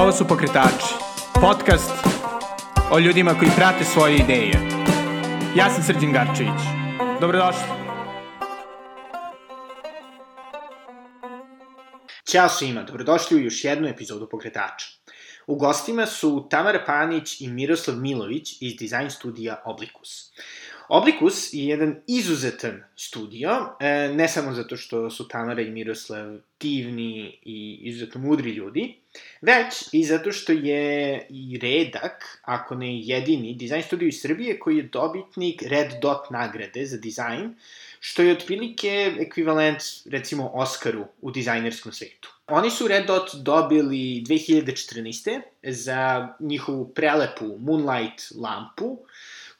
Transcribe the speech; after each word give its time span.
Ovo 0.00 0.12
su 0.12 0.28
Pokretači, 0.28 0.94
podcast 1.40 1.90
o 2.92 2.98
ljudima 2.98 3.34
koji 3.38 3.50
prate 3.56 3.84
svoje 3.84 4.16
ideje. 4.16 4.52
Ja 5.56 5.70
sam 5.70 5.82
Srđan 5.82 6.12
Garčević. 6.12 6.60
Dobrodošli. 7.20 7.62
Ćao 12.30 12.48
svima, 12.48 12.82
dobrodošli 12.82 13.36
u 13.36 13.40
još 13.40 13.64
jednu 13.64 13.88
epizodu 13.88 14.28
Pokretača. 14.28 14.86
U 15.46 15.56
gostima 15.56 16.06
su 16.06 16.46
Tamara 16.50 16.84
Panić 16.86 17.40
i 17.40 17.48
Miroslav 17.48 17.96
Milović 17.96 18.62
iz 18.62 18.76
dizajn 18.76 19.10
studija 19.10 19.62
Oblikus. 19.64 20.32
Oblikus 20.92 21.52
je 21.52 21.66
jedan 21.66 21.96
izuzetan 22.06 22.82
studio, 22.96 23.50
e, 23.80 24.08
ne 24.14 24.28
samo 24.28 24.52
zato 24.52 24.76
što 24.76 25.10
su 25.10 25.28
Tamara 25.28 25.62
i 25.62 25.70
Miroslav 25.70 26.38
divni 26.60 27.38
i 27.42 27.78
izuzetno 27.82 28.20
mudri 28.20 28.50
ljudi, 28.50 28.94
već 29.40 29.74
i 29.92 30.04
zato 30.04 30.32
što 30.32 30.52
je 30.52 31.26
i 31.30 31.58
redak, 31.62 32.40
ako 32.42 32.74
ne 32.74 33.00
jedini, 33.00 33.54
dizajn 33.54 33.82
studio 33.82 34.08
iz 34.08 34.20
Srbije 34.20 34.58
koji 34.58 34.76
je 34.76 34.82
dobitnik 34.82 35.62
Red 35.62 35.92
Dot 36.02 36.30
nagrade 36.30 36.86
za 36.86 36.96
dizajn, 36.96 37.54
što 38.00 38.22
je 38.22 38.32
otprilike 38.32 39.12
ekvivalent, 39.18 39.82
recimo, 40.10 40.50
Oscaru 40.54 41.04
u 41.20 41.30
dizajnerskom 41.30 41.92
svetu. 41.92 42.34
Oni 42.46 42.70
su 42.70 42.88
Red 42.88 43.06
Dot 43.06 43.34
dobili 43.34 44.24
2014. 44.28 45.40
za 45.62 46.28
njihovu 46.40 46.88
prelepu 46.94 47.58
Moonlight 47.58 48.22
lampu, 48.34 48.98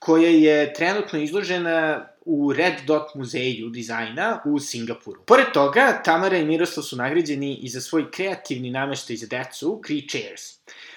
koja 0.01 0.31
je 0.31 0.73
trenutno 0.75 1.19
izložena 1.19 2.07
u 2.25 2.53
Red 2.53 2.75
Dot 2.87 3.15
muzeju 3.15 3.69
dizajna 3.69 4.43
u 4.45 4.59
Singapuru. 4.59 5.23
Pored 5.27 5.53
toga, 5.53 6.03
Tamara 6.05 6.37
i 6.37 6.45
Miroslav 6.45 6.85
su 6.85 6.97
nagrađeni 6.97 7.55
i 7.63 7.69
za 7.69 7.81
svoj 7.81 8.11
kreativni 8.11 8.71
nameštaj 8.71 9.17
za 9.17 9.27
decu, 9.27 9.83
Cree 9.87 10.09
Chairs. 10.09 10.43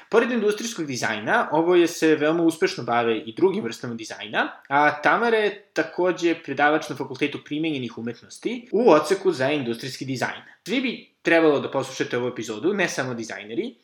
Pored 0.10 0.32
industrijskog 0.32 0.86
dizajna, 0.86 1.50
ovo 1.52 1.76
je 1.76 1.88
se 1.88 2.16
veoma 2.16 2.44
uspešno 2.44 2.84
bave 2.84 3.18
i 3.18 3.34
drugim 3.34 3.64
vrstama 3.64 3.94
dizajna, 3.94 4.52
a 4.68 5.02
Tamara 5.02 5.38
je 5.38 5.66
takođe 5.74 6.36
predavač 6.44 6.90
na 6.90 6.96
Fakultetu 6.96 7.40
primenjenih 7.46 7.98
umetnosti 7.98 8.68
u 8.72 8.92
oceku 8.92 9.32
za 9.32 9.52
industrijski 9.52 10.06
dizajn. 10.06 10.42
Svi 10.68 10.82
bi 10.82 11.10
trebalo 11.22 11.60
da 11.60 11.72
poslušate 11.72 12.18
ovu 12.18 12.28
epizodu, 12.28 12.74
ne 12.74 12.90
samo 12.90 13.14
dizajneri, 13.14 13.76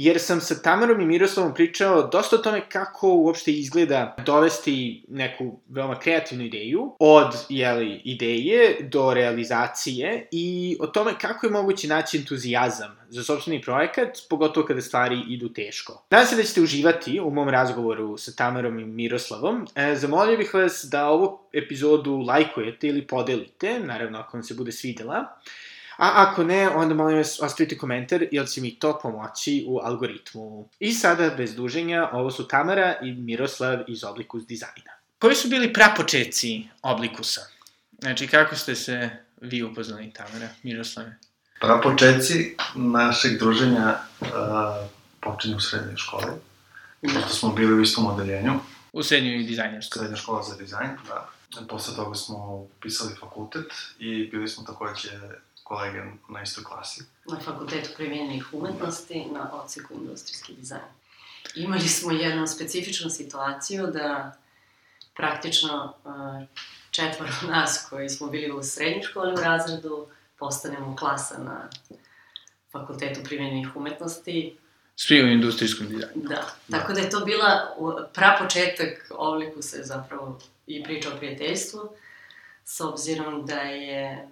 jer 0.00 0.20
sam 0.20 0.40
sa 0.40 0.54
Tamarom 0.62 1.00
i 1.00 1.06
Miroslavom 1.06 1.54
pričao 1.54 2.02
dosta 2.02 2.36
o 2.36 2.38
tome 2.38 2.60
kako 2.68 3.08
uopšte 3.08 3.52
izgleda 3.52 4.16
dovesti 4.26 5.04
neku 5.08 5.60
veoma 5.68 5.98
kreativnu 5.98 6.44
ideju 6.44 6.96
od 6.98 7.34
jeli, 7.48 8.00
ideje 8.04 8.76
do 8.80 9.14
realizacije 9.14 10.28
i 10.30 10.76
o 10.80 10.86
tome 10.86 11.14
kako 11.20 11.46
je 11.46 11.52
moguće 11.52 11.88
naći 11.88 12.18
entuzijazam 12.18 12.98
za 13.08 13.22
sobstveni 13.22 13.62
projekat, 13.62 14.18
pogotovo 14.30 14.66
kada 14.66 14.82
stvari 14.82 15.22
idu 15.28 15.48
teško. 15.48 16.06
Nadam 16.10 16.26
se 16.26 16.36
da 16.36 16.42
ćete 16.42 16.60
uživati 16.60 17.20
u 17.20 17.30
mom 17.30 17.48
razgovoru 17.48 18.16
sa 18.16 18.32
Tamarom 18.32 18.78
i 18.78 18.84
Miroslavom. 18.84 19.66
E, 19.74 19.94
zamolio 19.96 20.36
bih 20.36 20.54
vas 20.54 20.84
da 20.90 21.08
ovu 21.08 21.38
epizodu 21.52 22.18
lajkujete 22.18 22.88
ili 22.88 23.06
podelite, 23.06 23.80
naravno 23.80 24.18
ako 24.18 24.36
vam 24.36 24.44
se 24.44 24.54
bude 24.54 24.72
svidela. 24.72 25.38
A 25.98 26.12
ako 26.14 26.44
ne, 26.44 26.68
onda 26.68 26.94
molim 26.94 27.16
vas 27.16 27.40
ostavite 27.42 27.78
komentar, 27.78 28.24
jer 28.32 28.48
će 28.48 28.60
mi 28.60 28.74
to 28.78 28.98
pomoći 29.02 29.64
u 29.68 29.78
algoritmu. 29.78 30.68
I 30.78 30.92
sada, 30.92 31.30
bez 31.36 31.54
duženja, 31.54 32.10
ovo 32.12 32.30
su 32.30 32.48
Tamara 32.48 32.94
i 33.02 33.12
Miroslav 33.12 33.78
iz 33.88 34.04
Oblikus 34.04 34.46
dizajna. 34.46 34.92
Koji 35.18 35.34
su 35.34 35.48
bili 35.48 35.72
prapočetci 35.72 36.68
Oblikusa? 36.82 37.40
Znači, 37.98 38.26
kako 38.26 38.56
ste 38.56 38.74
se 38.74 39.10
vi 39.40 39.62
upoznali, 39.62 40.12
Tamara, 40.12 40.48
Miroslave? 40.62 41.16
Prapočetci 41.60 42.56
našeg 42.74 43.38
druženja 43.38 43.98
uh, 44.20 44.28
počinju 45.20 45.56
u 45.56 45.60
srednjoj 45.60 45.96
školi. 45.96 46.32
Pošto 47.14 47.28
smo 47.28 47.52
bili 47.52 47.74
u 47.74 47.82
istom 47.82 48.06
odeljenju. 48.06 48.52
U 48.92 49.02
srednjoj 49.02 49.42
dizajnerskoj. 49.42 50.00
Srednja 50.00 50.16
škola 50.16 50.42
za 50.42 50.56
dizajn, 50.56 50.90
da. 51.08 51.28
Posle 51.68 51.96
toga 51.96 52.14
smo 52.14 52.36
upisali 52.76 53.14
fakultet 53.20 53.72
i 53.98 54.26
bili 54.30 54.48
smo 54.48 54.64
takođe 54.64 55.10
kolege 55.68 56.02
na 56.28 56.42
istoj 56.42 56.64
klasi. 56.64 57.04
Na 57.26 57.40
fakultetu 57.40 57.90
primjenjenih 57.96 58.46
umetnosti, 58.52 59.24
na 59.32 59.50
oceku 59.52 59.94
industrijski 59.94 60.54
dizajn. 60.54 60.82
Imali 61.54 61.88
smo 61.88 62.12
jednu 62.12 62.46
specifičnu 62.46 63.10
situaciju 63.10 63.86
da 63.86 64.36
praktično 65.16 65.94
četvoro 66.90 67.32
nas 67.52 67.86
koji 67.90 68.08
smo 68.08 68.26
bili 68.26 68.52
u 68.52 68.62
srednjoj 68.62 69.02
školi 69.02 69.32
u 69.32 69.40
razredu 69.40 70.06
postanemo 70.38 70.96
klasa 70.96 71.38
na 71.38 71.68
fakultetu 72.72 73.20
primjenjenih 73.24 73.76
umetnosti. 73.76 74.56
Svi 74.96 75.24
u 75.24 75.28
industrijskom 75.28 75.88
dizajnu. 75.88 76.12
Da, 76.14 76.54
tako 76.70 76.92
da 76.92 77.00
je 77.00 77.10
to 77.10 77.20
bila 77.20 77.76
prapočetak 78.14 79.10
obliku 79.10 79.62
se 79.62 79.82
zapravo 79.82 80.40
i 80.66 80.82
priča 80.82 81.08
o 81.14 81.16
prijateljstvu, 81.16 81.90
s 82.64 82.80
obzirom 82.80 83.46
da 83.46 83.60
je 83.60 84.28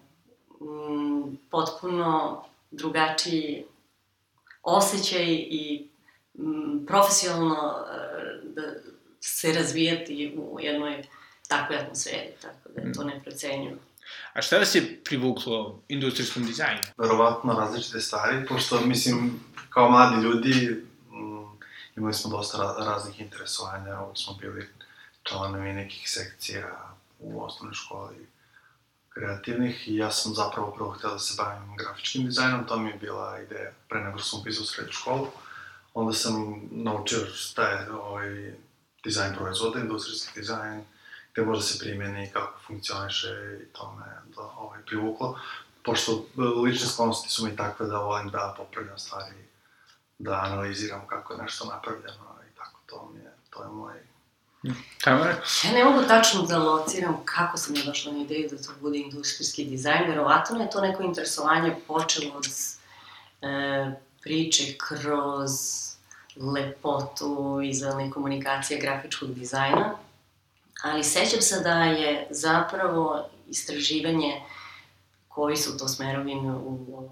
m, 0.60 1.38
potpuno 1.50 2.44
drugačiji 2.70 3.64
osjećaj 4.62 5.26
i 5.34 5.88
m, 6.38 6.84
profesionalno 6.86 7.54
e, 7.54 7.96
da 8.44 8.62
se 9.20 9.52
razvijati 9.52 10.34
u 10.38 10.60
jednoj 10.60 11.02
takvoj 11.48 11.78
atmosferi, 11.78 12.32
tako 12.42 12.68
da 12.74 12.80
je 12.80 12.92
to 12.92 13.04
mm. 13.04 13.06
neprocenjivo. 13.06 13.76
A 14.32 14.42
šta 14.42 14.58
vas 14.58 14.74
je 14.74 15.00
privuklo 15.04 15.82
industrijskom 15.88 16.46
dizajnu? 16.46 16.80
Verovatno 16.96 17.52
različite 17.52 18.00
stvari, 18.00 18.46
pošto, 18.48 18.80
mislim, 18.80 19.40
kao 19.70 19.90
mladi 19.90 20.22
ljudi 20.22 20.84
m, 21.12 21.58
imali 21.96 22.14
smo 22.14 22.30
dosta 22.30 22.74
raznih 22.78 23.20
interesovanja, 23.20 24.00
ovdje 24.00 24.22
smo 24.22 24.34
bili 24.34 24.68
članovi 25.22 25.72
nekih 25.72 26.10
sekcija 26.10 26.94
u 27.18 27.42
osnovnoj 27.42 27.74
školi, 27.74 28.26
kreativnih 29.16 29.88
i 29.88 29.96
ja 29.96 30.10
sam 30.10 30.34
zapravo 30.34 30.70
prvo 30.70 30.90
htio 30.90 31.10
da 31.10 31.18
se 31.18 31.34
bavim 31.38 31.76
grafičkim 31.76 32.26
dizajnom, 32.26 32.66
to 32.66 32.78
mi 32.78 32.90
je 32.90 32.96
bila 32.96 33.40
ideja 33.40 33.72
pre 33.88 34.00
nego 34.00 34.18
sam 34.18 34.40
upisao 34.40 34.64
srednju 34.64 34.92
školu. 34.92 35.26
Onda 35.94 36.12
sam 36.12 36.62
naučio 36.70 37.26
šta 37.26 37.68
je 37.68 37.92
ovaj, 37.92 38.54
dizajn 39.04 39.34
proizvoda, 39.34 39.80
industrijski 39.80 40.40
dizajn, 40.40 40.84
gde 41.32 41.42
može 41.42 41.62
se 41.62 41.78
primjeni, 41.78 42.30
kako 42.32 42.60
funkcioniše 42.66 43.58
i 43.62 43.72
to 43.72 43.94
me 43.98 44.34
da, 44.36 44.42
ovaj, 44.42 44.82
privuklo. 44.86 45.40
Pošto 45.84 46.26
lične 46.64 46.86
sklonosti 46.86 47.28
su 47.28 47.46
mi 47.46 47.56
takve 47.56 47.86
da 47.86 47.98
volim 47.98 48.30
da 48.30 48.54
popravljam 48.56 48.98
stvari, 48.98 49.34
da 50.18 50.40
analiziram 50.44 51.06
kako 51.06 51.32
je 51.32 51.42
nešto 51.42 51.64
napravljeno 51.64 52.38
i 52.52 52.56
tako, 52.56 52.80
to 52.86 53.10
mi 53.14 53.20
je, 53.20 53.32
to 53.50 53.62
je 53.62 53.68
moj 53.68 54.15
Tamara? 55.04 55.36
Ja 55.64 55.72
ne 55.72 55.84
mogu 55.84 56.02
tačno 56.08 56.42
da 56.42 56.58
lociram 56.58 57.16
kako 57.24 57.56
sam 57.56 57.76
ja 57.76 57.84
došla 57.84 58.12
na 58.12 58.22
ideju 58.22 58.48
da 58.50 58.62
to 58.62 58.72
bude 58.80 58.98
industrijski 58.98 59.64
dizajn. 59.64 60.08
Verovatno 60.08 60.62
je 60.62 60.70
to 60.70 60.80
neko 60.80 61.02
interesovanje 61.02 61.74
počelo 61.86 62.32
od 62.36 62.46
e, 63.42 63.92
priče 64.22 64.62
kroz 64.78 65.50
lepotu 66.36 67.60
izvelne 67.64 68.10
komunikacije 68.10 68.80
grafičkog 68.80 69.34
dizajna. 69.34 69.96
Ali 70.82 71.04
sećam 71.04 71.40
se 71.40 71.60
da 71.60 71.84
je 71.84 72.26
zapravo 72.30 73.28
istraživanje 73.48 74.40
koji 75.28 75.56
su 75.56 75.78
to 75.78 75.88
smerovine 75.88 76.52
u, 76.52 76.68
u, 76.88 77.10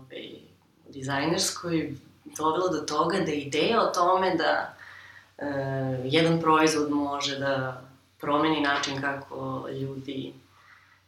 u 0.87 0.93
dizajnerskoj 0.93 1.95
dovelo 2.25 2.69
do 2.69 2.79
toga 2.79 3.19
da 3.19 3.33
ideja 3.33 3.83
o 3.83 3.87
tome 3.87 4.35
da 4.35 4.77
e, 5.39 5.47
jedan 6.05 6.41
proizvod 6.41 6.91
može 6.91 7.39
da 7.39 7.83
promeni 8.21 8.61
način 8.61 9.01
kako 9.01 9.69
ljudi 9.81 10.33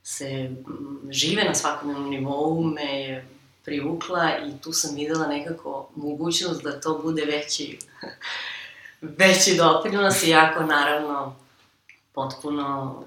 se 0.03 0.50
žive 1.10 1.44
na 1.44 1.54
svakodnevnom 1.54 2.10
nivou, 2.10 2.65
me 2.65 3.00
je 3.00 3.28
privukla 3.65 4.31
i 4.38 4.60
tu 4.62 4.72
sam 4.72 4.94
videla 4.94 5.26
nekako 5.26 5.89
mogućnost 5.97 6.62
da 6.62 6.80
to 6.80 6.98
bude 6.98 7.24
veći, 7.24 7.78
veći 9.21 9.56
doprinos, 9.56 10.27
iako 10.27 10.62
naravno 10.62 11.36
potpuno 12.12 13.04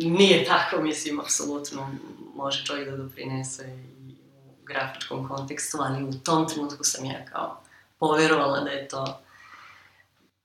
nije 0.00 0.44
tako, 0.44 0.82
mislim, 0.82 1.20
apsolutno 1.20 1.90
može 2.34 2.64
čovjek 2.64 2.90
da 2.90 2.96
doprinese 2.96 3.78
i 4.08 4.14
u 4.46 4.64
grafičkom 4.64 5.28
kontekstu, 5.28 5.78
ali 5.80 6.04
u 6.04 6.12
tom 6.12 6.48
trenutku 6.48 6.84
sam 6.84 7.04
ja 7.04 7.24
kao 7.32 7.60
poverovala 7.98 8.60
da 8.60 8.70
je 8.70 8.88
to 8.88 9.20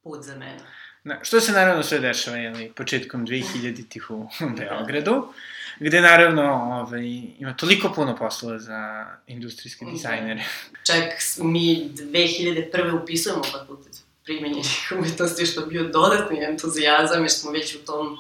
put 0.04 0.24
za 0.24 0.36
mene. 0.36 0.60
Na, 1.04 1.20
što 1.24 1.40
se 1.40 1.52
naravno 1.52 1.84
sve 1.84 2.00
dešava, 2.00 2.38
jeli, 2.38 2.72
početkom 2.76 3.28
2000-ih 3.28 4.12
u 4.12 4.28
Beogradu, 4.58 5.34
gde 5.80 6.02
naravno 6.02 6.44
ovaj, 6.54 7.06
ima 7.40 7.54
toliko 7.58 7.94
puno 7.96 8.16
posla 8.16 8.60
za 8.60 9.08
industrijske 9.28 9.86
dizajnere. 9.86 10.44
Čak 10.84 11.04
mi 11.38 11.90
2001. 11.96 13.02
upisujemo 13.04 13.44
fakultet 13.44 14.02
primenjenih 14.24 14.92
umetnosti, 14.98 15.46
što 15.46 15.62
je 15.62 15.68
bio 15.68 15.84
dodatni 15.84 16.44
entuzijazam, 16.44 17.22
jer 17.22 17.32
smo 17.32 17.52
već 17.52 17.76
u 17.76 17.86
tom 17.86 18.18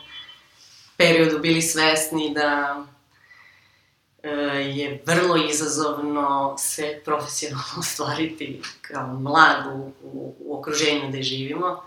periodu 0.97 1.39
bili 1.39 1.61
svesni 1.61 2.33
da 2.33 2.77
je 4.75 5.03
vrlo 5.05 5.37
izazovno 5.49 6.55
se 6.57 7.01
profesionalno 7.05 7.73
ostvariti 7.79 8.61
kao 8.81 9.07
mlad 9.07 9.65
u, 9.73 9.91
u, 10.03 10.35
u 10.39 10.57
okruženju 10.59 11.09
gde 11.09 11.23
živimo. 11.23 11.83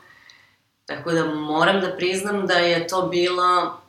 Tako 0.86 1.12
da 1.12 1.24
moram 1.24 1.80
da 1.80 1.96
priznam 1.96 2.46
da 2.46 2.54
je 2.54 2.86
to 2.86 3.02
bila 3.02 3.80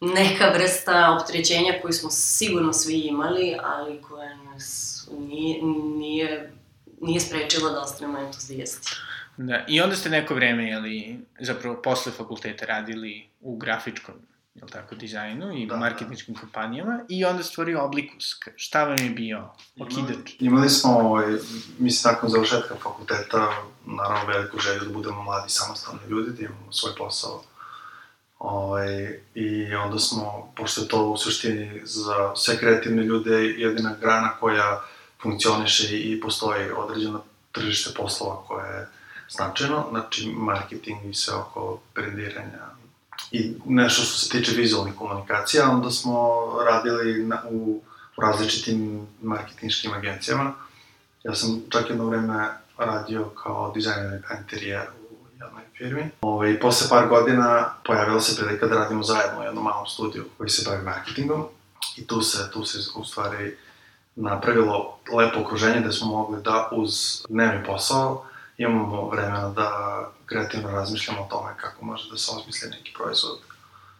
neka 0.00 0.48
vrsta 0.54 1.18
optrećenja 1.20 1.72
koju 1.82 1.92
smo 1.92 2.10
sigurno 2.10 2.72
svi 2.72 3.00
imali, 3.00 3.56
ali 3.62 4.02
koja 4.02 4.36
nas 4.36 5.08
nije, 5.18 5.62
nije, 5.96 6.52
nije 7.00 7.20
sprečila 7.20 7.70
da 7.70 7.80
ostanemo 7.80 8.18
entuzijasti. 8.18 8.88
Da, 9.36 9.64
i 9.68 9.80
onda 9.80 9.96
ste 9.96 10.10
neko 10.10 10.34
vreme, 10.34 10.68
jeli, 10.68 11.18
zapravo 11.40 11.82
posle 11.82 12.12
fakulteta 12.12 12.66
radili 12.66 13.28
u 13.40 13.56
grafičkom 13.56 14.14
jel 14.54 14.68
tako, 14.68 14.94
dizajnu 14.94 15.52
i 15.58 15.66
da, 15.66 15.76
marketinškim 15.76 16.34
da. 16.34 16.40
kompanijama 16.40 17.00
i 17.08 17.24
onda 17.24 17.42
stvorio 17.42 17.84
Oblikus. 17.84 18.24
Šta 18.56 18.84
vam 18.84 18.98
je 18.98 19.10
bio 19.10 19.48
okidač? 19.80 20.00
Imali, 20.08 20.36
imali 20.40 20.68
smo, 20.68 20.98
ovaj, 20.98 21.26
mislim, 21.78 22.14
nakon 22.14 22.30
završetka 22.30 22.74
fakulteta, 22.82 23.48
naravno 23.86 24.32
veliku 24.32 24.58
želju 24.58 24.84
da 24.84 24.92
budemo 24.92 25.22
mladi 25.22 25.50
samostalni 25.50 26.00
ljudi, 26.08 26.30
da 26.30 26.42
imamo 26.42 26.72
svoj 26.72 26.92
posao. 26.98 27.42
Ovaj, 28.38 29.20
I 29.34 29.74
onda 29.74 29.98
smo, 29.98 30.52
pošto 30.56 30.80
je 30.80 30.88
to 30.88 31.10
u 31.10 31.16
suštini 31.16 31.80
za 31.84 32.32
sve 32.36 32.58
kreativne 32.58 33.02
ljude 33.02 33.44
jedina 33.44 33.94
grana 34.00 34.30
koja 34.40 34.80
funkcioniše 35.22 36.00
i 36.00 36.20
postoji 36.20 36.70
određeno 36.70 37.22
tržište 37.52 37.90
poslova 37.96 38.44
koje 38.48 38.78
je 38.78 38.88
značajno, 39.30 39.86
znači 39.90 40.32
marketing 40.36 41.10
i 41.10 41.14
sve 41.14 41.34
oko 41.34 41.80
brendiranja 41.94 42.81
i 43.32 43.54
nešto 43.66 44.02
što 44.02 44.18
se 44.18 44.28
tiče 44.28 44.52
vizualnih 44.52 44.94
komunikacija, 44.94 45.70
onda 45.70 45.90
smo 45.90 46.42
radili 46.66 47.24
na, 47.24 47.42
u, 47.50 47.80
u 48.16 48.20
različitim 48.20 49.06
marketinškim 49.22 49.92
agencijama. 49.92 50.52
Ja 51.22 51.34
sam 51.34 51.62
čak 51.70 51.90
jedno 51.90 52.04
vreme 52.04 52.48
radio 52.78 53.24
kao 53.42 53.72
dizajner 53.74 54.22
interijera 54.40 54.92
u 55.10 55.26
jednoj 55.40 55.62
firmi. 55.78 56.10
Ove, 56.20 56.52
I 56.52 56.60
posle 56.60 56.88
par 56.88 57.08
godina 57.08 57.74
pojavila 57.84 58.20
se 58.20 58.42
prilika 58.42 58.66
da 58.66 58.74
radimo 58.74 59.02
zajedno 59.02 59.40
u 59.40 59.44
jednom 59.44 59.64
malom 59.64 59.86
studiju 59.86 60.24
koji 60.38 60.50
se 60.50 60.70
bavi 60.70 60.82
marketingom. 60.82 61.44
I 61.96 62.06
tu 62.06 62.22
se, 62.22 62.50
tu 62.52 62.64
se 62.64 62.78
u 62.96 63.04
stvari 63.04 63.56
napravilo 64.16 64.98
lepo 65.16 65.40
okruženje 65.40 65.80
gde 65.80 65.92
smo 65.92 66.06
mogli 66.06 66.42
da 66.42 66.68
uz 66.72 67.22
dnevni 67.28 67.64
posao 67.66 68.24
imamo 68.56 69.08
vremena 69.08 69.48
da 69.48 69.70
kreativno 70.32 70.70
razmišljamo 70.70 71.22
o 71.22 71.28
tome 71.30 71.54
kako 71.56 71.84
može 71.84 72.10
da 72.10 72.16
se 72.16 72.30
osmisli 72.36 72.70
neki 72.70 72.92
proizvod 72.94 73.38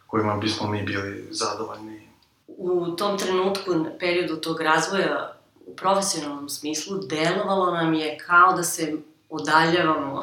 kojima 0.07 0.37
bismo 0.37 0.69
mi 0.69 0.83
bili 0.83 1.29
zadovoljni. 1.31 2.09
U 2.47 2.87
tom 2.87 3.19
trenutku, 3.19 3.87
periodu 4.01 4.37
tog 4.37 4.61
razvoja 4.61 5.37
u 5.67 5.77
profesionalnom 5.77 6.49
smislu, 6.49 6.99
delovalo 6.99 7.71
nam 7.71 7.95
je 7.95 8.19
kao 8.19 8.53
da 8.53 8.63
se 8.63 8.97
odaljavamo 9.31 10.23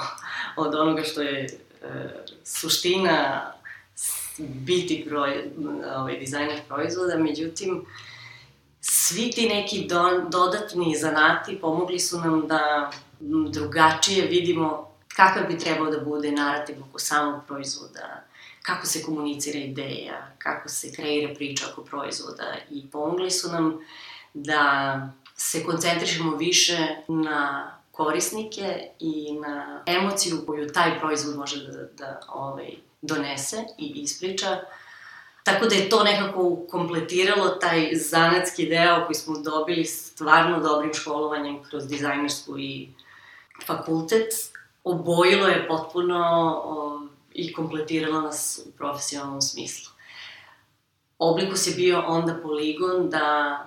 od 0.57 0.75
onoga 0.75 1.03
što 1.03 1.21
je 1.21 1.45
e, 1.45 1.49
suština 2.43 3.51
biti 4.37 5.05
broj, 5.09 5.51
ovaj, 5.95 6.19
dizajner 6.19 6.59
proizvoda, 6.67 7.17
međutim, 7.17 7.85
svi 8.81 9.31
ti 9.31 9.49
neki 9.49 9.87
do, 9.87 10.21
dodatni 10.31 10.95
zanati 10.95 11.59
pomogli 11.61 11.99
su 11.99 12.19
nam 12.19 12.47
da 12.47 12.91
drugačije 13.49 14.27
vidimo 14.27 14.88
kakav 15.19 15.47
bi 15.47 15.59
trebao 15.59 15.91
da 15.91 15.99
bude 15.99 16.31
narativ 16.31 16.75
oko 16.89 16.99
samog 16.99 17.41
proizvoda, 17.47 18.23
kako 18.61 18.85
se 18.87 19.03
komunicira 19.03 19.59
ideja, 19.59 20.31
kako 20.37 20.69
se 20.69 20.93
kreira 20.93 21.33
priča 21.33 21.65
oko 21.71 21.81
proizvoda 21.81 22.55
i 22.69 22.87
pomogli 22.91 23.31
su 23.31 23.51
nam 23.51 23.79
da 24.33 25.09
se 25.35 25.63
koncentrišemo 25.63 26.35
više 26.35 26.77
na 27.07 27.71
korisnike 27.91 28.89
i 28.99 29.39
na 29.41 29.83
emociju 29.85 30.43
koju 30.47 30.71
taj 30.71 30.99
proizvod 30.99 31.37
može 31.37 31.67
da, 31.67 31.83
da 31.97 32.19
ovaj, 32.29 32.69
donese 33.01 33.63
i 33.77 33.91
ispriča. 33.95 34.59
Tako 35.43 35.65
da 35.65 35.75
je 35.75 35.89
to 35.89 36.03
nekako 36.03 36.55
kompletiralo 36.69 37.49
taj 37.49 37.89
zanatski 37.95 38.69
deo 38.69 39.05
koji 39.05 39.15
smo 39.15 39.39
dobili 39.39 39.85
stvarno 39.85 40.59
dobrim 40.59 40.93
školovanjem 40.93 41.63
kroz 41.63 41.87
dizajnersku 41.87 42.59
i 42.59 42.89
fakultet, 43.65 44.33
obojilo 44.91 45.47
je 45.47 45.67
potpuno 45.67 46.21
o, 46.65 47.01
i 47.33 47.53
kompletiralo 47.53 48.21
nas 48.21 48.61
u 48.65 48.71
profesionalnom 48.71 49.41
smislu. 49.41 49.91
Oblikus 51.19 51.67
je 51.67 51.73
bio 51.73 52.03
onda 52.07 52.39
poligon 52.43 53.09
da 53.09 53.57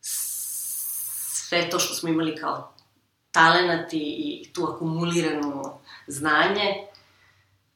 sve 0.00 1.70
to 1.70 1.78
što 1.78 1.94
smo 1.94 2.08
imali 2.08 2.36
kao 2.36 2.74
talenat 3.30 3.92
i 3.92 4.48
tu 4.52 4.64
akumulirano 4.64 5.78
znanje 6.06 6.74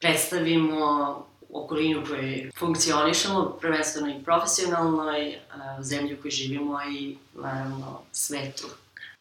predstavimo 0.01 1.27
okolinu 1.53 2.03
u 2.03 2.07
kojoj 2.07 2.51
funkcionišemo, 2.59 3.59
prvenstveno 3.61 4.11
i 4.11 4.25
profesionalno, 4.25 5.19
i 5.19 5.37
zemlju 5.81 6.17
u 6.19 6.23
kojoj 6.23 6.31
živimo 6.31 6.81
i 6.83 7.17
naravno 7.35 8.01
svetu 8.13 8.67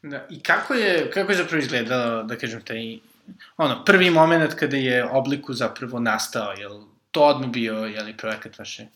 Da, 0.02 0.28
i 0.30 0.40
kako 0.40 0.74
je, 0.74 1.12
kako 1.12 1.32
je 1.32 1.38
zapravo 1.38 1.62
izgledalo, 1.62 2.24
da 2.24 2.38
kažem, 2.38 2.62
taj, 2.62 3.00
ono, 3.58 3.86
prvi 3.86 4.10
moment 4.10 4.54
kada 4.54 4.78
je 4.78 5.06
obliku 5.06 5.54
zapravo 5.54 6.00
nastao, 6.00 6.52
jel 6.52 6.82
to 7.12 7.24
odmah 7.24 7.50
bio, 7.50 7.74
je 7.74 8.04
li 8.04 8.18
projekat 8.18 8.60
vaše 8.60 8.88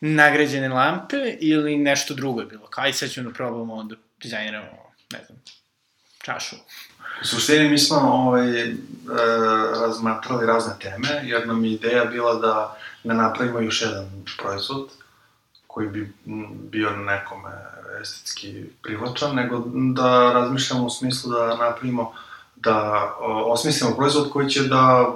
nagrađene 0.00 0.68
lampe 0.68 1.36
ili 1.40 1.76
nešto 1.76 2.14
drugo 2.14 2.40
je 2.40 2.46
bilo? 2.46 2.66
Kaj 2.66 2.92
sad 2.92 3.10
ćemo 3.10 3.30
da 3.30 3.34
probamo 3.34 3.84
da 3.84 3.96
dizajniramo, 4.22 4.92
ne 5.12 5.24
znam, 5.26 5.38
čašu? 6.22 6.56
U 7.22 7.24
suštini 7.24 7.68
mi 7.68 7.78
smo 7.78 7.98
ovaj, 7.98 8.62
e, 8.62 8.74
razmatrali 9.80 10.46
razne 10.46 10.74
teme, 10.80 11.08
jer 11.22 11.46
nam 11.46 11.64
je 11.64 11.72
ideja 11.72 12.04
bila 12.04 12.34
da 12.34 12.76
ne 13.04 13.14
napravimo 13.14 13.60
još 13.60 13.82
jedan 13.82 14.24
proizvod 14.38 14.88
koji 15.66 15.88
bi 15.88 16.12
bio 16.70 16.90
nekome 16.90 17.50
estetski 18.02 18.64
privlačan, 18.82 19.34
nego 19.34 19.64
da 19.94 20.32
razmišljamo 20.32 20.84
u 20.84 20.90
smislu 20.90 21.32
da 21.32 21.56
napravimo, 21.56 22.14
da 22.60 23.10
osmislimo 23.46 23.96
proizvod 23.96 24.30
koji 24.30 24.50
će 24.50 24.62
da 24.62 25.14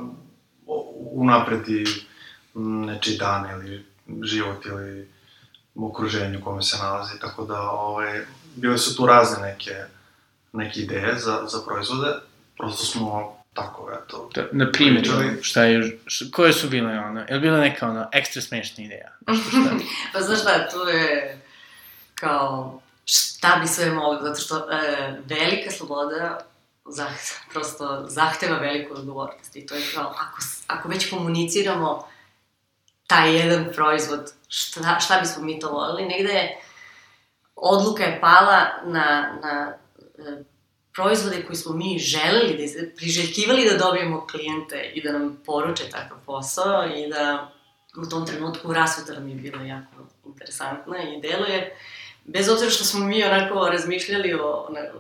unapredi 1.13 1.85
nečiji 2.55 3.19
dan 3.19 3.51
ili 3.51 3.87
život 4.23 4.67
ili 4.67 5.09
okruženju 5.75 6.39
u 6.39 6.45
kome 6.45 6.63
se 6.63 6.77
nalazi, 6.79 7.21
tako 7.21 7.45
da 7.45 7.61
ovaj, 7.61 8.21
bile 8.57 8.79
su 8.79 8.97
tu 8.97 9.07
razne 9.07 9.43
neke, 9.43 9.75
neke 10.53 10.81
ideje 10.81 11.19
za, 11.19 11.47
za 11.47 11.59
proizvode, 11.67 12.13
prosto 12.57 12.85
smo 12.85 13.37
tako, 13.55 13.91
eto. 13.93 14.31
Da, 14.35 14.45
na 14.53 14.73
primjer, 14.73 15.09
šta 15.43 15.65
je, 15.65 15.99
šta, 16.07 16.25
koje 16.33 16.53
su 16.53 16.69
bile 16.69 16.99
ono, 16.99 17.21
je 17.21 17.35
li 17.35 17.41
bila 17.41 17.59
neka 17.59 17.89
ono 17.89 18.09
ekstra 18.13 18.43
smešna 18.43 18.85
ideja? 18.85 19.11
Šta? 19.49 19.71
pa 20.13 20.21
znaš 20.21 20.41
šta, 20.41 20.69
to 20.69 20.89
je 20.89 21.41
kao 22.15 22.81
šta 23.05 23.59
bi 23.63 23.69
sve 23.69 23.91
moglo, 23.91 24.21
zato 24.23 24.41
što 24.41 24.57
e, 24.57 25.21
velika 25.27 25.71
sloboda 25.71 26.39
zahteva, 26.87 27.41
prosto 27.53 28.05
zahteva 28.09 28.59
veliku 28.59 28.95
odgovornost 28.95 29.57
i 29.57 29.67
to 29.67 29.75
je 29.75 29.83
kao, 29.95 30.15
ako, 30.19 30.39
ako 30.67 30.89
već 30.89 31.11
komuniciramo 31.11 32.09
taj 33.07 33.37
jedan 33.37 33.67
proizvod, 33.75 34.33
šta, 34.49 35.01
šta 35.01 35.21
bismo 35.21 35.45
mi 35.45 35.59
to 35.59 35.71
volili, 35.71 36.09
negde 36.09 36.33
je 36.33 36.61
odluka 37.57 38.03
je 38.03 38.21
pala 38.21 38.61
na, 38.85 39.39
na 39.43 39.75
e, 40.19 40.43
proizvode 40.95 41.43
koji 41.47 41.57
smo 41.57 41.77
mi 41.77 41.99
želeli, 41.99 42.57
da 42.57 42.97
priželjkivali 42.97 43.69
da 43.71 43.77
dobijemo 43.77 44.27
klijente 44.27 44.91
i 44.95 45.03
da 45.03 45.13
nam 45.13 45.39
poruče 45.47 45.91
takav 45.91 46.19
posao 46.27 46.87
i 46.87 47.09
da 47.09 47.53
u 47.97 48.09
tom 48.09 48.27
trenutku 48.27 48.73
rasveta 48.73 49.13
nam 49.13 49.29
je 49.29 49.35
bila 49.35 49.63
jako 49.63 50.07
interesantna 50.27 51.03
i 51.03 51.21
deluje. 51.21 51.77
Bez 52.25 52.49
obzira 52.49 52.71
što 52.71 52.85
smo 52.85 53.05
mi 53.05 53.25
onako 53.25 53.69
razmišljali 53.69 54.35
o 54.35 54.67
onako, 54.69 54.99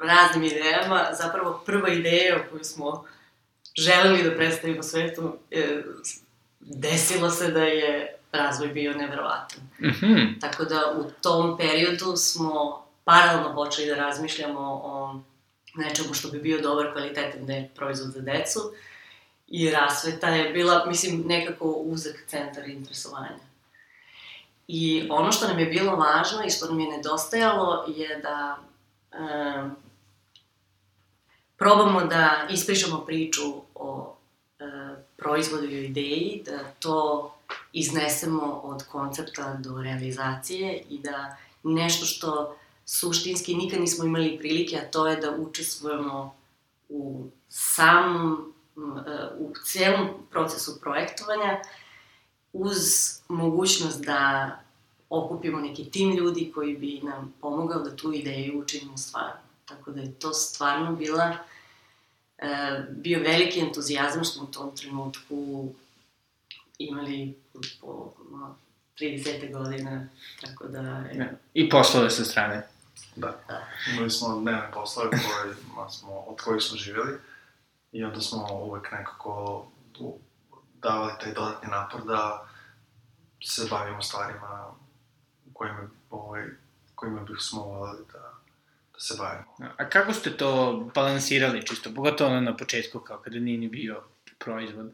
raznim 0.00 0.44
idejama, 0.44 1.08
zapravo 1.12 1.62
prva 1.66 1.88
ideja 1.88 2.48
koju 2.50 2.64
smo 2.64 3.04
želeli 3.76 4.22
da 4.22 4.36
predstavimo 4.36 4.82
svetu, 4.82 5.38
e, 5.50 5.82
desilo 6.60 7.30
se 7.30 7.50
da 7.50 7.62
je 7.62 8.16
razvoj 8.32 8.68
bio 8.68 8.92
neverovatan. 8.92 9.60
Mm 9.80 9.88
-hmm. 9.88 10.40
Tako 10.40 10.64
da 10.64 10.94
u 10.98 11.10
tom 11.22 11.56
periodu 11.56 12.16
smo 12.16 12.84
paralelno 13.04 13.54
počeli 13.54 13.88
da 13.88 13.94
razmišljamo 13.94 14.80
o 14.84 15.20
nečemu 15.74 16.14
što 16.14 16.28
bi 16.28 16.38
bio 16.38 16.60
dobar 16.60 16.92
kvalitetan 16.92 17.68
proizvod 17.74 18.12
za 18.12 18.20
decu 18.20 18.60
i 19.48 19.70
rasveta 19.70 20.28
je 20.28 20.52
bila, 20.52 20.84
mislim, 20.86 21.22
nekako 21.26 21.70
uzak 21.70 22.24
centar 22.26 22.68
interesovanja. 22.68 23.46
I 24.68 25.06
ono 25.10 25.32
što 25.32 25.48
nam 25.48 25.58
je 25.58 25.66
bilo 25.66 25.96
važno 25.96 26.44
i 26.46 26.50
što 26.50 26.66
nam 26.66 26.80
je 26.80 26.96
nedostajalo 26.96 27.84
je 27.88 28.20
da 28.22 28.58
e, 29.12 29.85
probamo 31.56 32.04
da 32.04 32.46
ispričamo 32.50 32.98
priču 32.98 33.42
o 33.74 34.16
e, 34.58 34.64
proizvodu 35.16 35.66
i 35.66 35.84
ideji, 35.84 36.42
da 36.46 36.58
to 36.78 37.32
iznesemo 37.72 38.60
od 38.64 38.84
koncepta 38.92 39.54
do 39.54 39.82
realizacije 39.82 40.82
i 40.90 40.98
da 40.98 41.36
nešto 41.62 42.06
što 42.06 42.56
suštinski 42.84 43.54
nikad 43.54 43.80
nismo 43.80 44.04
imali 44.04 44.38
prilike, 44.38 44.76
a 44.76 44.90
to 44.90 45.06
je 45.06 45.16
da 45.16 45.36
učestvujemo 45.36 46.34
u 46.88 47.26
samom, 47.48 48.54
e, 48.76 48.80
u 49.38 49.52
cijelom 49.64 50.08
procesu 50.30 50.80
projektovanja, 50.80 51.60
uz 52.52 52.78
mogućnost 53.28 54.04
da 54.04 54.50
okupimo 55.10 55.60
neki 55.60 55.90
tim 55.90 56.16
ljudi 56.16 56.52
koji 56.54 56.76
bi 56.76 57.00
nam 57.02 57.34
pomogao 57.40 57.82
da 57.82 57.96
tu 57.96 58.12
ideju 58.12 58.60
učinimo 58.60 58.96
stvarno. 58.96 59.45
Tako 59.66 59.90
da 59.90 60.00
je 60.00 60.18
to 60.18 60.32
stvarno 60.32 60.92
bila, 60.92 61.36
e, 62.38 62.48
bio 62.90 63.20
veliki 63.20 63.60
entuzijazam 63.60 64.24
što 64.24 64.40
u 64.40 64.46
tom 64.46 64.76
trenutku 64.76 65.68
imali 66.78 67.38
po 67.80 68.12
no, 68.30 68.56
30 68.98 69.52
godina, 69.52 70.08
tako 70.40 70.66
da 70.68 70.80
je... 70.80 71.38
I 71.54 71.70
poslove 71.70 72.10
sa 72.10 72.24
strane. 72.24 72.68
Da. 73.16 73.40
Imali 73.92 74.10
smo 74.10 74.40
dnevne 74.40 74.70
poslove 74.74 75.10
koje 75.10 75.54
smo, 75.90 76.12
od 76.12 76.40
kojih 76.40 76.62
smo 76.62 76.76
živjeli 76.76 77.18
i 77.92 78.04
onda 78.04 78.20
smo 78.20 78.48
uvek 78.52 78.92
nekako 78.92 79.66
davali 80.74 81.12
taj 81.20 81.32
dodatni 81.32 81.68
napor 81.68 82.04
da 82.04 82.48
se 83.44 83.66
bavimo 83.70 84.02
stvarima 84.02 84.74
kojima, 85.52 85.88
ovaj, 86.10 86.44
kojima 86.94 87.20
bih 87.20 87.36
smo 87.40 87.62
volali 87.62 88.04
da, 88.12 88.35
da 88.96 89.00
se 89.00 89.14
bavimo. 89.18 89.74
A 89.76 89.88
kako 89.88 90.12
ste 90.12 90.36
to 90.36 90.90
balansirali 90.94 91.66
čisto, 91.66 91.90
pogotovo 91.94 92.30
ono 92.30 92.40
na 92.40 92.56
početku, 92.56 93.00
kao 93.00 93.18
kada 93.18 93.38
nije 93.38 93.58
ni 93.58 93.68
bio 93.68 94.02
proizvod? 94.38 94.92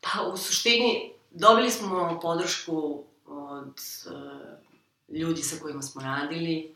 Pa, 0.00 0.22
u 0.22 0.36
suštini, 0.36 1.12
dobili 1.30 1.70
smo 1.70 2.18
podršku 2.22 3.04
od 3.26 3.80
uh, 4.06 5.16
ljudi 5.16 5.42
sa 5.42 5.56
kojima 5.62 5.82
smo 5.82 6.02
radili, 6.02 6.74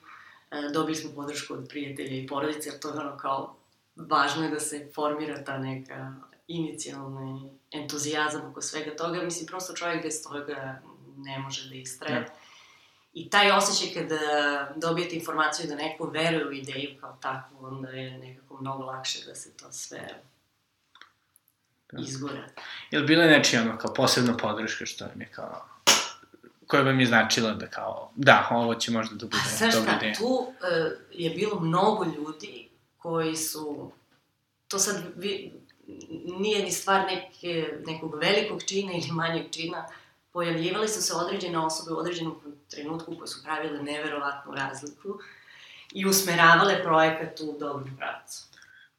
uh, 0.50 0.73
dobili 0.73 0.97
smo 0.97 1.11
podršku 1.15 1.55
od 1.55 1.67
prijatelja 1.69 2.17
i 2.17 2.27
porodice, 2.27 2.69
jer 2.69 2.81
to 2.81 2.88
je 2.88 3.00
ono 3.00 3.17
kao, 3.17 3.57
važno 3.97 4.45
je 4.45 4.50
da 4.50 4.61
se 4.61 4.91
formira 4.95 5.45
ta 5.45 5.59
neka 5.59 6.15
inicijalni 6.49 7.50
entuzijazam 7.73 8.50
oko 8.50 8.62
svega 8.62 8.97
toga. 8.97 9.23
Mislim, 9.23 9.47
prosto 9.47 9.75
čovjek 9.75 10.03
bez 10.03 10.23
toga 10.23 10.83
ne 11.17 11.38
može 11.38 11.69
da 11.69 11.75
istraje. 11.75 12.15
Ja. 12.15 12.27
I 13.19 13.31
taj 13.31 13.51
osjećaj 13.51 14.03
kada 14.03 14.19
dobijete 14.77 15.17
informaciju 15.17 15.69
da 15.69 15.75
neko 15.75 16.07
veruje 16.07 16.47
u 16.47 16.53
ideju 16.53 16.91
kao 17.01 17.17
takvu, 17.21 17.67
onda 17.67 17.89
je 17.89 18.19
nekako 18.19 18.57
mnogo 18.61 18.85
lakše 18.85 19.19
da 19.27 19.35
se 19.35 19.57
to 19.57 19.73
sve 19.73 20.09
da. 21.93 22.03
izgura. 22.03 22.49
Je 22.91 22.99
li 22.99 23.07
bila 23.07 23.25
nečija 23.25 23.63
ono 23.63 23.79
kao 23.79 23.95
posebna 23.95 24.37
podrška 24.37 24.87
što 24.87 25.05
vam 25.05 25.21
je 25.21 25.29
kao 25.33 25.69
koja 26.67 26.83
vam 26.83 27.01
je 27.01 27.07
značila 27.07 27.55
da 27.55 27.67
kao, 27.67 28.11
da, 28.17 28.49
ovo 28.51 28.75
će 28.75 28.91
možda 28.91 29.15
da 29.15 29.27
bude 29.27 29.43
pa, 29.61 29.79
dobra 29.79 29.97
ideja. 29.97 30.15
tu 30.15 30.27
uh, 30.27 30.53
je 31.13 31.31
bilo 31.31 31.61
mnogo 31.61 32.05
ljudi 32.05 32.69
koji 32.99 33.37
su, 33.37 33.93
to 34.69 34.79
sad 34.79 35.03
vi, 35.17 35.53
nije 36.39 36.65
ni 36.65 36.71
stvar 36.73 37.07
neke, 37.07 37.79
nekog 37.87 38.15
velikog 38.15 38.63
čina 38.63 38.93
ili 38.93 39.11
manjeg 39.13 39.51
čina, 39.51 39.89
pojavljivali 40.33 40.89
su 40.89 41.03
se 41.03 41.15
određene 41.15 41.59
osobe 41.59 41.93
u 41.93 41.99
određenom 41.99 42.41
trenutku 42.71 43.17
koje 43.17 43.29
su 43.29 43.43
pravile 43.45 43.83
neverovatnu 43.83 44.55
razliku 44.55 45.19
i 45.93 46.07
usmeravale 46.07 46.83
projekat 46.83 47.41
u 47.41 47.57
dobrom 47.61 47.97
pravcu. 47.97 48.49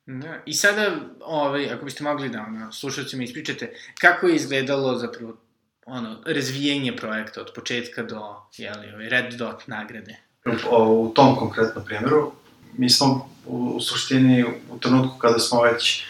Da, 0.06 0.38
i 0.46 0.54
sada, 0.54 0.96
ovaj, 1.22 1.72
ako 1.74 1.86
biste 1.86 2.04
mogli 2.04 2.30
da 2.30 2.46
ono, 2.48 2.72
slušalcima 2.72 3.24
ispričate, 3.24 3.74
kako 4.02 4.28
je 4.28 4.36
izgledalo 4.36 4.98
zapravo 4.98 5.34
ono, 5.86 6.18
razvijenje 6.26 6.96
projekta 6.96 7.42
od 7.42 7.52
početka 7.56 8.04
do, 8.04 8.36
jeli, 8.58 8.94
ovaj, 8.94 9.10
red 9.10 9.34
dot 9.34 9.68
nagrade? 9.68 10.16
U, 10.72 11.04
u 11.04 11.14
tom 11.16 11.36
konkretnom 11.36 11.86
primjeru, 11.86 12.32
mi 12.78 12.90
smo 12.90 13.30
u, 13.46 13.58
u 13.76 13.82
suštini 13.82 14.46
u 14.72 14.80
trenutku 14.80 15.18
kada 15.18 15.40
smo 15.40 15.62
već 15.62 16.00
e, 16.00 16.04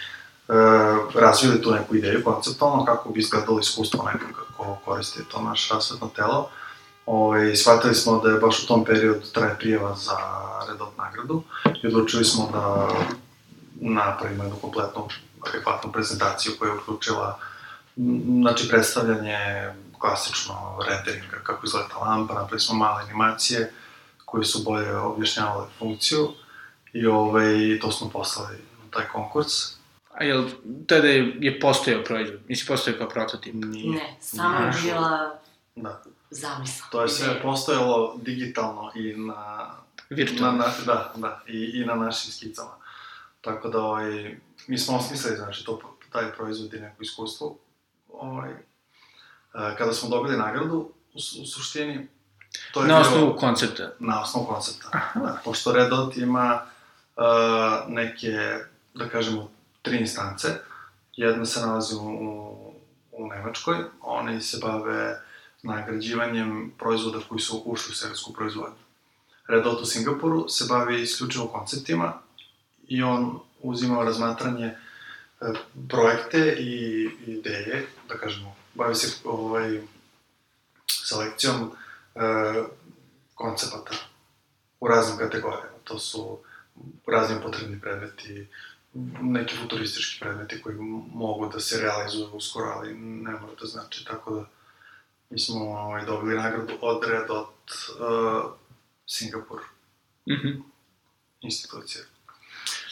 razvili 1.15 1.61
tu 1.61 1.71
neku 1.71 1.95
ideju 1.95 2.23
konceptualno, 2.23 2.85
kako 2.85 3.09
bi 3.09 3.19
izgledalo 3.19 3.59
iskustvo 3.59 4.09
nekoga 4.13 4.41
ko 4.57 4.77
koristi 4.85 5.19
to 5.31 5.41
naše 5.41 5.73
rasvetno 5.73 6.07
telo, 6.15 6.49
ovaj, 7.09 7.55
shvatili 7.55 7.95
smo 7.95 8.19
da 8.19 8.29
je 8.29 8.39
baš 8.39 8.63
u 8.63 8.67
tom 8.67 8.85
periodu 8.85 9.21
traje 9.33 9.55
prijeva 9.59 9.95
za 9.95 10.17
redot 10.69 10.97
nagradu 10.97 11.43
i 11.83 11.87
odlučili 11.87 12.25
smo 12.25 12.49
da 12.53 12.89
napravimo 13.81 14.43
jednu 14.43 14.57
kompletnu 14.61 15.07
adekvatnu 15.49 15.91
prezentaciju 15.91 16.53
koja 16.59 16.69
je 16.69 16.77
uključila 16.77 17.39
znači 18.41 18.67
predstavljanje 18.69 19.37
klasično 19.99 20.79
renderinga 20.87 21.37
kako 21.43 21.65
izgleda 21.65 21.95
lampa, 22.01 22.33
napravili 22.33 22.59
smo 22.59 22.75
male 22.75 23.03
animacije 23.03 23.73
koje 24.25 24.45
su 24.45 24.63
bolje 24.63 24.95
objašnjavale 24.95 25.67
funkciju 25.79 26.29
i 26.93 27.05
ovaj, 27.05 27.79
to 27.81 27.91
smo 27.91 28.09
poslali 28.09 28.55
u 28.87 28.91
taj 28.91 29.07
konkurs. 29.07 29.51
A 30.13 30.23
jel 30.23 30.43
tada 30.87 31.07
je, 31.07 31.35
je 31.39 31.59
postojao 31.59 32.03
proizvod? 32.03 32.39
Mislim, 32.47 32.67
postojao 32.67 32.97
kao 32.97 33.09
prototip? 33.09 33.53
Nije. 33.53 33.89
Ne, 33.89 34.17
samo 34.21 34.59
je 34.59 34.71
bila 34.83 35.39
da. 35.75 36.03
Zamisla. 36.31 36.87
To 36.91 37.01
je 37.01 37.09
sve 37.09 37.41
postojalo 37.41 38.15
digitalno 38.21 38.91
i 38.95 39.15
na... 39.17 39.71
Virtualno. 40.09 40.57
Na, 40.57 40.65
na, 40.65 40.73
da, 40.85 41.13
da, 41.15 41.41
i, 41.47 41.71
i 41.73 41.85
na 41.85 41.95
našim 41.95 42.31
skicama. 42.31 42.71
Tako 43.41 43.69
da, 43.69 43.81
ovaj, 43.81 44.37
mi 44.67 44.77
smo 44.77 44.97
osmislili, 44.97 45.37
znači, 45.37 45.65
to, 45.65 45.97
taj 46.11 46.31
proizvod 46.31 46.73
i 46.73 46.79
neko 46.79 47.03
iskustvo. 47.03 47.57
Ovaj, 48.13 48.53
kada 49.51 49.93
smo 49.93 50.09
dobili 50.09 50.37
nagradu, 50.37 50.91
u, 51.13 51.17
u 51.41 51.45
suštini, 51.45 52.07
to 52.73 52.81
je 52.81 52.87
Na 52.87 52.99
osnovu 52.99 53.25
bilo, 53.25 53.37
koncepta. 53.37 53.91
Na 53.99 54.21
osnovu 54.21 54.47
koncepta, 54.47 54.89
Aha. 54.91 55.19
da. 55.19 55.41
Pošto 55.45 55.71
Red 55.71 55.89
Dot 55.89 56.17
ima 56.17 56.61
uh, 57.15 57.23
neke, 57.87 58.57
da 58.93 59.09
kažemo, 59.09 59.51
tri 59.81 59.97
instance. 59.97 60.47
Jedna 61.15 61.45
se 61.45 61.59
nalazi 61.59 61.95
u, 61.95 61.99
u, 61.99 62.73
u 63.11 63.27
Nemačkoj, 63.27 63.77
oni 64.01 64.41
se 64.41 64.57
bave 64.61 65.21
nagrađivanjem 65.63 66.73
proizvoda 66.77 67.19
koji 67.29 67.39
su 67.39 67.61
ušli 67.65 67.91
u 67.91 67.95
serijsku 67.95 68.33
proizvodnju. 68.33 68.77
Red 69.47 69.63
Dot 69.63 69.81
u 69.81 69.85
Singapuru 69.85 70.49
se 70.49 70.65
bavi 70.69 71.01
isključivo 71.01 71.47
konceptima 71.47 72.13
i 72.87 73.03
on 73.03 73.39
uzima 73.61 74.03
razmatranje 74.03 74.65
e, 74.65 74.75
projekte 75.89 76.55
i 76.59 77.03
ideje, 77.27 77.87
da 78.09 78.17
kažemo, 78.17 78.55
bavi 78.73 78.95
se 78.95 79.17
ovaj, 79.23 79.81
selekcijom 81.09 81.71
e, 82.15 82.19
koncepata 83.35 83.95
u 84.79 84.87
raznim 84.87 85.17
kategorijama. 85.17 85.77
To 85.83 85.99
su 85.99 86.37
razni 87.07 87.41
potrebni 87.41 87.79
predmeti, 87.79 88.47
neki 89.21 89.55
futuristički 89.57 90.19
predmeti 90.19 90.61
koji 90.61 90.75
mogu 91.13 91.49
da 91.53 91.59
se 91.59 91.81
realizuju 91.81 92.29
uskoro, 92.33 92.65
ali 92.75 92.93
ne 92.97 93.31
mora 93.31 93.53
da 93.61 93.67
znači, 93.67 94.05
tako 94.05 94.35
da 94.35 94.45
mi 95.29 95.39
smo 95.39 95.63
ovaj, 95.63 96.05
dobili 96.05 96.35
nagradu 96.35 96.73
od 96.81 97.03
Red 97.07 97.29
od 97.29 97.45
uh, 97.45 98.51
Singapur 99.07 99.59
mm 100.27 100.33
-hmm. 100.33 100.61
institucije. 101.41 102.05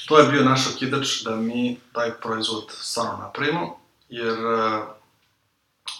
To 0.07 0.19
je 0.19 0.31
bio 0.31 0.43
naš 0.43 0.75
okidač 0.75 1.23
da 1.23 1.35
mi 1.35 1.79
taj 1.93 2.11
proizvod 2.11 2.71
stvarno 2.71 3.17
napravimo, 3.17 3.79
jer 4.09 4.45
uh, 4.45 4.83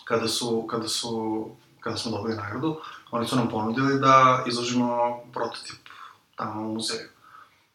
kada 0.06 0.28
su, 0.28 0.68
kada 0.70 0.88
su, 0.88 1.50
kada 1.80 1.98
smo 1.98 2.12
dobili 2.12 2.36
nagradu, 2.36 2.82
oni 3.12 3.28
su 3.28 3.36
nam 3.36 3.50
ponudili 3.50 4.00
da 4.00 4.44
izložimo 4.48 5.20
prototip 5.34 5.90
tamo 6.36 6.62
u 6.62 6.74
muzeju. 6.74 7.10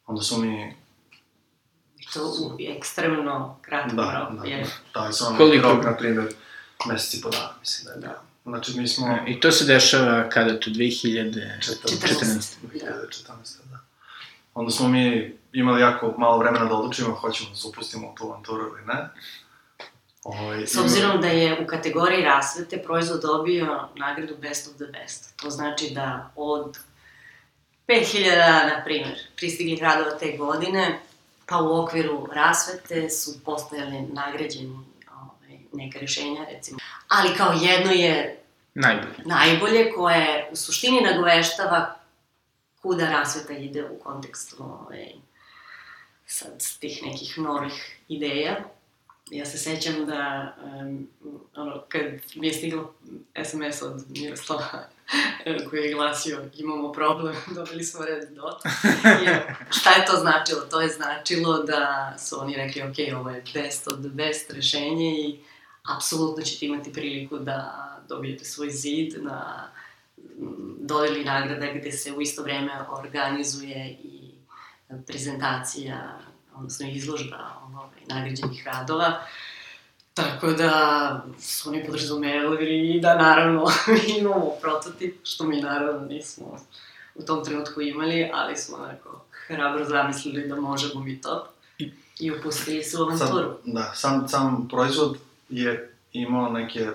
Onda 0.07 0.23
su 0.23 0.38
mi 0.38 0.76
to 2.12 2.21
u 2.25 2.57
ekstremno 2.61 3.59
kratkom 3.62 3.97
da, 3.97 4.19
roku. 4.21 4.42
Da, 4.42 4.49
je... 4.49 4.66
da, 4.95 5.00
da, 5.00 5.12
sam 5.12 5.37
Koliko? 5.37 5.69
rok, 5.69 5.85
na 5.85 5.97
primjer, 5.97 6.35
meseci 6.88 7.21
po 7.21 7.31
dana, 7.31 7.50
mislim 7.61 7.87
da 7.87 7.92
je 7.92 8.12
da. 8.12 8.32
Znači, 8.45 8.81
mi 8.81 8.89
smo... 8.89 9.07
E, 9.07 9.25
I 9.27 9.41
to 9.41 9.53
se 9.53 9.65
dešava 9.65 10.29
kada 10.29 10.61
to 10.61 10.71
2014. 10.71 11.61
2014, 12.63 13.59
da. 13.71 13.79
Onda 14.55 14.71
smo 14.71 14.89
mi 14.89 15.37
imali 15.53 15.81
jako 15.81 16.15
malo 16.19 16.39
vremena 16.39 16.65
da 16.65 16.75
odlučimo 16.75 17.15
hoćemo 17.15 17.51
da 17.51 17.57
se 17.57 17.69
upustimo 17.69 18.09
u 18.09 18.15
tu 18.15 18.25
avanturu 18.25 18.63
ili 18.63 18.87
ne. 18.87 19.09
Ovaj, 20.25 20.67
S 20.67 20.77
obzirom 20.77 21.21
da 21.21 21.27
je 21.27 21.61
u 21.65 21.67
kategoriji 21.67 22.25
rasvete 22.25 22.83
proizvod 22.83 23.21
dobio 23.23 23.89
nagradu 23.97 24.37
Best 24.41 24.69
of 24.69 24.75
the 24.75 24.85
Best. 24.85 25.37
To 25.37 25.51
znači 25.51 25.91
da 25.95 26.33
od 26.37 26.79
5000, 27.89 28.37
na 28.77 28.83
primer, 28.85 29.19
pristiglih 29.37 29.83
radova 29.83 30.19
te 30.19 30.37
godine, 30.37 31.01
pa 31.47 31.61
u 31.61 31.83
okviru 31.83 32.29
rasvete 32.33 33.11
su 33.11 33.45
postojali 33.45 34.01
nagrađeni 34.13 34.79
neka 35.73 35.99
rešenja, 35.99 36.45
recimo. 36.50 36.79
Ali 37.09 37.37
kao 37.37 37.52
jedno 37.52 37.93
je 37.93 38.43
najbolje, 38.75 39.14
najbolje 39.25 39.93
koje 39.93 40.49
u 40.52 40.57
suštini 40.57 41.00
nagoveštava 41.00 41.95
kuda 42.83 43.11
rasveta 43.11 43.52
ide 43.52 43.85
u 43.85 43.99
kontekstu 43.99 44.57
ovaj, 44.59 45.12
sad 46.26 46.79
tih 46.81 47.02
nekih 47.02 47.38
novih 47.38 47.99
ideja. 48.09 48.57
ja 49.31 49.47
se 49.47 49.59
sećam 49.59 50.07
da, 50.07 50.55
um, 50.64 51.09
ono, 51.57 51.83
kad 51.88 52.02
mi 52.35 52.47
je 52.47 52.52
stiglo 52.52 52.95
SMS 53.45 53.83
od 53.83 54.05
Miroslava 54.09 54.85
koji 55.71 55.81
je 55.81 55.95
glasio 55.95 56.45
imamo 56.59 56.93
problem, 56.93 57.37
dobili 57.55 57.85
smo 57.85 58.05
red 58.05 58.31
dot. 58.31 58.62
I 59.23 59.26
šta 59.71 59.91
je 59.91 60.07
to 60.07 60.17
značilo? 60.21 60.61
To 60.61 60.81
je 60.81 60.88
značilo 60.88 61.62
da 61.62 62.14
su 62.19 62.41
oni 62.41 62.57
rekli, 62.57 62.83
ok, 62.83 63.19
ovo 63.21 63.31
je 63.31 63.45
best 63.55 63.88
of 63.88 63.95
the 64.00 64.09
best 64.09 64.50
rešenje 64.50 65.11
i 65.21 65.41
apsolutno 65.83 66.43
ćete 66.43 66.67
imati 66.67 66.93
priliku 66.93 67.39
da 67.39 67.89
dobijete 68.09 68.45
svoj 68.45 68.71
zid 68.71 69.25
na 69.25 69.69
dodeli 70.79 71.25
nagrada 71.25 71.67
gde 71.73 71.93
se 71.93 72.12
u 72.12 72.21
isto 72.21 72.43
vreme 72.43 72.73
organizuje 72.91 73.99
i 74.03 74.31
prezentacija, 75.07 76.19
odnosno 76.55 76.89
izložba 76.89 77.37
ovaj, 77.67 78.01
nagrađenih 78.07 78.67
radova. 78.67 79.23
Tako 80.15 80.53
da 80.53 81.25
su 81.41 81.69
oni 81.69 81.85
podrazumevali 81.85 82.91
i 82.91 83.01
da 83.01 83.17
naravno 83.17 83.67
imamo 84.19 84.51
prototip, 84.61 85.17
što 85.25 85.45
mi 85.45 85.61
naravno 85.61 86.07
nismo 86.07 86.59
u 87.15 87.23
tom 87.23 87.45
trenutku 87.45 87.81
imali, 87.81 88.31
ali 88.35 88.57
smo 88.57 88.77
onako 88.77 89.25
hrabro 89.47 89.85
zamislili 89.85 90.49
da 90.49 90.57
možemo 90.57 91.05
mi 91.05 91.21
to 91.21 91.49
i 92.21 92.31
upustili 92.31 92.83
se 92.83 92.99
u 92.99 93.03
avanturu. 93.03 93.57
Sam, 93.65 93.73
da, 93.75 93.93
sam, 93.95 94.29
sam 94.29 94.69
proizvod 94.69 95.19
je 95.53 95.99
imao 96.13 96.53
neke 96.53 96.89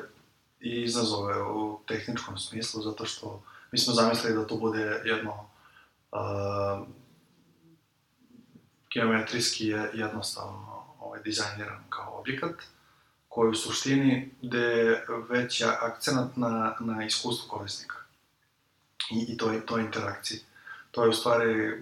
izazove 0.60 1.42
u 1.42 1.80
tehničkom 1.88 2.38
smislu, 2.38 2.82
zato 2.82 3.06
što 3.06 3.44
mi 3.72 3.80
smo 3.80 3.94
zamislili 3.94 4.36
da 4.36 4.48
to 4.48 4.58
bude 4.58 5.02
jedno 5.06 5.50
uh, 6.12 6.88
geometrijski 8.94 9.68
je 9.68 9.92
jednostavno 9.94 10.84
ovaj, 11.00 11.22
dizajniran 11.24 11.84
kao 11.90 12.20
objekat, 12.20 12.56
koji 13.30 13.50
u 13.50 13.56
suštini 13.56 14.32
gde 14.42 14.58
je 14.58 15.06
akcenat 15.82 16.38
na, 16.38 16.76
na 16.80 17.06
iskustvu 17.06 17.50
korisnika 17.50 17.96
i, 19.12 19.34
i 19.34 19.38
to, 19.38 19.54
to 19.66 19.80
interakciji. 19.80 20.40
To 20.92 21.04
je 21.04 21.10
u 21.10 21.14
stvari 21.14 21.72
uh, 21.74 21.80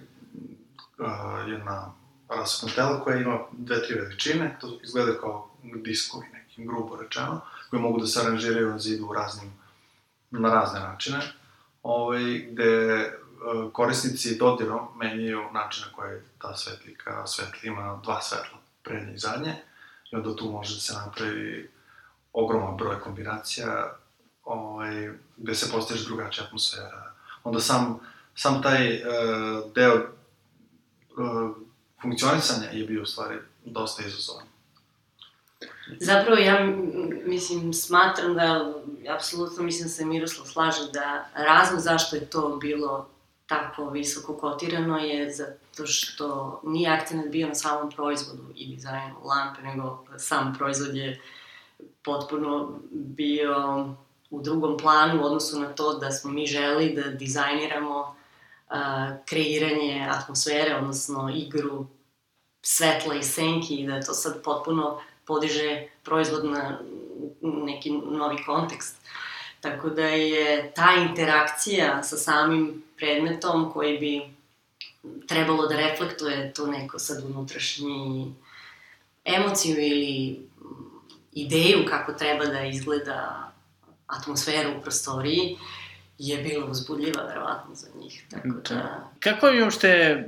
jedna 1.48 1.94
rasvetna 2.28 2.74
tela 2.74 3.04
koja 3.04 3.16
ima 3.16 3.38
dve, 3.52 3.86
tri 3.86 3.94
veličine, 3.94 4.56
to 4.60 4.78
izgleda 4.82 5.20
kao 5.20 5.50
diskovi 5.62 6.35
nekim, 6.56 6.66
grubo 6.66 6.96
rečeno, 6.96 7.40
koji 7.70 7.82
mogu 7.82 8.00
da 8.00 8.06
se 8.06 8.20
aranžiraju 8.20 8.70
na 8.70 8.78
zidu 8.78 9.06
u 9.06 9.12
raznim, 9.12 9.52
na 10.30 10.54
razne 10.54 10.80
načine, 10.80 11.20
ovaj, 11.82 12.48
gde 12.50 13.04
uh, 13.06 13.72
korisnici 13.72 14.38
dodirom 14.38 14.88
menjaju 14.96 15.52
način 15.52 15.84
na 15.86 15.92
koji 15.92 16.20
ta 16.38 16.56
svetlika 16.56 17.26
svetli, 17.26 17.68
ima 17.68 18.00
dva 18.02 18.20
svetla, 18.20 18.58
prednje 18.82 19.14
i 19.14 19.18
zadnje, 19.18 19.56
i 20.12 20.16
onda 20.16 20.36
tu 20.36 20.50
može 20.50 20.74
da 20.74 20.80
se 20.80 20.94
napravi 20.94 21.70
ogroman 22.32 22.76
broj 22.76 23.00
kombinacija, 23.00 23.96
ovaj, 24.44 25.12
gde 25.36 25.54
se 25.54 25.70
postiže 25.72 26.04
drugačija 26.04 26.46
atmosfera. 26.46 27.12
Onda 27.44 27.60
sam, 27.60 28.00
sam 28.34 28.62
taj 28.62 28.94
uh, 28.94 29.72
deo 29.74 29.94
uh, 29.94 31.56
funkcionisanja 32.02 32.70
je 32.70 32.86
bio 32.86 33.02
u 33.02 33.06
stvari 33.06 33.38
dosta 33.64 34.02
izazovan. 34.06 34.45
Zapravo 36.00 36.36
ja 36.36 36.66
mislim 37.26 37.72
smatram 37.72 38.34
da 38.34 38.74
apsolutno 39.14 39.62
mislim 39.62 39.88
da 39.88 39.88
se 39.88 40.04
Miroslav 40.04 40.46
slaže 40.46 40.92
da 40.92 41.28
razlog 41.34 41.80
zašto 41.80 42.16
je 42.16 42.30
to 42.30 42.58
bilo 42.60 43.08
tako 43.46 43.90
visoko 43.90 44.36
kotirano 44.36 44.98
je 44.98 45.32
zato 45.32 45.86
što 45.86 46.60
nije 46.64 46.90
akcent 46.90 47.32
bio 47.32 47.48
na 47.48 47.54
samom 47.54 47.90
proizvodu 47.90 48.42
i 48.54 48.74
dizajnu 48.74 49.14
lampe, 49.24 49.62
nego 49.62 50.04
sam 50.18 50.54
proizvod 50.58 50.96
je 50.96 51.20
potpuno 52.02 52.80
bio 52.90 53.86
u 54.30 54.42
drugom 54.42 54.78
planu 54.78 55.22
u 55.22 55.24
odnosu 55.24 55.60
na 55.60 55.72
to 55.72 55.98
da 55.98 56.10
smo 56.10 56.30
mi 56.30 56.46
želi 56.46 56.94
da 56.94 57.02
dizajniramo 57.02 58.00
uh, 58.00 58.76
kreiranje 59.24 60.08
atmosfere, 60.10 60.76
odnosno 60.76 61.32
igru 61.34 61.86
svetla 62.62 63.14
i 63.14 63.22
senki 63.22 63.74
i 63.74 63.86
da 63.86 64.00
to 64.00 64.14
sad 64.14 64.42
potpuno 64.42 65.00
podiže 65.26 65.88
proizvod 66.02 66.44
na 66.44 66.78
neki 67.42 67.90
novi 67.92 68.36
kontekst. 68.46 68.96
Tako 69.60 69.90
da 69.90 70.06
je 70.06 70.72
ta 70.74 70.88
interakcija 71.08 72.02
sa 72.02 72.16
samim 72.16 72.82
predmetom 72.96 73.72
koji 73.72 73.98
bi 73.98 74.22
trebalo 75.26 75.66
da 75.66 75.76
reflektuje 75.76 76.52
to 76.52 76.66
neko 76.66 76.98
sad 76.98 77.24
unutrašnji 77.24 78.34
emociju 79.24 79.76
ili 79.78 80.40
ideju 81.32 81.84
kako 81.88 82.12
treba 82.12 82.44
da 82.44 82.64
izgleda 82.64 83.52
atmosfera 84.06 84.70
u 84.78 84.82
prostoriji, 84.82 85.56
je 86.18 86.38
bila 86.38 86.66
uzbudljiva, 86.66 87.22
verovatno, 87.22 87.74
za 87.74 87.86
njih. 88.00 88.24
Tako 88.30 88.48
da... 88.48 88.74
da... 88.74 89.10
Kako 89.20 89.48
je 89.48 89.62
uopšte 89.62 90.22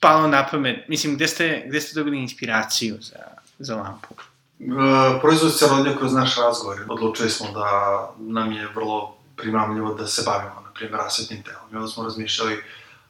palo 0.00 0.28
na 0.28 0.46
pamet? 0.50 0.88
Mislim, 0.88 1.14
gde 1.14 1.28
ste, 1.28 1.64
gde 1.66 1.80
ste 1.80 2.00
dobili 2.00 2.18
inspiraciju 2.18 2.96
za, 3.00 3.41
za 3.64 3.76
lampu? 3.76 4.14
E, 4.60 5.20
proizvod 5.20 5.58
se 5.58 5.66
rodio 5.68 5.96
kroz 5.98 6.12
naš 6.12 6.36
razgovor. 6.36 6.86
Odlučili 6.88 7.30
smo 7.30 7.50
da 7.52 8.10
nam 8.18 8.52
je 8.52 8.68
vrlo 8.74 9.14
primamljivo 9.36 9.94
da 9.94 10.06
se 10.06 10.22
bavimo, 10.26 10.60
na 10.64 10.70
primjer, 10.74 10.98
rasvetnim 10.98 11.42
telom. 11.42 11.62
I 11.72 11.76
onda 11.76 11.88
smo 11.88 12.04
razmišljali 12.04 12.62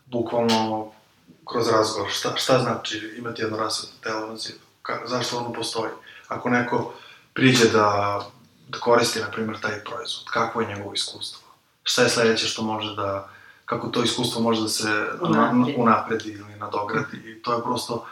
bukvalno 0.06 0.92
kroz 1.52 1.68
razgovor 1.68 2.10
šta, 2.10 2.36
šta 2.36 2.58
znači 2.58 3.14
imati 3.18 3.42
jedno 3.42 3.56
rasvetno 3.56 3.96
telo 4.02 4.26
na 4.26 4.36
zidu, 4.36 4.58
ka, 4.82 5.00
zašto 5.06 5.38
ono 5.38 5.52
postoji. 5.52 5.90
Ako 6.28 6.48
neko 6.48 6.92
priđe 7.34 7.68
da, 7.68 8.20
da 8.68 8.78
koristi, 8.78 9.20
na 9.20 9.30
primjer, 9.30 9.60
taj 9.60 9.84
proizvod, 9.84 10.24
kako 10.32 10.60
je 10.60 10.68
njegovo 10.68 10.94
iskustvo, 10.94 11.48
šta 11.82 12.02
je 12.02 12.08
sledeće 12.08 12.46
što 12.46 12.62
može 12.62 12.96
da, 12.96 13.28
kako 13.64 13.88
to 13.88 14.02
iskustvo 14.02 14.42
može 14.42 14.62
da 14.62 14.68
se 14.68 15.08
unapredi, 15.20 15.74
unapredi 15.78 16.30
ili 16.30 16.56
nadogradi. 16.56 17.16
I 17.16 17.42
to 17.42 17.52
je 17.52 17.62
prosto, 17.62 18.06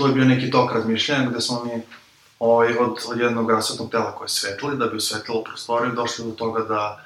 to 0.00 0.06
je 0.06 0.12
bio 0.12 0.24
neki 0.24 0.50
tok 0.50 0.72
razmišljanja 0.72 1.30
gde 1.30 1.40
smo 1.40 1.64
mi 1.64 1.82
ovaj, 2.38 2.76
od, 2.78 2.96
od 3.08 3.20
jednog 3.20 3.50
rasvetnog 3.50 3.90
tela 3.90 4.14
koje 4.14 4.28
svetli, 4.28 4.76
da 4.76 4.86
bi 4.86 4.96
osvetlilo 4.96 5.44
prostoriju, 5.44 5.92
došli 5.92 6.24
do 6.24 6.30
toga 6.30 6.64
da 6.64 7.04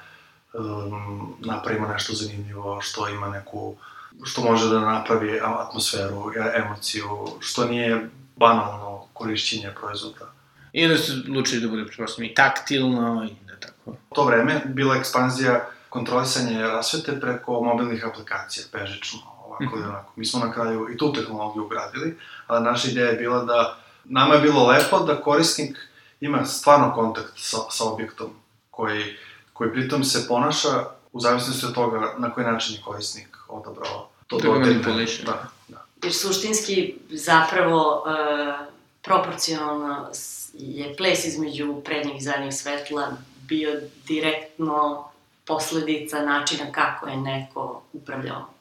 um, 0.53 1.35
napravimo 1.39 1.87
nešto 1.87 2.13
zanimljivo, 2.13 2.81
što 2.81 3.09
ima 3.09 3.29
neku, 3.29 3.75
što 4.23 4.41
može 4.41 4.69
da 4.69 4.79
napravi 4.79 5.39
atmosferu, 5.43 6.31
emociju, 6.55 7.27
što 7.39 7.65
nije 7.65 8.09
banalno 8.35 9.05
korišćenje 9.13 9.71
proizvoda. 9.79 10.31
I 10.73 10.85
onda 10.85 10.97
se 10.97 11.11
odlučili 11.13 11.61
da 11.61 11.67
bude, 11.67 11.85
pretpostavljamo, 11.85 12.31
i 12.31 12.35
taktilno, 12.35 13.27
i 13.31 13.45
da 13.47 13.59
tako. 13.59 13.91
U 13.91 14.15
to 14.15 14.23
vreme 14.23 14.61
bila 14.65 14.95
ekspanzija 14.95 15.67
kontrolisanje 15.89 16.61
rasvete 16.61 17.19
preko 17.19 17.61
mobilnih 17.61 18.05
aplikacija, 18.05 18.65
bežično, 18.73 19.34
ovako 19.59 19.75
ili 19.75 19.85
mhm. 19.85 19.89
onako. 19.89 20.11
Mi 20.15 20.25
smo 20.25 20.45
na 20.45 20.53
kraju 20.53 20.87
i 20.93 20.97
tu 20.97 21.13
tehnologiju 21.13 21.65
ugradili, 21.65 22.17
ali 22.47 22.65
naša 22.65 22.87
ideja 22.87 23.09
je 23.09 23.17
bila 23.17 23.43
da 23.43 23.77
nama 24.03 24.33
je 24.33 24.41
bilo 24.41 24.67
lepo 24.67 24.99
da 24.99 25.21
korisnik 25.21 25.77
ima 26.21 26.45
stvarno 26.45 26.93
kontakt 26.93 27.33
sa, 27.35 27.57
sa 27.69 27.83
objektom 27.83 28.29
koji, 28.71 29.17
koji 29.53 29.71
pritom 29.71 30.03
se 30.03 30.27
ponaša 30.27 30.83
u 31.11 31.19
zavisnosti 31.19 31.65
od 31.65 31.73
toga 31.73 32.13
na 32.17 32.31
koji 32.33 32.45
način 32.45 32.75
je 32.75 32.81
korisnik 32.85 33.37
odabrao 33.47 34.09
to 34.27 34.37
da 34.37 34.49
manipuliše. 34.49 35.23
Da, 35.23 35.47
da. 35.67 35.85
Jer 36.03 36.13
suštinski 36.13 36.95
zapravo 37.09 38.03
uh, 38.05 38.67
proporcionalno 39.01 40.09
je 40.53 40.95
ples 40.95 41.25
između 41.25 41.81
prednjeg 41.85 42.17
i 42.17 42.21
zadnjeg 42.21 42.53
svetla 42.53 43.11
bio 43.41 43.81
direktno 44.07 45.09
posledica 45.45 46.21
načina 46.21 46.71
kako 46.71 47.07
je 47.07 47.17
neko 47.17 47.81
upravljao 47.93 48.54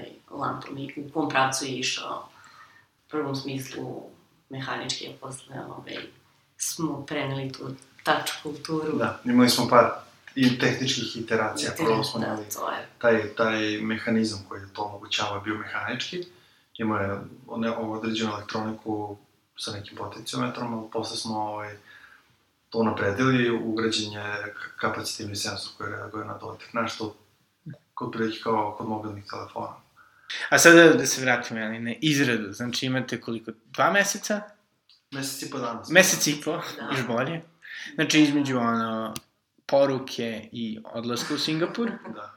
ovaj, 0.00 0.42
lampom 0.42 0.78
i 0.78 0.92
u 0.96 1.12
kom 1.12 1.28
pravcu 1.28 1.64
je 1.64 1.70
išao 1.70 2.28
u 3.06 3.10
prvom 3.10 3.36
smislu 3.36 4.02
mehanički, 4.48 5.08
a 5.08 5.12
posle 5.20 5.56
ovaj, 5.68 5.96
smo 6.56 7.06
preneli 7.06 7.52
tu 7.52 7.74
tač 8.04 8.30
kulturu. 8.42 8.98
Da, 8.98 9.20
imali 9.24 9.50
smo 9.50 9.68
par 9.68 9.90
i 10.34 10.58
tehničkih 10.58 11.16
iteracija, 11.16 11.72
prvo 11.76 12.04
smo 12.04 12.20
da, 12.20 12.26
imali 12.26 12.44
to 12.54 12.70
je. 12.70 12.88
taj, 12.98 13.34
taj 13.34 13.78
mehanizam 13.78 14.44
koji 14.48 14.60
je 14.60 14.72
to 14.72 14.82
omogućava 14.82 15.40
bio 15.40 15.54
mehanički, 15.54 16.24
imao 16.78 16.98
je 16.98 17.20
određenu 17.78 18.32
elektroniku 18.32 19.16
sa 19.56 19.72
nekim 19.72 19.96
potencijometrom, 19.96 20.74
ali 20.74 20.90
posle 20.92 21.16
smo 21.16 21.38
ovaj, 21.38 21.76
to 22.70 22.82
napredili, 22.82 23.50
ugrađen 23.50 24.12
je 24.12 24.54
kapacitivni 24.76 25.36
sensor 25.36 25.72
koji 25.78 25.92
reaguje 25.92 26.24
na 26.24 26.38
dotik, 26.38 26.72
nešto 26.72 27.14
kod 27.94 28.12
prilike 28.12 28.42
kao 28.42 28.74
kod 28.78 28.88
mobilnih 28.88 29.24
telefona. 29.30 29.74
A 30.48 30.58
sada 30.58 30.92
da 30.92 31.06
se 31.06 31.20
vratimo 31.20 31.60
ali, 31.60 31.78
na 31.78 31.94
izradu, 32.00 32.52
znači 32.52 32.86
imate 32.86 33.20
koliko, 33.20 33.52
dva 33.64 33.92
meseca? 33.92 34.40
Mesec 35.10 35.42
i 35.42 35.50
po 35.50 35.58
dana. 35.58 35.82
Mesec 35.90 36.26
i 36.26 36.40
po, 36.44 36.52
da. 36.52 36.88
još 36.90 37.06
bolje. 37.06 37.42
Znači 37.94 38.22
između 38.22 38.58
ono, 38.58 39.14
poruke 39.66 40.48
i 40.52 40.78
odlaska 40.84 41.34
u 41.34 41.38
Singapur. 41.38 41.90
Da. 42.14 42.34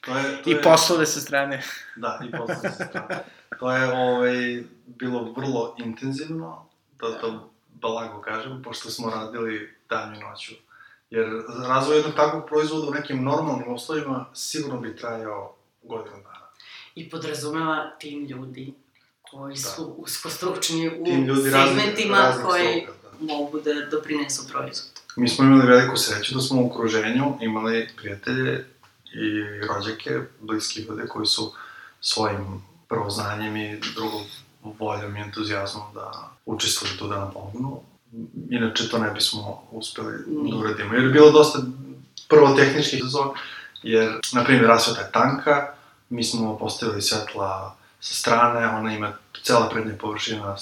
To 0.00 0.18
je, 0.18 0.42
to 0.42 0.50
I 0.50 0.52
je... 0.52 0.62
poslove 0.62 1.06
sa 1.06 1.20
strane. 1.20 1.62
Da, 1.96 2.20
i 2.28 2.30
poslove 2.30 2.70
sa 2.76 2.84
strane. 2.84 3.24
To 3.58 3.72
je 3.72 3.92
ovaj, 3.92 4.62
bilo 4.86 5.32
vrlo 5.36 5.76
intenzivno, 5.78 6.68
da, 7.00 7.08
da, 7.08 7.40
da 7.80 7.88
lago 7.88 8.20
kažem, 8.20 8.62
pošto 8.62 8.90
smo 8.90 9.10
radili 9.10 9.76
danju 9.88 10.16
i 10.16 10.20
noću. 10.20 10.54
Jer 11.10 11.26
razvoj 11.68 11.96
jednog 11.96 12.14
takvog 12.14 12.46
proizvoda 12.48 12.86
u 12.88 12.94
nekim 12.94 13.24
normalnim 13.24 13.72
uslovima 13.72 14.26
sigurno 14.34 14.80
bi 14.80 14.96
trajao 14.96 15.56
godinu 15.82 16.16
dana. 16.16 16.33
I 16.94 17.10
podrazumeva 17.10 17.90
tim 17.98 18.26
ljudi 18.26 18.74
koji 19.30 19.56
su 19.56 19.84
da. 19.84 19.92
uskostručni 19.96 20.88
u 20.88 21.04
segmentima 21.50 21.50
raznih, 21.50 22.02
raznih 22.02 22.44
koji 22.46 22.82
stoka, 22.82 23.16
da. 23.20 23.34
mogu 23.34 23.60
da 23.60 23.70
doprinesu 23.90 24.48
proizvodu. 24.48 25.00
Mi 25.16 25.28
smo 25.28 25.44
imali 25.44 25.66
veliku 25.66 25.96
sreću 25.96 26.34
da 26.34 26.40
smo 26.40 26.62
u 26.62 26.66
okruženju 26.66 27.38
imali 27.40 27.88
prijatelje 27.96 28.66
i 29.14 29.42
rođake, 29.68 30.20
bliski 30.40 30.82
ljude 30.82 31.06
koji 31.08 31.26
su 31.26 31.52
svojim 32.00 32.62
prvo 32.88 33.10
znanjem 33.10 33.56
i 33.56 33.80
drugo 33.94 34.20
voljom 34.62 35.16
i 35.16 35.20
entuzijazmom 35.20 35.82
da 35.94 36.30
učestvuju 36.46 36.92
tu 36.98 37.08
da 37.08 37.18
nam 37.18 37.30
pomognu. 37.32 37.80
Inače 38.50 38.88
to 38.88 38.98
ne 38.98 39.10
bismo 39.10 39.62
uspeli 39.70 40.12
da 40.26 40.56
uradimo. 40.56 40.94
Jer 40.94 41.04
je 41.04 41.10
bilo 41.10 41.30
dosta 41.30 41.58
prvo 42.28 42.54
tehničkih 42.54 42.98
izazova, 42.98 43.34
jer, 43.82 44.12
na 44.32 44.44
primjer, 44.44 44.66
rasveta 44.66 45.00
je 45.00 45.12
tanka, 45.12 45.74
mi 46.08 46.24
smo 46.24 46.58
postavili 46.58 47.02
svetla 47.02 47.76
sa 48.00 48.14
strane, 48.14 48.68
ona 48.68 48.94
ima 48.94 49.12
cela 49.42 49.68
prednja 49.68 49.94
površina, 50.00 50.56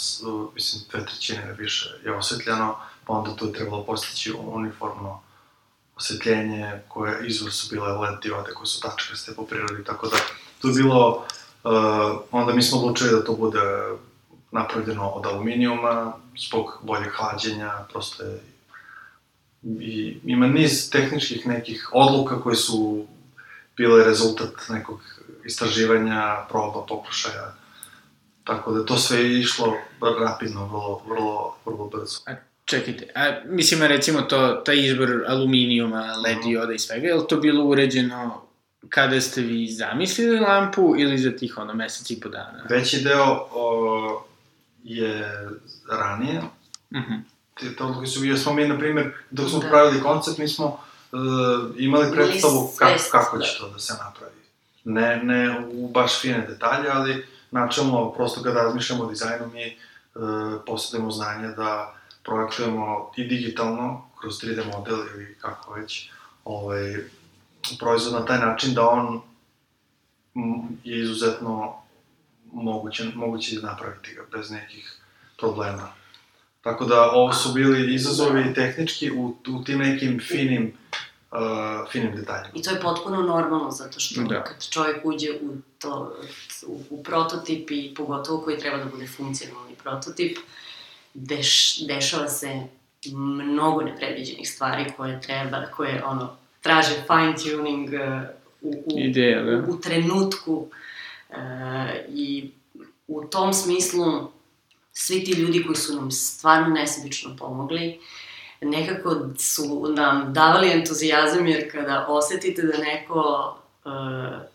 mislim, 0.55 0.83
dve 0.91 1.07
trećine 1.07 1.55
više 1.59 1.91
je 2.05 2.17
osvetljeno, 2.17 2.77
pa 3.05 3.13
onda 3.13 3.37
tu 3.37 3.47
je 3.47 3.53
trebalo 3.53 3.85
postići 3.85 4.33
uniformno 4.33 5.21
osvetljenje, 5.97 6.81
koje 6.89 7.27
izvor 7.27 7.53
su 7.53 7.75
bile 7.75 7.93
LED 7.93 8.21
diode 8.23 8.53
koje 8.55 8.67
su 8.67 8.81
tačkaste 8.81 9.35
po 9.35 9.47
prirodi, 9.47 9.85
tako 9.85 10.09
da 10.09 10.17
tu 10.61 10.69
je 10.69 10.75
bilo, 10.75 11.27
uh, 11.65 11.73
onda 12.31 12.55
mi 12.55 12.63
smo 12.63 12.79
odlučili 12.79 13.11
da 13.11 13.25
to 13.25 13.33
bude 13.33 13.61
napravljeno 14.51 15.09
od 15.09 15.27
aluminijuma, 15.27 16.13
zbog 16.49 16.79
boljeg 16.83 17.13
hlađenja, 17.13 17.73
prosto 17.93 18.23
je 18.23 18.41
i 19.81 20.19
ima 20.25 20.47
niz 20.47 20.91
tehničkih 20.91 21.47
nekih 21.47 21.91
odluka 21.93 22.43
koje 22.43 22.57
su 22.57 23.07
bile 23.77 24.05
rezultat 24.05 24.69
nekog 24.69 25.01
istraživanja, 25.45 26.37
proba, 26.49 26.87
pokušaja. 26.89 27.55
Tako 28.45 28.73
da 28.73 28.85
to 28.85 28.97
sve 28.97 29.19
je 29.21 29.41
išlo 29.41 29.75
rapidno, 30.21 30.67
vrlo, 30.67 31.03
vrlo, 31.07 31.57
vrlo 31.67 31.87
brzo. 31.89 32.19
A, 32.27 32.31
čekajte, 32.65 33.09
a 33.15 33.21
mislim, 33.47 33.83
recimo 33.83 34.23
to, 34.23 34.49
taj 34.57 34.77
izbor 34.79 35.25
aluminijuma, 35.29 36.15
led 36.17 36.39
Mhm. 36.39 36.49
dioda 36.49 36.73
i 36.73 36.79
svega, 36.79 37.07
je 37.07 37.15
li 37.15 37.27
to 37.29 37.37
bilo 37.37 37.65
uređeno 37.65 38.43
kada 38.89 39.21
ste 39.21 39.41
vi 39.41 39.69
zamislili 39.69 40.41
lampu 40.41 40.95
ili 40.99 41.19
za 41.19 41.31
tih 41.31 41.59
ono 41.59 41.75
mesec 41.75 42.11
i 42.11 42.21
po 42.21 42.29
dana? 42.29 42.65
Veći 42.71 43.01
deo 43.01 43.25
o, 43.51 44.25
je 44.85 45.39
ranije, 45.91 46.43
Mhm. 46.91 47.13
te 47.55 47.77
te 47.77 47.85
odluke 47.85 48.07
su, 48.07 48.25
jer 48.25 48.39
smo 48.39 48.53
mi, 48.53 48.69
na 48.69 48.79
primjer, 48.79 49.15
dok 49.31 49.51
smo 49.51 49.59
Da. 49.59 49.69
pravili 49.69 50.03
koncept, 50.03 50.39
mi 50.39 50.49
smo 50.49 50.67
uh, 51.13 51.21
imali 51.77 52.13
predstavu 52.13 52.73
kako, 52.79 52.95
kako 53.11 53.39
da. 53.39 53.45
će 53.45 53.59
to 53.59 53.69
da 53.69 53.79
se 53.79 53.93
napravi. 53.95 54.22
Ne, 54.85 55.17
ne 55.23 55.61
u 55.73 55.89
baš 55.89 56.21
fine 56.21 56.47
detalje, 56.47 56.91
ali 56.93 57.27
načelno, 57.51 58.13
prosto 58.13 58.43
kada 58.43 58.63
razmišljamo 58.63 59.05
o 59.05 59.11
dizajnu, 59.11 59.47
mi 59.47 59.77
uh, 60.15 60.61
posjedujemo 60.67 61.11
znanje 61.11 61.49
da 61.49 61.95
projektujemo 62.25 63.13
i 63.17 63.25
digitalno, 63.25 64.09
kroz 64.21 64.35
3D 64.35 64.77
model 64.77 64.99
ili 65.15 65.37
kako 65.41 65.75
već, 65.75 66.11
ovaj, 66.45 66.97
proizvod 67.79 68.13
na 68.13 68.25
taj 68.25 68.39
način 68.39 68.75
da 68.75 68.89
on 68.89 69.21
je 70.85 71.03
izuzetno 71.03 71.75
moguće, 72.53 73.05
moguće 73.15 73.61
napraviti 73.63 74.15
ga 74.15 74.23
bez 74.37 74.51
nekih 74.51 74.97
problema. 75.39 75.93
Tako 76.63 76.85
da 76.85 77.11
ovo 77.11 77.33
su 77.33 77.53
bili 77.53 77.95
izazovi 77.95 78.55
tehnički 78.55 79.11
u, 79.11 79.37
u 79.49 79.65
tim 79.65 79.79
nekim 79.79 80.21
finim, 80.21 80.73
uh, 81.33 81.91
finim 81.93 82.17
detaljima. 82.17 82.51
I 82.55 82.63
to 82.63 82.71
je 82.71 82.81
potpuno 82.81 83.23
normalno, 83.23 83.71
zato 83.71 84.01
što 84.01 84.23
Da. 84.23 84.45
kad 84.45 84.69
čovjek 84.69 85.05
uđe 85.05 85.29
u 85.43 85.57
to, 85.79 86.17
u, 86.67 86.83
u 86.91 87.03
prototip 87.03 87.71
i 87.71 87.95
pogotovo 87.97 88.41
koji 88.41 88.59
treba 88.59 88.77
da 88.77 88.85
bude 88.85 89.07
funkcionalni 89.07 89.75
prototip, 89.83 90.39
deš, 91.15 91.81
dešava 91.87 92.29
se 92.29 92.63
mnogo 93.13 93.83
nepredviđenih 93.83 94.51
stvari 94.51 94.93
koje 94.97 95.21
treba, 95.21 95.67
koje 95.67 96.05
ono, 96.05 96.37
traže 96.61 96.95
fine 97.07 97.35
tuning 97.57 97.89
uh, 97.89 98.23
u, 98.61 98.85
u, 98.87 98.99
Ideja, 98.99 99.43
da. 99.43 99.57
u, 99.57 99.75
u 99.75 99.81
trenutku 99.81 100.69
uh, 101.29 101.37
i 102.09 102.51
u 103.07 103.25
tom 103.25 103.53
smislu 103.53 104.31
svi 104.93 105.25
ti 105.25 105.33
ljudi 105.33 105.65
koji 105.67 105.77
su 105.77 105.97
nam 105.97 106.11
stvarno 106.11 106.69
nesebično 106.69 107.37
pomogli, 107.37 108.01
nekako 108.63 109.17
su 109.39 109.89
nam 109.97 110.33
davali 110.33 110.71
entuzijazam, 110.71 111.47
jer 111.47 111.73
kada 111.73 112.07
osetite 112.09 112.63
da 112.63 112.79
neko 112.79 113.57
uh, 113.85 114.53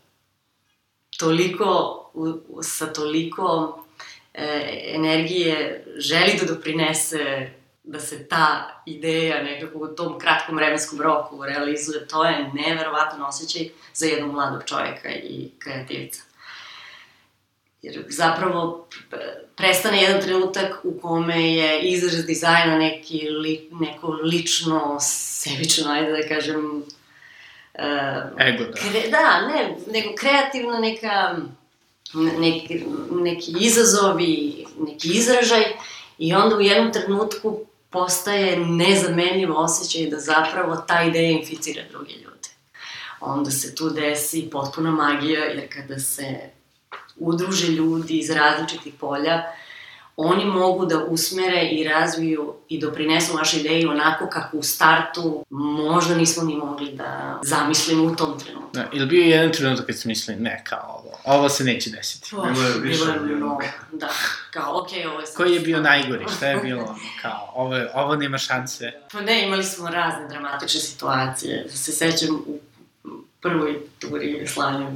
toliko, 1.18 2.10
u, 2.14 2.62
sa 2.62 2.92
toliko 2.92 3.78
e, 4.34 4.70
energije 4.94 5.84
želi 5.96 6.38
da 6.40 6.54
doprinese 6.54 7.50
da 7.82 8.00
se 8.00 8.28
ta 8.28 8.80
ideja 8.86 9.42
nekako 9.42 9.78
u 9.78 9.86
tom 9.86 10.18
kratkom 10.18 10.56
vremenskom 10.56 11.00
roku 11.00 11.44
realizuje, 11.44 12.08
to 12.08 12.24
je 12.24 12.50
neverovatan 12.54 13.22
osjećaj 13.22 13.68
za 13.94 14.06
jednog 14.06 14.32
mladog 14.32 14.62
čoveka 14.64 15.08
i 15.08 15.50
kreativca. 15.58 16.27
Jer 17.82 18.04
zapravo 18.08 18.88
prestane 19.56 20.02
jedan 20.02 20.20
trenutak 20.20 20.80
u 20.84 21.00
kome 21.00 21.52
je 21.54 21.80
izraz 21.80 22.26
dizajna 22.26 22.78
neki 22.78 23.28
li, 23.28 23.68
neko 23.72 24.08
lično, 24.08 24.96
sebično, 25.00 25.92
ajde 25.92 26.12
da 26.12 26.28
kažem, 26.28 26.82
uh, 27.74 28.46
Ego, 28.46 28.64
da. 28.64 28.72
Kre, 28.72 29.08
da, 29.10 29.48
ne, 29.48 29.76
nego 29.92 30.14
kreativna 30.18 30.78
neka, 30.78 31.36
neki, 32.38 32.84
neki 33.10 33.52
izazovi, 33.60 34.66
neki 34.86 35.08
izražaj 35.08 35.64
i 36.18 36.34
onda 36.34 36.56
u 36.56 36.60
jednom 36.60 36.92
trenutku 36.92 37.60
postaje 37.90 38.56
nezamenljiv 38.56 39.56
osjećaj 39.56 40.10
da 40.10 40.18
zapravo 40.18 40.76
ta 40.76 41.02
ideja 41.02 41.30
inficira 41.30 41.82
druge 41.90 42.12
ljude. 42.12 42.48
Onda 43.20 43.50
se 43.50 43.74
tu 43.74 43.90
desi 43.90 44.48
potpuna 44.52 44.90
magija, 44.90 45.44
jer 45.44 45.68
kada 45.72 45.98
se 45.98 46.50
udruže 47.20 47.66
ljudi 47.66 48.18
iz 48.18 48.30
različitih 48.30 48.94
polja, 49.00 49.42
oni 50.20 50.44
mogu 50.44 50.86
da 50.86 51.04
usmere 51.04 51.62
i 51.62 51.84
razviju 51.84 52.54
i 52.68 52.80
doprinesu 52.80 53.36
vaše 53.36 53.60
ideje 53.60 53.88
onako 53.88 54.26
kako 54.26 54.56
u 54.56 54.62
startu 54.62 55.44
možda 55.50 56.14
nismo 56.14 56.42
ni 56.42 56.56
mogli 56.56 56.92
da 56.92 57.40
zamislimo 57.42 58.04
u 58.04 58.16
tom 58.16 58.38
trenutku. 58.38 58.70
Da, 58.72 58.88
ili 58.92 59.06
bio 59.06 59.22
je 59.22 59.30
jedan 59.30 59.52
trenutak 59.52 59.86
kad 59.86 59.98
sam 59.98 60.08
mislili, 60.08 60.40
ne, 60.40 60.64
kao 60.66 61.02
ovo, 61.04 61.36
ovo 61.36 61.48
se 61.48 61.64
neće 61.64 61.90
desiti. 61.90 62.36
Oh, 62.36 62.52
Bilo 62.52 62.68
je 62.68 62.78
više 62.80 63.04
bilo 63.04 63.14
je 63.26 63.36
mnogo, 63.36 63.62
da, 63.92 64.08
kao, 64.50 64.80
okej, 64.82 65.02
okay, 65.02 65.08
ovo 65.10 65.20
je 65.20 65.26
sad... 65.26 65.36
Koji 65.36 65.52
je 65.54 65.60
bio 65.60 65.80
najgori, 65.80 66.24
šta 66.36 66.46
je 66.46 66.56
bilo, 66.56 66.82
ono, 66.82 66.96
kao, 67.22 67.52
ovo, 67.54 67.76
je- 67.76 67.90
ovo 67.94 68.16
nema 68.16 68.38
šanse. 68.38 68.92
Pa 69.12 69.20
ne, 69.20 69.46
imali 69.46 69.64
smo 69.64 69.88
razne 69.90 70.28
dramatične 70.28 70.80
situacije. 70.80 71.68
Se 71.70 71.92
sećam 71.92 72.34
u 72.46 72.58
prvoj 73.40 73.78
turi 73.98 74.46
slanja 74.46 74.86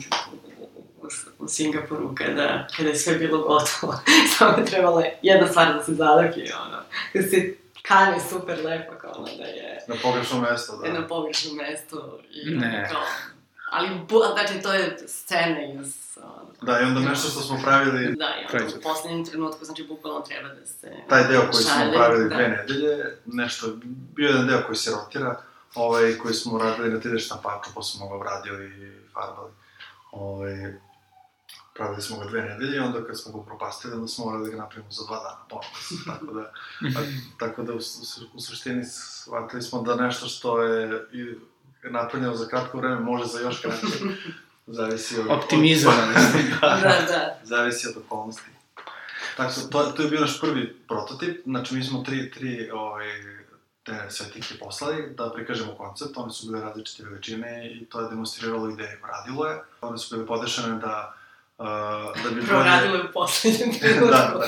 u, 1.03 1.45
u, 1.45 1.49
Singapuru, 1.49 2.15
kada, 2.15 2.67
kada 2.77 2.89
je 2.89 2.97
sve 2.97 3.15
bilo 3.15 3.39
gotovo. 3.39 4.01
Samo 4.39 4.59
je 4.59 4.65
trebala 4.65 5.03
jedna 5.23 5.49
stvar 5.49 5.75
da 5.75 5.83
se 5.83 5.95
zadaki, 5.95 6.43
ono, 6.67 6.77
da 7.15 7.23
se 7.23 7.55
kane 7.83 8.21
super 8.31 8.59
lepo, 8.65 8.93
kao 9.01 9.13
ono, 9.17 9.37
da 9.37 9.45
je 9.45 9.85
Na 9.89 9.95
pogrešno 10.03 10.41
mesto, 10.41 10.77
da. 10.77 10.93
na 10.93 11.07
pogrešno 11.09 11.55
mesto 11.55 12.19
i 12.31 12.51
Ne. 12.51 12.89
kao... 12.93 13.03
Ali, 13.71 13.89
bu, 14.09 14.23
znači, 14.33 14.63
to 14.63 14.73
je 14.73 14.99
scena 15.07 15.65
iz... 15.65 15.97
ono, 16.23 16.53
Da, 16.63 16.81
i 16.81 16.85
onda 16.85 17.01
nešto 17.01 17.29
što 17.29 17.41
smo 17.41 17.59
pravili, 17.65 18.17
Da, 18.17 18.27
i 18.43 18.63
onda 18.63 18.77
u 18.79 18.83
poslednjem 18.83 19.25
trenutku, 19.25 19.65
znači, 19.65 19.85
bukvalno 19.85 20.21
treba 20.21 20.49
da 20.49 20.67
se... 20.67 20.93
taj 21.09 21.29
deo 21.29 21.41
koji 21.41 21.65
smo 21.65 21.75
šalje, 21.75 21.93
pravili 21.93 22.29
da. 22.29 22.35
dve 22.35 22.49
nedelje, 22.49 23.17
nešto, 23.27 23.67
bio 23.87 24.27
je 24.27 24.31
jedan 24.31 24.47
deo 24.47 24.63
koji 24.67 24.77
se 24.77 24.91
rotira, 24.91 25.41
ovaj, 25.75 26.19
koji 26.19 26.35
smo 26.35 26.59
radili 26.59 26.91
na 26.91 27.01
3D 27.01 27.19
štampaču, 27.19 27.71
pa 27.75 27.83
smo 27.83 28.09
ga 28.09 28.15
obradili 28.15 28.67
i 28.67 29.13
farbali. 29.15 29.51
Ovaj, 30.13 30.75
pravili 31.75 32.03
smo 32.03 32.19
ga 32.19 32.25
dve 32.25 32.43
nedelje, 32.43 32.81
onda 32.81 33.07
kad 33.07 33.21
smo 33.21 33.33
ga 33.33 33.39
upropastili, 33.39 33.95
onda 33.95 34.09
smo 34.09 34.25
morali 34.25 34.45
da 34.45 34.51
ga 34.51 34.63
napravimo 34.63 34.91
za 34.91 35.07
dva 35.07 35.17
dana, 35.17 35.45
ponovno. 35.49 35.79
tako 36.19 36.35
da, 36.35 36.53
a, 37.01 37.05
tako 37.39 37.63
da 37.63 37.73
u, 37.73 37.77
u, 37.77 37.81
u 38.35 38.41
suštini 38.41 38.85
shvatili 38.85 39.63
smo 39.63 39.83
da 39.83 39.97
nešto 39.97 40.27
što 40.27 40.63
je 40.63 41.07
i 41.13 41.35
napravljeno 41.91 42.35
za 42.35 42.49
kratko 42.49 42.79
vreme 42.79 43.01
može 43.01 43.25
za 43.25 43.41
još 43.41 43.61
kraće. 43.61 43.87
Zavisi 44.67 45.21
od... 45.21 45.27
Optimizovani 45.31 46.15
ste. 46.29 46.39
da, 46.61 46.69
Da, 46.83 47.07
da. 47.07 47.39
zavisi 47.43 47.89
od 47.89 47.95
okolnosti. 48.07 48.51
Tako 49.37 49.53
da, 49.61 49.69
to, 49.69 49.93
to 49.93 50.03
je 50.03 50.09
bio 50.09 50.21
naš 50.21 50.41
prvi 50.41 50.77
prototip, 50.89 51.43
znači 51.45 51.75
mi 51.75 51.83
smo 51.83 52.03
tri, 52.03 52.31
tri 52.31 52.71
ovaj, 52.71 53.07
te 53.83 54.11
svetlike 54.11 54.55
poslali 54.61 55.15
da 55.17 55.31
prikažemo 55.35 55.75
koncept, 55.75 56.17
one 56.17 56.33
su 56.33 56.47
bile 56.47 56.61
različite 56.61 57.03
veličine 57.05 57.71
i 57.71 57.85
to 57.85 58.01
je 58.01 58.09
demonstriralo 58.09 58.71
ideju, 58.71 58.99
radilo 59.03 59.47
je. 59.47 59.63
One 59.81 59.99
su 59.99 60.15
bile 60.15 60.27
podešene 60.27 60.79
da, 60.79 61.15
uh, 61.63 62.23
da 62.25 62.31
bi 62.31 62.47
Proradilo 62.47 62.97
je 62.97 63.03
u 63.03 63.13
poslednjem 63.13 63.79
trenutku. 63.79 64.07
da, 64.15 64.41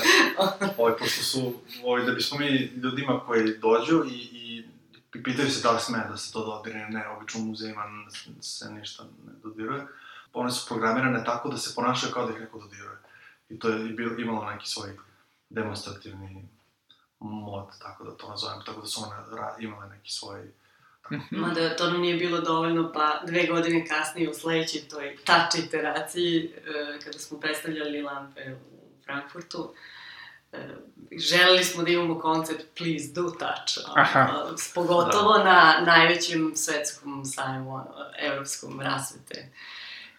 da, 0.59 0.73
ovaj, 0.77 0.93
pošto 0.99 1.23
su, 1.23 1.53
ovaj, 1.83 2.05
da 2.05 2.11
bismo 2.11 2.37
mi 2.39 2.47
ljudima 2.83 3.19
koji 3.25 3.57
dođu 3.57 4.03
i, 4.05 4.19
i 5.13 5.23
pitaju 5.23 5.51
se 5.51 5.61
da 5.61 5.71
li 5.71 5.79
sme 5.79 6.05
da 6.09 6.17
se 6.17 6.33
to 6.33 6.45
dodire, 6.45 6.89
ne, 6.89 7.07
obično 7.07 7.41
u 7.41 7.43
muzejima 7.43 7.83
se 8.41 8.69
ništa 8.71 9.03
ne 9.03 9.33
dodiruje. 9.43 9.87
One 10.33 10.51
su 10.51 10.67
programirane 10.67 11.23
tako 11.23 11.49
da 11.49 11.57
se 11.57 11.75
ponašaju 11.75 12.13
kao 12.13 12.25
da 12.25 12.33
ih 12.33 12.39
neko 12.39 12.59
dodiruje. 12.59 12.97
I 13.49 13.59
to 13.59 13.69
je 13.69 13.89
bil, 13.89 14.19
imalo 14.19 14.51
neki 14.51 14.69
svoj 14.69 14.97
demonstrativni 15.49 16.47
mod, 17.19 17.65
tako 17.81 18.03
da 18.03 18.11
to 18.11 18.29
nazovem, 18.29 18.59
tako 18.65 18.81
da 18.81 18.87
su 18.87 19.03
one 19.03 19.15
ra, 19.37 19.55
imale 19.59 19.89
neki 19.89 20.11
svoj. 20.11 20.51
Mada 21.29 21.75
to 21.75 21.89
nam 21.89 22.01
nije 22.01 22.15
bilo 22.15 22.41
dovoljno, 22.41 22.91
pa 22.93 23.21
dve 23.27 23.47
godine 23.47 23.87
kasnije 23.87 24.29
u 24.29 24.33
sledećoj 24.33 24.81
toj 24.81 25.17
touch 25.25 25.65
iteraciji, 25.65 26.53
e, 26.57 26.99
kada 27.03 27.19
smo 27.19 27.39
predstavljali 27.39 28.01
lampe 28.01 28.41
u 28.53 29.03
Frankfurtu, 29.03 29.73
e, 30.53 30.57
želeli 31.17 31.63
smo 31.63 31.83
da 31.83 31.91
imamo 31.91 32.19
koncept 32.19 32.63
please 32.77 33.13
do 33.13 33.21
touch, 33.21 33.89
Aha. 33.95 34.49
pogotovo 34.75 35.37
da. 35.37 35.43
na 35.43 35.85
najvećem 35.85 36.55
svetskom 36.55 37.25
sajmu 37.25 37.79
evropskom 38.19 38.81
rasvete, 38.81 39.49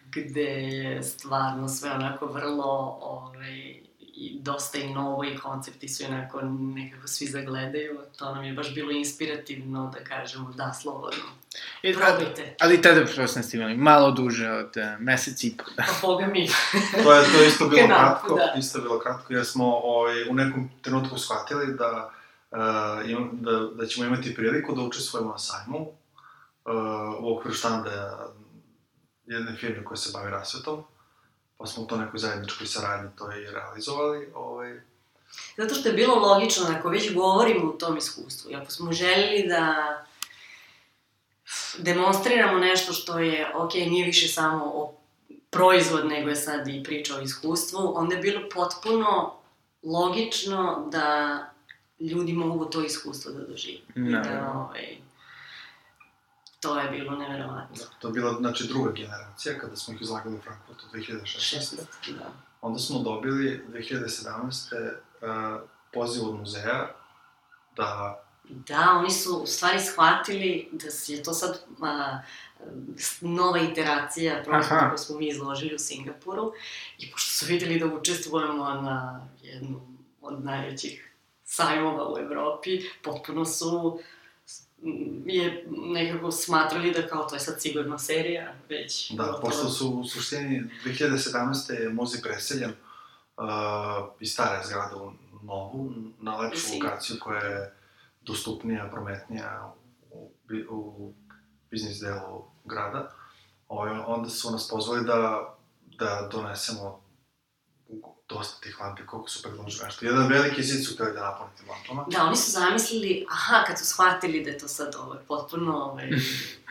gde 0.05 0.51
je 0.51 1.03
stvarno 1.03 1.68
sve 1.68 1.90
onako 1.90 2.27
vrlo 2.27 2.99
ovaj, 3.01 3.86
i 4.16 4.38
dosta 4.40 4.79
i 4.79 4.94
novo 4.94 5.24
i 5.24 5.37
koncepti 5.38 5.88
su 5.88 6.05
onako 6.05 6.40
nekako 6.61 7.09
svi 7.09 7.26
zagledaju. 7.26 8.00
To 8.18 8.35
nam 8.35 8.44
je 8.44 8.52
baš 8.52 8.74
bilo 8.74 8.90
inspirativno 8.90 9.92
da 9.98 10.05
kažemo 10.05 10.52
da, 10.52 10.72
slobodno. 10.72 11.24
I, 11.83 11.94
Probajte. 11.94 12.57
Ali 12.61 12.83
tada 12.83 13.05
prosto 13.14 13.42
ste 13.42 13.57
imali 13.57 13.76
malo 13.76 14.11
duže 14.11 14.50
od 14.50 14.76
uh, 14.76 15.00
mesec 15.00 15.44
i 15.44 15.57
po. 15.57 15.64
Da. 15.76 15.83
Pa 15.83 16.07
boga 16.07 16.26
mi. 16.26 16.48
to 17.05 17.12
je 17.12 17.24
to 17.33 17.44
isto 17.44 17.68
bilo 17.68 17.87
kratko, 17.87 18.35
da. 18.35 18.55
isto 18.59 18.81
bilo 18.81 18.98
kratko, 18.98 19.33
jer 19.33 19.44
smo 19.44 19.76
ovaj, 19.76 20.29
u 20.29 20.35
nekom 20.35 20.70
trenutku 20.83 21.18
shvatili 21.18 21.74
da, 21.74 22.11
uh, 22.50 23.11
im, 23.11 23.31
da, 23.33 23.61
da 23.74 23.87
ćemo 23.87 24.07
imati 24.07 24.35
priliku 24.35 24.74
da 24.74 24.83
učestvujemo 24.83 25.33
na 25.33 25.38
sajmu 25.38 25.79
uh, 25.79 25.92
u 27.20 27.37
okviru 27.37 27.57
štanda 27.57 28.26
jedne 29.26 29.57
firme 29.57 29.85
koja 29.85 29.96
se 29.96 30.11
bavi 30.12 30.31
rasvetom 30.31 30.85
pa 31.59 31.66
smo 31.66 31.85
to 31.85 31.97
nekoj 31.97 32.19
zajedničkoj 32.19 32.66
saradnji 32.66 33.11
to 33.19 33.33
i 33.33 33.51
realizovali. 33.51 34.29
Ovaj... 34.35 34.81
Zato 35.57 35.75
što 35.75 35.88
je 35.88 35.95
bilo 35.95 36.14
logično, 36.14 36.66
ako 36.79 36.88
već 36.88 37.14
govorimo 37.14 37.71
o 37.71 37.77
tom 37.77 37.97
iskustvu, 37.97 38.51
ako 38.55 38.71
smo 38.71 38.92
želeli 38.92 39.49
da 39.49 39.75
demonstriramo 41.79 42.59
nešto 42.59 42.92
što 42.92 43.19
je, 43.19 43.53
ok, 43.55 43.75
nije 43.75 44.07
više 44.07 44.29
samo 44.29 44.64
o 44.64 44.95
proizvod, 45.51 46.07
nego 46.07 46.29
je 46.29 46.37
sad 46.37 46.69
i 46.69 46.83
priča 46.85 47.16
o 47.16 47.21
iskustvu, 47.21 47.92
onda 47.97 48.14
je 48.14 48.21
bilo 48.21 48.40
potpuno 48.55 49.35
logično 49.83 50.88
da 50.90 51.38
ljudi 52.01 52.33
mogu 52.33 52.64
to 52.64 52.85
iskustvo 52.85 53.33
da 53.33 53.47
dožive. 53.47 53.79
No. 53.95 54.21
Da, 54.21 54.53
ovaj, 54.55 54.99
To 56.61 56.81
je 56.81 56.90
bilo 56.90 57.16
neverovatno. 57.16 57.77
Da, 57.77 57.85
to 57.99 58.09
je 58.09 58.12
bila, 58.12 58.33
znači, 58.33 58.69
druga 58.69 58.92
generacija, 58.92 59.59
kada 59.59 59.77
smo 59.77 59.95
ih 59.95 60.03
izlagali 60.03 60.37
u 60.37 60.40
Frankfurtu 60.40 60.85
2016. 60.95 61.59
16, 61.59 62.16
da. 62.19 62.33
Onda 62.61 62.79
smo 62.79 62.99
dobili 62.99 63.64
2017. 63.69 64.92
Uh, 65.23 65.61
poziv 65.92 66.29
od 66.29 66.35
muzeja 66.35 66.95
da... 67.77 68.23
Da, 68.45 68.95
oni 68.99 69.11
su 69.11 69.37
u 69.37 69.47
stvari 69.47 69.81
shvatili 69.81 70.69
da 70.73 70.87
je 71.07 71.23
to 71.23 71.33
sad 71.33 71.62
uh, 71.79 71.87
nova 73.21 73.59
iteracija 73.59 74.42
projekta 74.45 74.88
koju 74.88 74.99
smo 74.99 75.19
mi 75.19 75.29
izložili 75.29 75.75
u 75.75 75.79
Singapuru 75.79 76.53
i 76.99 77.11
pošto 77.11 77.31
su 77.31 77.47
videli 77.47 77.81
da 77.81 77.87
učestvujemo 77.87 78.64
na 78.64 79.29
jednom 79.42 79.99
od 80.21 80.45
najvećih 80.45 81.12
sajmova 81.45 82.12
u 82.12 82.19
Evropi, 82.19 82.81
potpuno 83.03 83.45
su 83.45 83.77
uh, 83.79 84.01
je 85.26 85.66
nekako 85.68 86.32
smatrali 86.32 86.92
da 86.92 87.06
kao 87.06 87.24
to 87.24 87.36
je 87.36 87.40
sad 87.40 87.62
sigurno 87.62 87.98
serija, 87.98 88.54
već... 88.68 89.12
Da, 89.12 89.38
pošto 89.42 89.68
su 89.68 89.90
u 89.90 90.04
suštini 90.04 90.64
2017. 90.84 91.72
je 91.72 91.88
muzej 91.88 92.22
preseljen 92.22 92.70
uh, 92.70 93.44
iz 94.20 94.32
stare 94.32 94.66
zgrade 94.66 94.94
u 94.94 95.12
novu, 95.42 95.94
na 96.20 96.36
lepšu 96.36 96.66
lokaciju 96.74 97.16
koja 97.20 97.40
je 97.40 97.74
dostupnija, 98.20 98.88
prometnija 98.92 99.74
u, 100.10 100.30
u 100.70 101.12
biznis 101.70 102.00
delu 102.00 102.44
grada. 102.64 103.12
Ovaj, 103.68 103.98
onda 104.06 104.30
su 104.30 104.50
nas 104.50 104.68
pozvali 104.68 105.06
da, 105.06 105.54
da 105.98 106.28
donesemo 106.32 107.06
dosta 108.28 108.60
tih 108.60 108.80
lampi, 108.80 109.06
koliko 109.06 109.28
su 109.28 109.42
predložili 109.42 109.84
nešto. 109.84 110.06
Jedan 110.06 110.28
veliki 110.28 110.62
zid 110.62 110.86
su 110.86 110.94
hteli 110.94 111.12
da 111.12 111.20
napune 111.20 111.50
tim 111.58 111.68
lampama. 111.68 112.04
Da, 112.08 112.24
oni 112.24 112.36
su 112.36 112.50
zamislili, 112.50 113.26
aha, 113.30 113.64
kad 113.66 113.78
su 113.78 113.84
shvatili 113.84 114.44
da 114.44 114.50
je 114.50 114.58
to 114.58 114.68
sad 114.68 114.94
ovo, 114.94 115.16
potpuno 115.28 115.76
ovaj, 115.76 116.10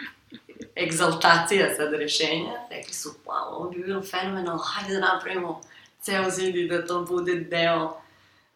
egzaltacija 0.85 1.75
sad 1.75 1.93
rešenja, 1.93 2.53
rekli 2.69 2.93
su, 2.93 3.09
wow, 3.25 3.45
ovo 3.51 3.69
bi 3.69 3.83
bilo 3.83 4.01
fenomenalno, 4.01 4.63
hajde 4.63 4.93
da 4.93 5.13
napravimo 5.13 5.61
ceo 6.01 6.29
zid 6.29 6.55
i 6.55 6.67
da 6.67 6.87
to 6.87 7.01
bude 7.01 7.35
deo 7.35 8.01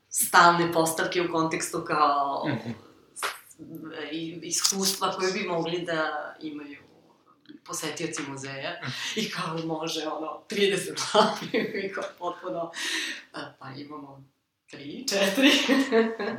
stalne 0.10 0.74
postavke 0.74 1.22
u 1.22 1.32
kontekstu 1.32 1.84
kao 1.88 2.46
mhm. 2.48 2.72
iskustva 4.42 5.12
koje 5.12 5.34
bi 5.34 5.48
mogli 5.48 5.82
da 5.82 6.36
imaju 6.42 6.79
posetioci 7.70 8.22
muzeja 8.28 8.82
i 9.16 9.30
kao 9.30 9.58
može 9.66 10.08
ono 10.08 10.42
30 10.50 11.16
lampi 11.16 11.58
i 11.86 11.94
kao 11.94 12.04
potpuno 12.20 12.72
pa 13.60 13.72
imamo 13.78 14.24
3, 14.72 15.04
4 15.36 16.38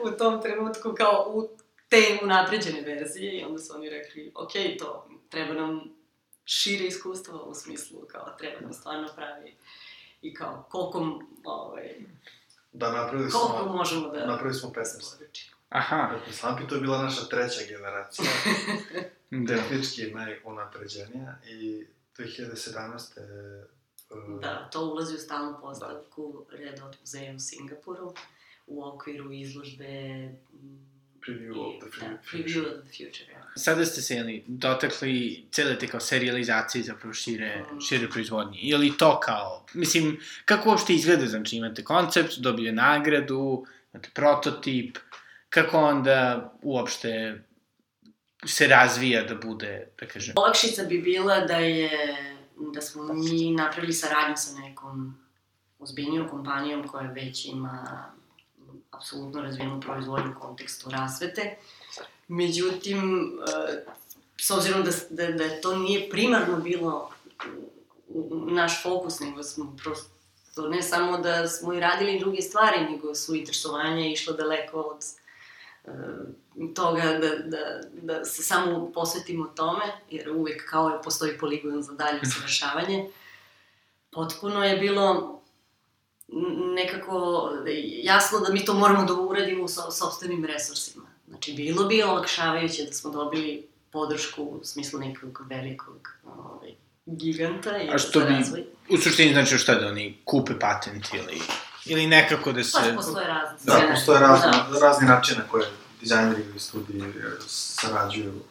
u 0.06 0.18
tom 0.18 0.42
trenutku 0.42 0.94
kao 0.96 1.32
u 1.34 1.48
te 1.88 2.18
unapređene 2.22 2.80
verzije 2.80 3.40
i 3.40 3.44
onda 3.44 3.58
su 3.58 3.74
oni 3.76 3.90
rekli 3.90 4.32
ok, 4.34 4.52
to 4.78 5.08
treba 5.28 5.54
nam 5.54 5.80
šire 6.44 6.84
iskustvo 6.84 7.38
u 7.38 7.54
smislu 7.54 8.00
kao 8.10 8.34
treba 8.38 8.60
nam 8.60 8.72
stvarno 8.72 9.08
pravi 9.16 9.56
i 10.22 10.34
kao 10.34 10.66
koliko 10.68 11.22
ovaj, 11.44 11.94
Da, 12.72 12.92
napravili 12.92 13.30
smo... 13.30 13.40
Koliko 13.40 13.76
možemo 13.76 14.08
da... 14.08 14.26
Napravili 14.26 14.54
smo 14.54 14.70
15. 14.70 15.48
Aha. 15.68 16.10
15 16.28 16.44
lampi, 16.44 16.66
to 16.66 16.74
je 16.74 16.80
bila 16.80 17.02
naša 17.02 17.24
treća 17.24 17.60
generacija. 17.68 18.30
Da. 19.32 19.56
tehnički 19.56 20.14
najunapređenija 20.14 21.38
i 21.46 21.86
2017. 22.18 23.20
Uh, 24.10 24.40
da, 24.40 24.68
to 24.72 24.86
ulazi 24.86 25.14
u 25.14 25.18
stalnu 25.18 25.58
postavku 25.60 26.46
da. 26.50 26.56
Red 26.56 26.80
muzeja 27.00 27.34
u 27.34 27.38
Singapuru 27.38 28.14
u 28.66 28.84
okviru 28.84 29.32
izložbe 29.32 30.28
Preview 31.26 31.60
of 31.60 31.74
the, 31.80 32.00
da, 32.00 32.18
preview 32.30 32.66
of 32.66 32.84
the 32.84 32.92
Future. 32.92 33.32
Ja. 33.32 33.46
Sada 33.56 33.86
ste 33.86 34.02
se 34.02 34.14
jeli, 34.14 34.44
dotakli 34.46 35.46
cele 35.50 35.78
te 35.78 35.86
kao 35.86 36.00
serializacije 36.00 36.84
zapravo 36.84 37.14
šire, 37.14 37.64
mm. 37.72 37.80
šire 37.80 38.08
proizvodnje. 38.10 38.58
Je 38.62 38.78
li 38.78 38.92
to 38.98 39.20
kao, 39.20 39.66
mislim, 39.74 40.20
kako 40.44 40.68
uopšte 40.68 40.94
izgleda, 40.94 41.26
znači 41.26 41.56
imate 41.56 41.84
koncept, 41.84 42.38
dobije 42.38 42.72
nagradu, 42.72 43.66
imate 43.92 44.10
prototip, 44.14 44.98
kako 45.48 45.78
onda 45.78 46.52
uopšte 46.62 47.42
se 48.46 48.66
razvija 48.66 49.22
da 49.22 49.34
bude, 49.34 49.88
da 50.00 50.06
kažem. 50.06 50.34
Olakšica 50.36 50.84
bi 50.84 50.98
bila 50.98 51.40
da 51.40 51.56
je, 51.56 52.16
da 52.74 52.80
smo 52.80 53.14
mi 53.14 53.50
napravili 53.50 53.92
saradnju 53.92 54.36
sa 54.36 54.58
nekom 54.58 55.18
ozbiljnijom 55.78 56.28
kompanijom 56.28 56.88
koja 56.88 57.10
već 57.10 57.44
ima 57.44 58.04
apsolutno 58.90 59.42
razvijenu 59.42 59.80
proizvodnju 59.80 60.32
u 60.36 60.40
kontekstu 60.40 60.90
rasvete. 60.90 61.56
Međutim, 62.28 63.32
s 64.40 64.50
obzirom 64.50 64.84
da, 64.84 64.90
da, 65.10 65.32
da 65.32 65.60
to 65.60 65.76
nije 65.76 66.10
primarno 66.10 66.56
bilo 66.56 67.10
naš 68.50 68.82
fokus, 68.82 69.20
nego 69.20 69.42
smo 69.42 69.76
prosto 69.82 70.12
ne 70.68 70.82
samo 70.82 71.18
da 71.18 71.48
smo 71.48 71.74
i 71.74 71.80
radili 71.80 72.18
druge 72.18 72.42
stvari, 72.42 72.90
nego 72.90 73.14
su 73.14 73.34
interesovanja 73.34 74.06
išlo 74.06 74.32
daleko 74.32 74.80
od 74.80 75.04
toga 76.74 77.02
da, 77.02 77.36
da, 77.36 77.80
da 78.02 78.24
se 78.24 78.42
samo 78.42 78.92
posvetimo 78.94 79.46
tome, 79.46 79.84
jer 80.10 80.30
uvek 80.30 80.70
kao 80.70 80.88
je 80.88 81.02
postoji 81.02 81.38
poligon 81.38 81.82
za 81.82 81.92
dalje 81.92 82.20
usavršavanje, 82.22 83.10
potpuno 84.10 84.64
je 84.64 84.76
bilo 84.76 85.38
nekako 86.74 87.48
jasno 88.02 88.40
da 88.40 88.52
mi 88.52 88.64
to 88.64 88.74
moramo 88.74 89.04
da 89.04 89.14
uradimo 89.14 89.68
sa 89.68 89.90
sobstvenim 89.90 90.44
resursima. 90.44 91.04
Znači, 91.28 91.52
bilo 91.52 91.84
bi 91.84 92.02
olakšavajuće 92.02 92.84
da 92.84 92.92
smo 92.92 93.10
dobili 93.10 93.66
podršku 93.90 94.42
u 94.42 94.60
smislu 94.64 95.00
nekog 95.00 95.46
velikog 95.48 96.08
ovaj, 96.24 96.74
giganta 97.06 97.82
i 97.82 97.88
A 97.88 97.98
što 97.98 98.20
bi, 98.20 98.26
razvoj. 98.26 98.64
u 98.88 98.96
suštini 98.96 99.32
znači 99.32 99.58
šta 99.58 99.74
da 99.74 99.86
oni 99.86 100.18
kupe 100.24 100.58
patent 100.58 101.06
ili 101.14 101.40
Ili 101.84 102.06
nekako 102.06 102.52
da 102.52 102.64
se... 102.64 102.78
Pa 102.90 102.96
postoje 102.96 103.26
razni. 103.26 103.58
Da, 103.62 103.88
postoje 103.94 104.20
razni, 104.20 104.50
da. 104.72 104.78
razni 104.78 105.06
načine 105.06 105.40
koje 105.50 105.66
dizajneri 106.00 106.42
ili 106.42 106.60
studiji 106.60 107.04
sarađuju. 107.46 108.42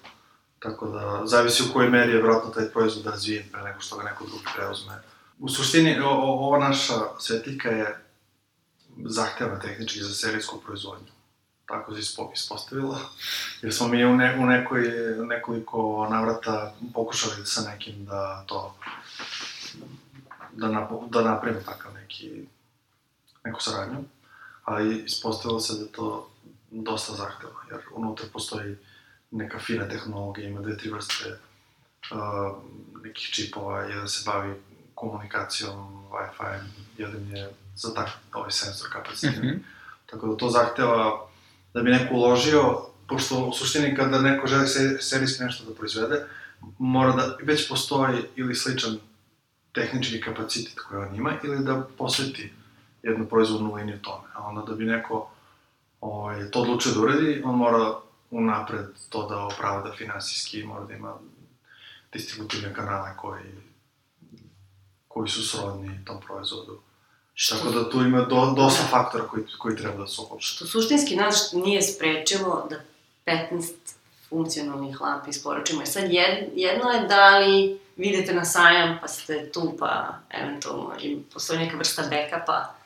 Tako 0.60 0.88
da, 0.88 1.22
zavisi 1.26 1.64
u 1.64 1.74
kojoj 1.74 1.90
meri 1.90 2.12
je 2.12 2.18
vjerojatno 2.18 2.50
taj 2.52 2.70
proizvod 2.70 3.06
razvijen 3.06 3.44
pre 3.52 3.62
nego 3.62 3.82
što 3.82 3.98
ga 3.98 4.04
neko 4.04 4.26
drugi 4.26 4.46
preuzme. 4.56 4.94
U 5.40 5.50
suštini, 5.50 6.00
o, 6.00 6.10
ova 6.10 6.60
naša 6.60 6.94
svetlika 7.20 7.70
je 7.70 8.06
zahtevna 9.06 9.60
tehnički 9.60 10.00
za 10.00 10.14
serijsku 10.14 10.62
proizvodnju. 10.66 11.08
Tako 11.66 11.96
se 11.96 12.00
ispostavilo. 12.34 13.00
Jer 13.62 13.74
smo 13.74 13.88
mi 13.88 14.06
u, 14.06 14.16
ne, 14.16 14.38
u 14.40 14.46
nekoj, 14.46 14.84
nekoliko 15.18 16.08
navrata 16.10 16.74
pokušali 16.94 17.46
sa 17.46 17.62
nekim 17.62 18.06
da 18.06 18.44
to 18.48 18.76
da, 20.52 20.68
napo, 20.68 21.08
da 21.10 21.22
napravimo 21.22 21.62
takav 21.66 21.94
neki 21.94 22.46
neku 23.46 23.62
saradnju, 23.62 24.04
ali 24.64 25.04
ispostavilo 25.04 25.60
se 25.60 25.80
da 25.80 25.86
to 25.86 26.30
dosta 26.72 27.14
zahteva, 27.14 27.54
jer 27.72 27.80
unutra 27.96 28.26
postoji 28.34 28.76
neka 29.32 29.60
fina 29.60 29.90
tehnologija, 29.90 30.50
ima 30.50 30.62
dve, 30.62 30.78
tri 30.78 30.90
vrste 30.90 31.30
uh, 32.12 32.58
nekih 33.04 33.30
čipova, 33.30 33.82
jedan 33.82 34.08
se 34.08 34.24
bavi 34.26 34.56
komunikacijom, 34.96 36.04
Wi-Fi, 36.12 36.60
jedan 36.98 37.28
je 37.32 37.50
za 37.76 37.94
tak, 37.94 38.10
ovaj 38.34 38.52
sensor 38.52 38.90
kapacitet. 38.92 39.44
Mm 39.44 39.48
-hmm. 39.48 39.60
Tako 40.06 40.28
da 40.28 40.38
to 40.38 40.50
zahteva 40.50 41.28
da 41.74 41.82
bi 41.82 41.92
neko 41.92 42.14
uložio, 42.14 42.82
pošto 43.08 43.46
u 43.46 43.54
suštini 43.54 43.96
kada 43.96 44.22
neko 44.22 44.48
želi 44.48 44.68
se, 44.68 44.98
serijski 45.02 45.44
nešto 45.44 45.66
da 45.66 45.76
proizvede, 45.76 46.26
mora 46.78 47.12
da 47.12 47.38
već 47.44 47.70
postoji 47.70 48.24
ili 48.36 48.56
sličan 48.56 48.98
tehnički 49.74 50.22
kapacitet 50.22 50.80
koji 50.80 51.02
on 51.02 51.16
ima, 51.16 51.34
ili 51.44 51.66
da 51.66 51.88
posveti 51.98 52.54
jednu 53.04 53.26
proizvodnu 53.26 53.76
liniju 53.76 54.02
tome. 54.02 54.28
A 54.34 54.48
onda 54.48 54.62
da 54.62 54.76
bi 54.76 54.86
neko 54.86 55.30
ovaj, 56.02 56.52
to 56.52 56.62
odlučio 56.62 56.92
da 56.92 57.00
uredi, 57.00 57.42
on 57.46 57.56
mora 57.56 57.96
unapred 58.32 58.86
to 59.10 59.28
da 59.30 59.40
opravda 59.40 59.94
finansijski, 59.98 60.64
mora 60.64 60.86
da 60.86 60.94
ima 60.94 61.14
distributivne 62.14 62.74
kanale 62.74 63.18
koji, 63.18 63.52
koji 65.08 65.30
su 65.30 65.48
srodni 65.48 66.06
tom 66.06 66.22
proizvodu. 66.28 66.82
Što... 67.34 67.56
Tako 67.56 67.70
da 67.72 67.90
tu 67.90 68.02
ima 68.02 68.22
do, 68.22 68.54
dosta 68.56 68.84
faktora 68.84 69.28
koji, 69.28 69.44
koji 69.58 69.78
treba 69.78 69.98
da 69.98 70.08
se 70.08 70.22
uključe. 70.22 70.48
Što 70.48 70.66
suštinski 70.66 71.16
nas 71.16 71.54
nije 71.54 71.82
sprečilo 71.82 72.68
da 72.70 72.76
15 73.26 73.72
funkcionalnih 74.30 75.02
lampi 75.02 75.30
isporučimo. 75.30 75.86
Sad 75.86 76.04
jed, 76.04 76.50
jedno 76.56 76.90
je 76.90 77.08
da 77.08 77.38
li 77.38 77.80
vidite 77.96 78.34
na 78.34 78.46
sajam 78.46 78.98
pa 79.02 79.08
ste 79.08 79.52
tu 79.52 79.76
pa 79.80 80.20
eventualno 80.30 80.94
i 81.02 81.20
postoji 81.34 81.60
neka 81.60 81.78
vrsta 81.78 82.02
backupa 82.02 82.81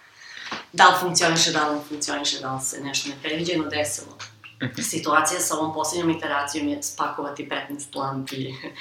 da 0.74 0.88
li 0.88 0.96
funkcioniše, 1.00 1.52
da 1.52 1.68
li 1.68 1.76
ne 1.76 1.82
funkcioniše, 1.90 2.40
da 2.40 2.56
li 2.56 2.62
se 2.62 2.82
nešto 2.82 3.10
nepredviđeno 3.10 3.70
desilo. 3.70 4.18
Mhm. 4.64 4.82
Situacija 4.82 5.40
sa 5.40 5.56
ovom 5.56 5.74
poslednjom 5.74 6.10
iteracijom 6.10 6.68
je 6.68 6.84
spakovati 6.84 7.50
15 7.70 7.96
lampi, 7.96 8.36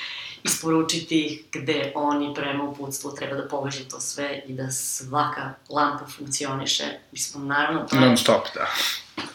isporučiti 0.44 1.24
ih 1.24 1.44
gde 1.52 1.92
oni 1.94 2.34
prema 2.34 2.64
uputstvu 2.64 3.14
treba 3.14 3.36
da 3.36 3.48
povežu 3.48 3.84
to 3.90 4.00
sve 4.00 4.42
i 4.46 4.52
da 4.52 4.70
svaka 4.70 5.54
lampa 5.68 6.06
funkcioniše. 6.16 6.84
Mislim, 7.12 7.46
naravno, 7.46 7.86
to. 7.90 7.96
Non 7.96 8.16
stop, 8.16 8.46
da. 8.54 8.66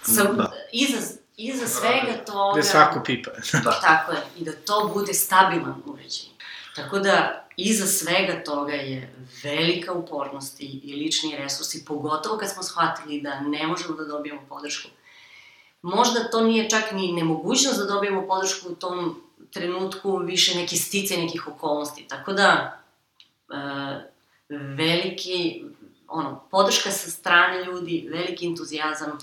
Sa, 0.04 0.24
da. 0.24 0.52
Iza, 0.72 0.98
iza 1.38 1.68
svega 1.68 2.26
toga... 2.26 2.60
Gde 2.60 2.64
svako 2.64 3.02
pipa. 3.06 3.32
da. 3.64 3.80
Tako 3.82 4.12
je, 4.12 4.22
i 4.38 4.44
da 4.44 4.52
to 4.52 4.92
bude 4.94 5.14
stabilan 5.14 5.82
uređaj. 5.86 6.30
Tako 6.76 7.00
da, 7.00 7.46
iza 7.62 7.86
svega 7.86 8.44
toga 8.44 8.74
je 8.74 9.14
velika 9.44 9.94
upornost 9.94 10.62
i, 10.62 10.80
i 10.84 10.96
lični 10.96 11.36
resursi, 11.38 11.86
pogotovo 11.86 12.38
kad 12.38 12.52
smo 12.52 12.64
shvatili 12.64 13.22
da 13.22 13.40
ne 13.40 13.68
možemo 13.68 13.96
da 13.96 14.06
dobijemo 14.06 14.42
podršku. 14.50 14.90
Možda 15.82 16.30
to 16.30 16.42
nije 16.42 16.70
čak 16.70 16.92
ni 16.92 17.12
nemogućnost 17.14 17.80
da 17.80 17.86
dobijemo 17.86 18.28
podršku 18.28 18.70
u 18.70 18.76
tom 18.76 19.22
trenutku, 19.52 20.18
više 20.18 20.58
neki 20.58 20.78
stice 20.78 21.18
nekih 21.18 21.48
okolnosti. 21.48 22.06
Tako 22.08 22.34
da, 22.34 22.82
e, 23.50 23.56
veliki, 24.50 25.64
ono, 26.08 26.44
podrška 26.52 26.92
sa 26.92 27.10
strane 27.10 27.64
ljudi, 27.66 28.08
veliki 28.12 28.48
entuzijazam, 28.48 29.18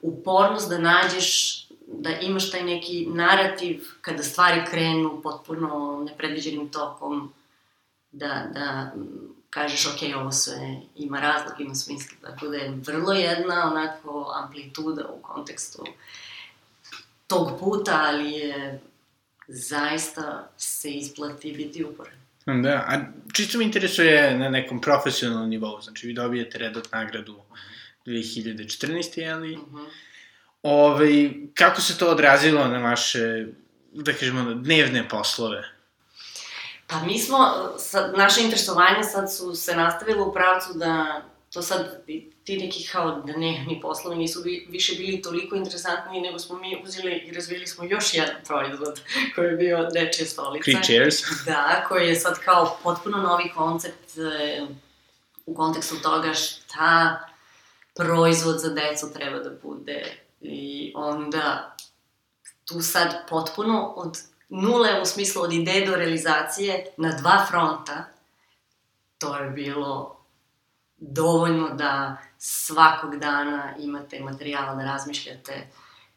upornost 0.00 0.68
da 0.68 0.78
nađeš 0.78 1.62
da 1.86 2.10
imaš 2.10 2.50
taj 2.50 2.62
neki 2.62 3.06
narativ 3.06 3.84
kada 4.00 4.22
stvari 4.22 4.60
krenu 4.70 5.20
potpuno 5.22 6.02
nepredviđenim 6.08 6.68
tokom, 6.68 7.32
da, 8.12 8.46
da 8.54 8.92
kažeš 9.50 9.86
ok, 9.86 10.16
ovo 10.16 10.32
sve 10.32 10.76
ima 10.96 11.20
razlog, 11.20 11.60
ima 11.60 11.74
smisla, 11.74 12.16
tako 12.22 12.48
da 12.48 12.56
je 12.56 12.74
vrlo 12.86 13.12
jedna 13.12 13.72
onako 13.72 14.32
amplituda 14.44 15.08
u 15.08 15.22
kontekstu 15.22 15.84
tog 17.26 17.60
puta, 17.60 18.00
ali 18.04 18.32
je 18.32 18.80
zaista 19.48 20.50
se 20.56 20.90
isplati 20.90 21.52
biti 21.52 21.84
uporan. 21.84 22.14
Da, 22.62 22.84
a 22.88 23.00
čisto 23.32 23.58
me 23.58 23.64
interesuje 23.64 24.38
na 24.38 24.48
nekom 24.48 24.80
profesionalnom 24.80 25.48
nivou, 25.48 25.80
znači 25.80 26.06
vi 26.06 26.12
dobijete 26.12 26.58
Redot 26.58 26.92
nagradu 26.92 27.36
2014. 28.06 29.34
ali... 29.34 29.56
Uh 29.56 29.62
-huh 29.62 29.86
Ove, 30.62 31.30
kako 31.54 31.80
se 31.80 31.98
to 31.98 32.10
odrazilo 32.10 32.68
na 32.68 32.78
vaše, 32.78 33.46
da 33.92 34.12
kažemo, 34.12 34.54
dnevne 34.54 35.08
poslove? 35.08 35.71
Pa 36.92 37.06
mi 37.06 37.18
smo, 37.18 37.38
sad, 37.78 38.14
naše 38.16 38.42
interesovanje 38.42 39.02
sad 39.02 39.34
su 39.34 39.54
se 39.54 39.76
nastavilo 39.76 40.26
u 40.26 40.32
pravcu 40.32 40.72
da 40.74 41.22
to 41.52 41.62
sad 41.62 42.04
ti 42.44 42.58
neki 42.58 42.88
kao 42.92 43.20
dnevni 43.20 43.78
poslovi 43.82 44.16
nisu 44.16 44.42
bi, 44.42 44.66
više 44.70 44.94
bili 44.94 45.22
toliko 45.22 45.56
interesantni 45.56 46.20
nego 46.20 46.38
smo 46.38 46.58
mi 46.58 46.82
uzeli 46.84 47.12
i 47.12 47.32
razvili 47.32 47.66
smo 47.66 47.84
još 47.84 48.14
jedan 48.14 48.36
proizvod 48.46 49.00
koji 49.34 49.46
je 49.46 49.56
bio 49.56 49.88
Dečija 49.92 50.26
stolica. 50.26 50.70
Creatures. 50.70 51.16
Da, 51.46 51.84
koji 51.88 52.08
je 52.08 52.16
sad 52.16 52.38
kao 52.38 52.78
potpuno 52.82 53.18
novi 53.18 53.52
koncept 53.56 54.16
e, 54.16 54.66
u 55.46 55.54
kontekstu 55.54 55.96
toga 56.02 56.34
šta 56.34 57.20
proizvod 57.94 58.60
za 58.60 58.68
decu 58.68 59.12
treba 59.12 59.38
da 59.38 59.50
bude 59.62 60.22
I 60.40 60.92
onda 60.94 61.76
tu 62.64 62.80
sad 62.80 63.28
potpuno 63.28 63.92
od 63.96 64.18
nule 64.54 65.00
u 65.02 65.04
smislu 65.04 65.42
od 65.42 65.52
ideje 65.52 65.86
do 65.86 65.96
realizacije 65.96 66.86
na 66.96 67.16
dva 67.16 67.46
fronta, 67.48 68.04
to 69.18 69.36
je 69.36 69.50
bilo 69.50 70.16
dovoljno 70.96 71.68
da 71.68 72.16
svakog 72.38 73.16
dana 73.16 73.74
imate 73.78 74.20
materijala 74.20 74.74
da 74.74 74.84
razmišljate 74.84 75.68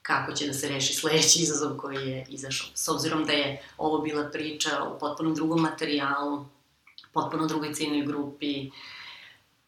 kako 0.02 0.32
će 0.32 0.48
da 0.48 0.54
se 0.54 0.70
reši 0.70 0.94
sledeći 0.94 1.40
izazov 1.40 1.78
koji 1.78 2.10
je 2.10 2.26
izašao. 2.30 2.68
S 2.74 2.88
obzirom 2.88 3.26
da 3.26 3.34
je 3.34 3.64
ovo 3.78 4.00
bila 4.00 4.30
priča 4.32 4.70
o 4.84 5.00
potpuno 5.00 5.34
drugom 5.34 5.62
materijalu, 5.62 6.46
potpuno 7.14 7.48
drugoj 7.48 7.74
ciljnoj 7.74 8.06
grupi, 8.06 8.68
uh, 8.68 8.74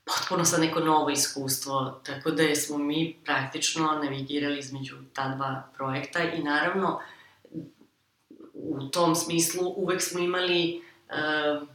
potpuno 0.08 0.46
sad 0.46 0.60
neko 0.60 0.80
novo 0.80 1.10
iskustvo, 1.10 2.00
tako 2.04 2.32
da 2.32 2.56
smo 2.56 2.78
mi 2.78 3.16
praktično 3.26 4.00
navigirali 4.04 4.60
između 4.60 4.96
ta 5.14 5.36
dva 5.36 5.70
projekta 5.78 6.24
i 6.24 6.44
naravno 6.44 7.00
u 8.64 8.88
tom 8.88 9.16
smislu 9.16 9.74
uvek 9.76 10.02
smo 10.02 10.20
imali 10.20 10.82
uh, 11.10 11.68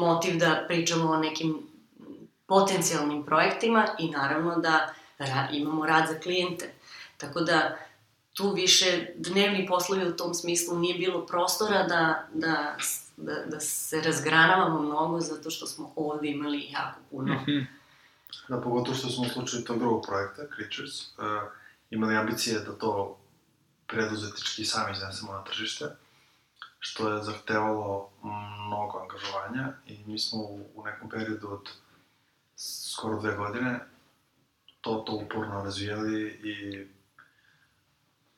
motiv 0.00 0.38
da 0.38 0.64
pričamo 0.68 1.10
o 1.10 1.16
nekim 1.16 1.58
potencijalnim 2.46 3.24
projektima 3.24 3.86
i 3.98 4.10
naravno 4.10 4.56
da 4.56 4.94
ra 5.18 5.48
imamo 5.52 5.86
rad 5.86 6.08
za 6.08 6.18
klijente. 6.18 6.74
Tako 7.16 7.40
da 7.40 7.78
tu 8.32 8.50
više 8.50 9.06
dnevni 9.16 9.66
poslovi 9.66 10.08
u 10.08 10.16
tom 10.16 10.34
smislu 10.34 10.78
nije 10.78 10.98
bilo 10.98 11.26
prostora 11.26 11.82
da, 11.82 12.28
da 12.34 12.76
da, 13.16 13.34
da 13.46 13.60
se 13.60 14.00
razgranavamo 14.00 14.82
mnogo 14.82 15.20
zato 15.20 15.50
što 15.50 15.66
smo 15.66 15.92
ovde 15.96 16.28
imali 16.28 16.68
jako 16.70 17.00
puno. 17.10 17.34
Mm 17.34 17.44
-hmm. 17.46 17.66
Da, 18.48 18.60
pogotovo 18.60 18.96
što 18.96 19.08
smo 19.08 19.24
u 19.24 19.28
slučaju 19.28 19.64
tog 19.64 19.78
drugog 19.78 20.04
projekta, 20.06 20.42
Creatures, 20.56 21.00
uh, 21.00 21.24
imali 21.90 22.16
ambicije 22.16 22.60
da 22.60 22.72
to 22.72 23.18
preduzetički 23.86 24.64
sami 24.64 24.92
iznesemo 24.92 25.32
na 25.32 25.44
tržište, 25.44 25.84
što 26.78 27.08
je 27.08 27.24
zahtevalo 27.24 28.10
mnogo 28.66 28.98
angažovanja 28.98 29.72
i 29.86 30.04
mi 30.06 30.18
smo 30.18 30.38
u, 30.42 30.70
u 30.74 30.84
nekom 30.84 31.10
periodu 31.10 31.52
od 31.52 31.70
skoro 32.56 33.20
dve 33.20 33.36
godine 33.36 33.80
to, 34.80 35.04
to 35.06 35.12
uporno 35.12 35.64
razvijali 35.64 36.22
i 36.28 36.86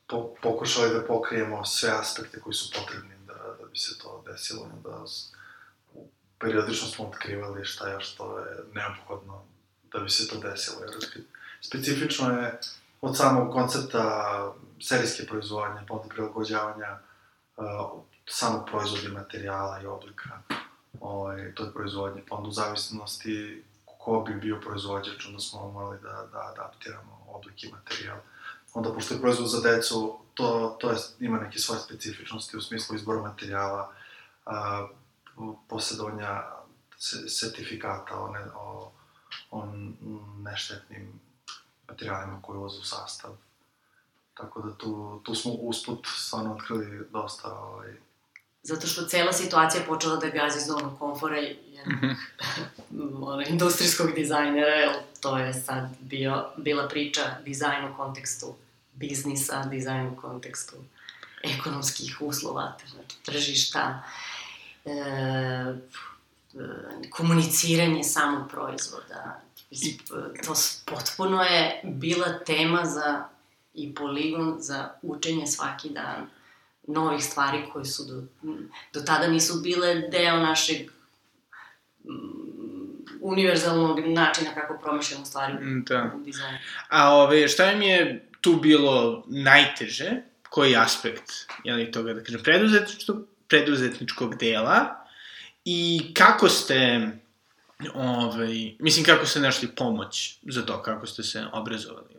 po, 0.07 0.35
pokušali 0.41 0.93
da 0.93 1.07
pokrijemo 1.07 1.65
sve 1.65 1.89
aspekte 1.89 2.39
koji 2.39 2.53
su 2.53 2.73
potrebni 2.79 3.17
bi 3.77 3.81
se 3.81 3.97
to 3.97 4.23
desilo, 4.27 4.69
da 4.83 5.05
periodično 6.39 6.87
smo 6.87 7.05
otkrivali 7.05 7.65
šta 7.65 7.87
je 7.87 7.99
što 7.99 8.39
je 8.39 8.63
neophodno 8.73 9.43
da 9.93 9.99
bi 9.99 10.09
se 10.09 10.27
to 10.27 10.39
desilo. 10.39 10.77
Jer 10.81 11.23
specifično 11.61 12.29
je 12.29 12.59
od 13.01 13.17
samog 13.17 13.53
koncepta 13.53 14.53
serijske 14.81 15.25
proizvodnje, 15.25 15.81
pa 15.87 15.93
onda 15.93 16.09
prilagođavanja 16.09 16.99
uh, 17.57 17.65
samog 18.25 18.65
proizvoda 18.69 19.19
materijala 19.19 19.81
i 19.81 19.85
oblika 19.85 20.41
ovaj, 20.99 21.55
toj 21.55 21.73
proizvodnje, 21.73 22.23
pa 22.29 22.35
onda 22.35 22.49
u 22.49 22.51
zavisnosti 22.51 23.63
ko 23.85 24.23
bi 24.27 24.33
bio 24.33 24.59
proizvođač, 24.61 25.25
onda 25.25 25.39
smo 25.39 25.71
morali 25.71 25.99
da, 26.01 26.27
da 26.31 26.53
adaptiramo 26.53 27.25
oblik 27.27 27.63
i 27.63 27.71
materijal. 27.71 28.17
Onda, 28.73 28.93
pošto 28.93 29.13
je 29.13 29.21
proizvod 29.21 29.49
za 29.49 29.61
decu, 29.61 30.19
to, 30.33 30.77
to 30.79 30.91
je, 30.91 30.97
ima 31.19 31.39
neke 31.39 31.59
svoje 31.59 31.81
specifičnosti 31.81 32.57
u 32.57 32.61
smislu 32.61 32.95
izbora 32.95 33.21
materijala, 33.21 33.93
a, 34.45 34.87
posjedovanja 35.67 36.43
sertifikata 37.27 38.19
o, 38.19 38.31
ne, 38.31 38.45
o 38.55 38.91
on 39.51 39.97
neštetnim 40.37 41.19
materijalima 41.87 42.41
koji 42.41 42.57
ulaze 42.57 42.79
u 42.79 42.83
sastav. 42.83 43.31
Tako 44.37 44.61
da 44.61 44.77
tu, 44.77 45.21
tu 45.23 45.35
smo 45.35 45.51
usput 45.51 46.07
stvarno 46.17 46.53
otkrili 46.53 47.07
dosta 47.11 47.53
ovaj, 47.53 47.93
Zato 48.63 48.87
što 48.87 49.05
cela 49.05 49.33
situacija 49.33 49.81
je 49.81 49.87
počela 49.87 50.15
da 50.15 50.29
gazi 50.29 50.65
zonu 50.65 50.95
komfora 50.99 51.37
jednog 51.37 52.03
mm 52.91 52.97
-hmm. 52.97 53.49
industrijskog 53.49 54.13
dizajnera, 54.15 54.75
jer 54.75 54.91
to 55.21 55.37
je 55.37 55.53
sad 55.53 55.89
bio, 55.99 56.45
bila 56.57 56.87
priča 56.87 57.21
dizajn 57.45 57.85
u 57.85 57.95
kontekstu 57.97 58.55
biznisa, 58.93 59.63
dizajn 59.63 60.07
u 60.07 60.15
kontekstu 60.15 60.75
ekonomskih 61.43 62.17
uslova, 62.19 62.77
znači 62.91 63.15
tržišta, 63.25 64.03
e, 64.85 64.91
e, 64.91 65.73
komuniciranje 67.09 68.03
samog 68.03 68.49
proizvoda. 68.51 69.41
To 70.45 70.53
potpuno 70.85 71.43
je 71.43 71.81
bila 71.83 72.39
tema 72.39 72.85
za 72.85 73.23
i 73.77 73.95
poligon 73.95 74.55
za 74.59 74.89
učenje 75.01 75.47
svaki 75.47 75.89
dan 75.89 76.29
novih 76.87 77.23
stvari 77.23 77.57
koje 77.73 77.85
su 77.85 78.03
do, 78.05 78.23
do 78.93 79.01
tada 79.01 79.27
nisu 79.27 79.61
bile 79.61 79.95
deo 79.95 80.37
našeg 80.37 80.77
mm, 82.03 82.47
univerzalnog 83.21 83.99
načina 83.99 84.53
kako 84.53 84.79
promišljamo 84.83 85.25
stvari 85.25 85.53
mm, 85.53 85.83
da. 85.87 86.11
u 86.15 86.23
dizajnu. 86.23 86.57
A 86.89 87.15
ove, 87.15 87.47
šta 87.47 87.71
im 87.71 87.81
je 87.81 88.29
tu 88.41 88.55
bilo 88.55 89.23
najteže? 89.27 90.11
Koji 90.49 90.75
aspekt, 90.75 91.31
jeli, 91.63 91.91
toga, 91.91 92.13
da 92.13 92.23
kažem, 92.23 92.43
preduzetničkog, 92.43 93.17
preduzetničkog 93.47 94.35
dela 94.35 95.05
i 95.65 96.11
kako 96.13 96.49
ste, 96.49 97.09
ovaj, 97.93 98.75
mislim, 98.79 99.05
kako 99.05 99.25
ste 99.25 99.39
našli 99.39 99.67
pomoć 99.67 100.39
za 100.41 100.65
to, 100.65 100.81
kako 100.83 101.07
ste 101.07 101.23
se 101.23 101.45
obrazovali? 101.53 102.16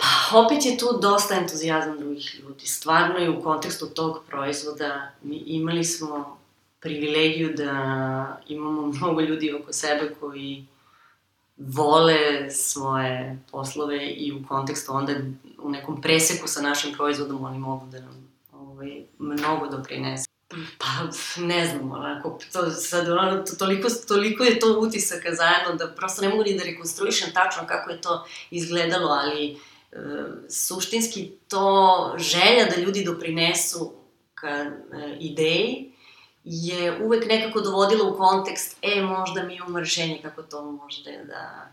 Pa, 0.00 0.38
opet 0.38 0.66
je 0.66 0.78
tu 0.78 0.98
dosta 1.02 1.34
entuzijazma 1.34 1.96
drugih 1.96 2.40
ljudi. 2.42 2.66
Stvarno 2.66 3.18
je 3.18 3.30
u 3.30 3.42
kontekstu 3.42 3.86
tog 3.86 4.20
proizvoda 4.28 5.10
mi 5.22 5.36
imali 5.36 5.84
smo 5.84 6.38
privilegiju 6.80 7.54
da 7.56 8.40
imamo 8.48 8.86
mnogo 8.96 9.20
ljudi 9.20 9.54
oko 9.54 9.72
sebe 9.72 10.14
koji 10.20 10.66
vole 11.56 12.50
svoje 12.50 13.38
poslove 13.50 14.06
i 14.06 14.32
u 14.32 14.48
kontekstu 14.48 14.92
onda 14.92 15.12
u 15.58 15.70
nekom 15.70 16.00
preseku 16.00 16.48
sa 16.48 16.62
našim 16.62 16.92
proizvodom 16.92 17.44
oni 17.44 17.58
mogu 17.58 17.86
da 17.86 18.00
nam 18.00 18.30
ovaj, 18.52 19.02
mnogo 19.18 19.66
doprinesu. 19.66 20.30
Pa, 20.78 20.86
ne 21.36 21.66
znam, 21.66 21.92
onako, 21.92 22.38
to, 22.52 22.70
sad, 22.70 23.08
ono, 23.08 23.42
to, 23.42 23.56
toliko, 23.56 23.88
toliko 24.08 24.44
je 24.44 24.60
to 24.60 24.78
utisaka 24.80 25.34
zajedno 25.34 25.74
da 25.74 25.94
prosto 25.94 26.22
ne 26.22 26.28
mogu 26.28 26.42
ni 26.42 26.58
da 26.58 26.64
rekonstruišem 26.64 27.30
tačno 27.34 27.66
kako 27.66 27.90
je 27.90 28.00
to 28.00 28.26
izgledalo, 28.50 29.08
ali 29.08 29.60
suštinski 30.48 31.32
to 31.48 32.14
želja 32.18 32.64
da 32.70 32.82
ljudi 32.82 33.04
doprinesu 33.04 33.92
ka 34.34 34.48
e, 34.48 34.72
ideji 35.20 35.92
je 36.44 37.04
uvek 37.04 37.28
nekako 37.28 37.60
dovodila 37.60 38.08
u 38.08 38.16
kontekst, 38.16 38.76
e, 38.82 39.02
možda 39.02 39.42
mi 39.42 39.54
imamo 39.54 39.78
rešenje 39.78 40.18
kako 40.22 40.42
to 40.42 40.72
možda 40.72 41.10
da, 41.24 41.70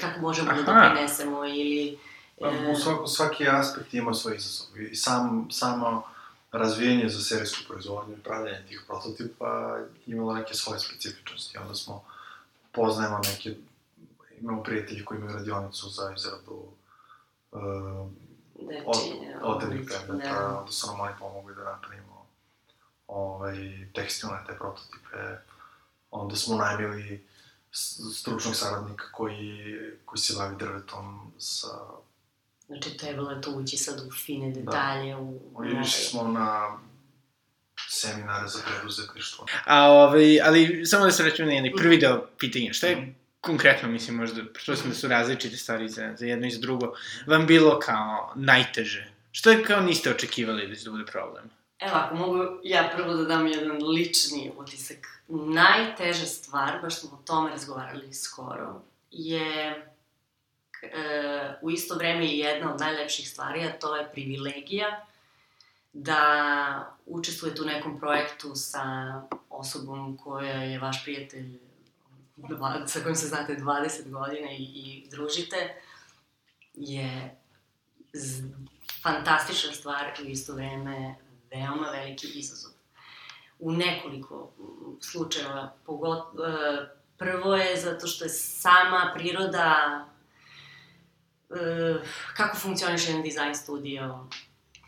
kako 0.00 0.20
možemo 0.20 0.52
da 0.52 0.52
Aha. 0.52 0.62
da 0.62 0.88
doprinesemo 0.88 1.46
ili... 1.46 1.98
Pa, 2.40 2.48
e... 2.48 2.70
U 2.72 2.76
svako, 2.76 3.06
svaki 3.06 3.48
aspekt 3.48 3.94
ima 3.94 4.14
svoj 4.14 4.36
izazov 4.36 4.80
i 4.80 4.96
sam, 4.96 5.48
samo 5.50 6.02
razvijenje 6.52 7.08
za 7.08 7.20
serijsku 7.20 7.64
proizvodnju 7.68 8.14
i 8.14 8.22
pravljanje 8.22 8.66
tih 8.68 8.82
prototipa 8.86 9.78
imalo 10.06 10.34
neke 10.34 10.54
svoje 10.54 10.80
specifičnosti. 10.80 11.58
Onda 11.58 11.74
smo, 11.74 12.04
poznajemo 12.72 13.18
neke, 13.18 13.54
imamo 14.40 14.62
prijatelji 14.62 15.04
koji 15.04 15.18
imaju 15.18 15.36
radionicu 15.36 15.88
za 15.88 16.12
izradu 16.16 16.62
uh, 17.52 17.60
od, 18.86 18.96
odevnih 19.42 19.88
predmeta, 19.88 20.32
da. 20.32 20.58
onda 20.58 20.72
su 20.72 20.86
nam 20.86 21.00
oni 21.00 21.12
pomogli 21.18 21.54
da 21.54 21.64
napravimo 21.64 22.26
ovaj, 23.06 23.56
tekstilne 23.94 24.38
te 24.46 24.54
prototipe. 24.58 25.16
Onda 26.10 26.36
smo 26.36 26.56
najmili 26.56 27.26
stručnog 28.14 28.54
saradnika 28.54 29.04
koji, 29.12 29.76
koji 30.04 30.18
se 30.18 30.34
bavi 30.38 30.56
drvetom 30.58 31.32
sa... 31.38 31.68
Znači, 32.66 32.96
trebalo 32.96 33.30
je 33.30 33.40
to 33.40 33.50
ući 33.50 33.76
sad 33.76 34.00
u 34.06 34.10
fine 34.10 34.50
da. 34.50 34.60
detalje. 34.60 35.14
Da. 35.14 35.20
U, 35.20 35.64
išli 35.82 36.04
smo 36.04 36.22
na 36.22 36.78
seminare 37.88 38.48
za 38.48 38.58
preduzetništvo. 38.66 39.46
A, 39.64 39.90
ovaj, 39.90 40.40
ali 40.40 40.86
samo 40.86 41.04
da 41.04 41.10
se 41.10 41.22
rećemo 41.22 41.46
na 41.46 41.54
jedni 41.54 41.72
prvi 41.76 41.98
deo 41.98 42.26
pitanja. 42.38 42.72
Šta 42.72 42.86
je 42.86 42.96
mm 42.96 43.25
konkretno, 43.46 43.88
mislim, 43.88 44.16
možda, 44.16 44.42
što 44.56 44.76
sam 44.76 44.90
da 44.90 44.94
su 44.96 45.08
različite 45.08 45.56
stvari 45.56 45.88
za, 45.88 46.14
za 46.16 46.26
jedno 46.26 46.46
i 46.46 46.50
za 46.50 46.60
drugo, 46.60 46.94
vam 47.26 47.46
bilo 47.46 47.78
kao 47.78 48.32
najteže? 48.34 49.10
Što 49.32 49.50
je 49.50 49.62
kao 49.62 49.80
niste 49.80 50.10
očekivali 50.10 50.68
da 50.68 50.74
će 50.74 50.84
da 50.84 50.90
bude 50.90 51.06
problem? 51.06 51.50
Evo, 51.80 51.92
ako 51.94 52.14
mogu 52.14 52.38
ja 52.64 52.90
prvo 52.96 53.14
da 53.14 53.24
dam 53.24 53.46
jedan 53.46 53.82
lični 53.82 54.52
utisak. 54.56 55.06
Najteža 55.28 56.26
stvar, 56.26 56.78
baš 56.82 57.00
smo 57.00 57.10
o 57.10 57.22
tome 57.26 57.50
razgovarali 57.50 58.14
skoro, 58.14 58.82
je 59.10 59.84
e, 60.82 61.58
u 61.62 61.70
isto 61.70 61.94
vreme 61.94 62.26
i 62.26 62.38
jedna 62.38 62.74
od 62.74 62.80
najlepših 62.80 63.28
stvari, 63.28 63.64
a 63.64 63.78
to 63.78 63.96
je 63.96 64.10
privilegija 64.12 65.06
da 65.92 66.96
učestvujete 67.06 67.62
u 67.62 67.64
nekom 67.64 68.00
projektu 68.00 68.54
sa 68.54 68.82
osobom 69.50 70.16
koja 70.16 70.62
je 70.62 70.78
vaš 70.78 71.04
prijatelj 71.04 71.65
sa 72.86 73.00
kojim 73.00 73.16
se 73.16 73.26
znate 73.26 73.56
20 73.56 74.10
godina 74.10 74.50
i, 74.50 74.62
i 74.62 75.08
družite, 75.10 75.74
je 76.74 77.36
z, 78.12 78.44
fantastična 79.02 79.72
stvar 79.72 80.12
i 80.22 80.26
u 80.26 80.28
isto 80.28 80.54
vreme 80.54 81.14
veoma 81.50 81.90
veliki 81.90 82.26
izazov. 82.26 82.70
U 83.58 83.72
nekoliko 83.72 84.52
slučajeva, 85.00 85.74
pogot, 85.86 86.18
e, 86.18 86.88
prvo 87.18 87.54
je 87.56 87.76
zato 87.76 88.06
što 88.06 88.24
je 88.24 88.28
sama 88.28 89.12
priroda 89.14 90.04
e, 91.50 91.54
kako 92.36 92.56
funkcioniše 92.56 93.10
jedan 93.10 93.22
dizajn 93.22 93.54
studio, 93.54 94.26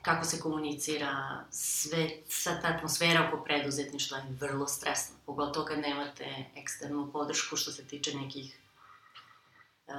kako 0.02 0.24
se 0.24 0.40
komunicira, 0.40 1.44
sve, 1.50 2.10
sva 2.28 2.60
ta 2.60 2.68
atmosfera 2.68 3.28
oko 3.28 3.44
preduzetništva 3.44 4.18
je 4.18 4.36
vrlo 4.40 4.66
stresna, 4.66 5.16
pogotovo 5.26 5.66
kad 5.66 5.78
nemate 5.78 6.44
eksternu 6.56 7.12
podršku 7.12 7.56
što 7.56 7.72
se 7.72 7.84
tiče 7.84 8.14
nekih 8.14 8.58
uh, 9.86 9.94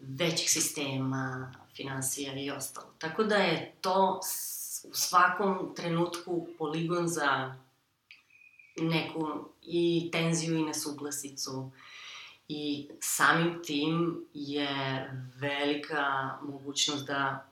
većih 0.00 0.50
sistema, 0.50 1.52
financija 1.76 2.34
i 2.34 2.50
ostalo. 2.50 2.94
Tako 2.98 3.24
da 3.24 3.36
je 3.36 3.74
to 3.80 4.20
u 4.84 4.94
svakom 4.94 5.74
trenutku 5.76 6.46
poligon 6.58 7.08
za 7.08 7.54
neku 8.76 9.50
i 9.62 10.08
tenziju 10.12 10.56
i 10.56 10.64
nesuglasicu 10.64 11.70
i 12.48 12.88
samim 13.00 13.62
tim 13.64 14.26
je 14.34 15.10
velika 15.34 16.38
mogućnost 16.42 17.06
da 17.06 17.51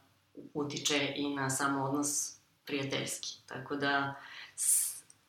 utiče 0.55 1.13
i 1.17 1.35
na 1.35 1.51
samo 1.51 1.85
odnos 1.85 2.37
prijateljski. 2.67 3.29
Tako 3.47 3.77
da, 3.77 4.15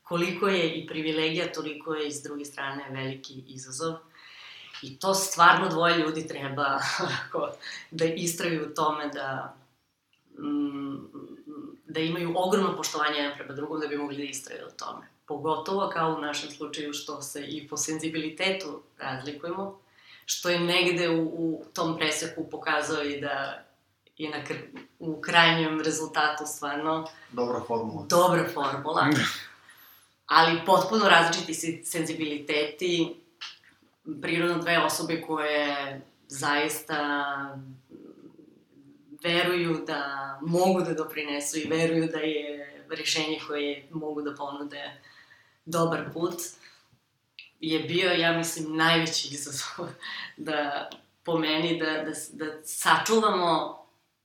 koliko 0.03 0.47
je 0.47 0.74
i 0.74 0.88
privilegija, 0.88 1.51
toliko 1.53 1.93
je 1.93 2.07
i 2.07 2.12
s 2.12 2.24
druge 2.24 2.45
strane 2.45 2.89
veliki 2.89 3.43
izazov. 3.47 3.93
I 4.82 4.99
to 4.99 5.14
stvarno 5.14 5.70
dvoje 5.70 5.97
ljudi 5.97 6.28
treba 6.28 6.80
da 7.91 8.05
istraju 8.05 8.66
u 8.66 8.74
tome 8.74 9.09
da 9.14 9.55
mm, 10.39 10.82
da 11.91 11.99
imaju 11.99 12.34
ogromno 12.36 12.78
poštovanje 12.78 13.18
jedan 13.18 13.38
prema 13.38 13.53
drugom 13.53 13.80
da 13.80 13.88
bi 13.88 13.97
mogli 13.97 14.18
da 14.18 14.24
istraju 14.24 14.66
o 14.68 14.72
tome. 14.72 15.07
Pogotovo 15.26 15.89
kao 15.93 16.16
u 16.16 16.22
našem 16.22 16.51
slučaju 16.51 16.93
što 16.93 17.22
se 17.22 17.45
i 17.47 17.68
po 17.68 17.78
senzibilitetu 17.78 18.82
razlikujemo, 18.99 19.80
što 20.26 20.49
je 20.49 20.59
negde 20.59 21.09
u, 21.09 21.24
u 21.24 21.66
tom 21.74 21.97
preseku 21.97 22.49
pokazao 22.49 23.03
i 23.03 23.22
da 23.22 23.66
je 24.24 24.30
na 24.30 24.44
kr 24.44 24.54
u 25.00 25.22
krajnjem 25.22 25.82
rezultatu 25.82 26.44
stvarno... 26.46 27.08
Dobra 27.32 27.62
formula. 27.68 28.06
Dobra 28.10 28.50
formula. 28.54 29.10
ali 30.36 30.62
potpuno 30.66 31.10
različiti 31.10 31.54
senzibiliteti, 31.84 33.16
prirodno 34.22 34.58
dve 34.58 34.80
osobe 34.80 35.22
koje 35.22 36.02
zaista 36.28 36.98
veruju 39.24 39.84
da 39.88 40.40
mogu 40.42 40.82
da 40.82 40.94
doprinesu 40.94 41.60
i 41.60 41.68
veruju 41.70 42.08
da 42.08 42.20
je 42.20 42.86
rešenje 42.90 43.40
koje 43.48 43.88
mogu 43.92 44.22
da 44.22 44.36
ponude 44.36 45.02
dobar 45.66 46.14
put, 46.14 46.36
je 47.60 47.80
bio, 47.80 48.12
ja 48.12 48.38
mislim, 48.38 48.76
najveći 48.76 49.28
izazov 49.32 49.88
da 50.38 50.90
po 51.24 51.38
meni 51.38 51.80
da, 51.80 51.86
da, 51.86 52.12
da 52.32 52.64
sačuvamo 52.64 53.81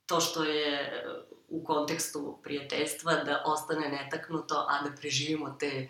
to 0.07 0.21
što 0.21 0.45
je 0.45 0.73
e, 0.75 1.05
u 1.49 1.65
kontekstu 1.65 2.39
prijateljstva 2.43 3.15
da 3.15 3.43
ostane 3.47 3.89
netaknuto, 3.89 4.67
a 4.69 4.83
da 4.83 4.97
preživimo 4.97 5.57
te 5.61 5.89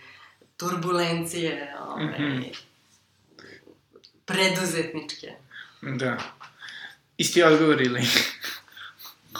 turbulencije, 0.56 1.76
ove, 1.80 2.04
mm 2.04 2.14
-hmm. 2.18 2.56
preduzetničke. 4.24 5.32
Da. 5.82 6.18
Isti 7.16 7.42
odgovor 7.42 7.82
ili? 7.82 8.02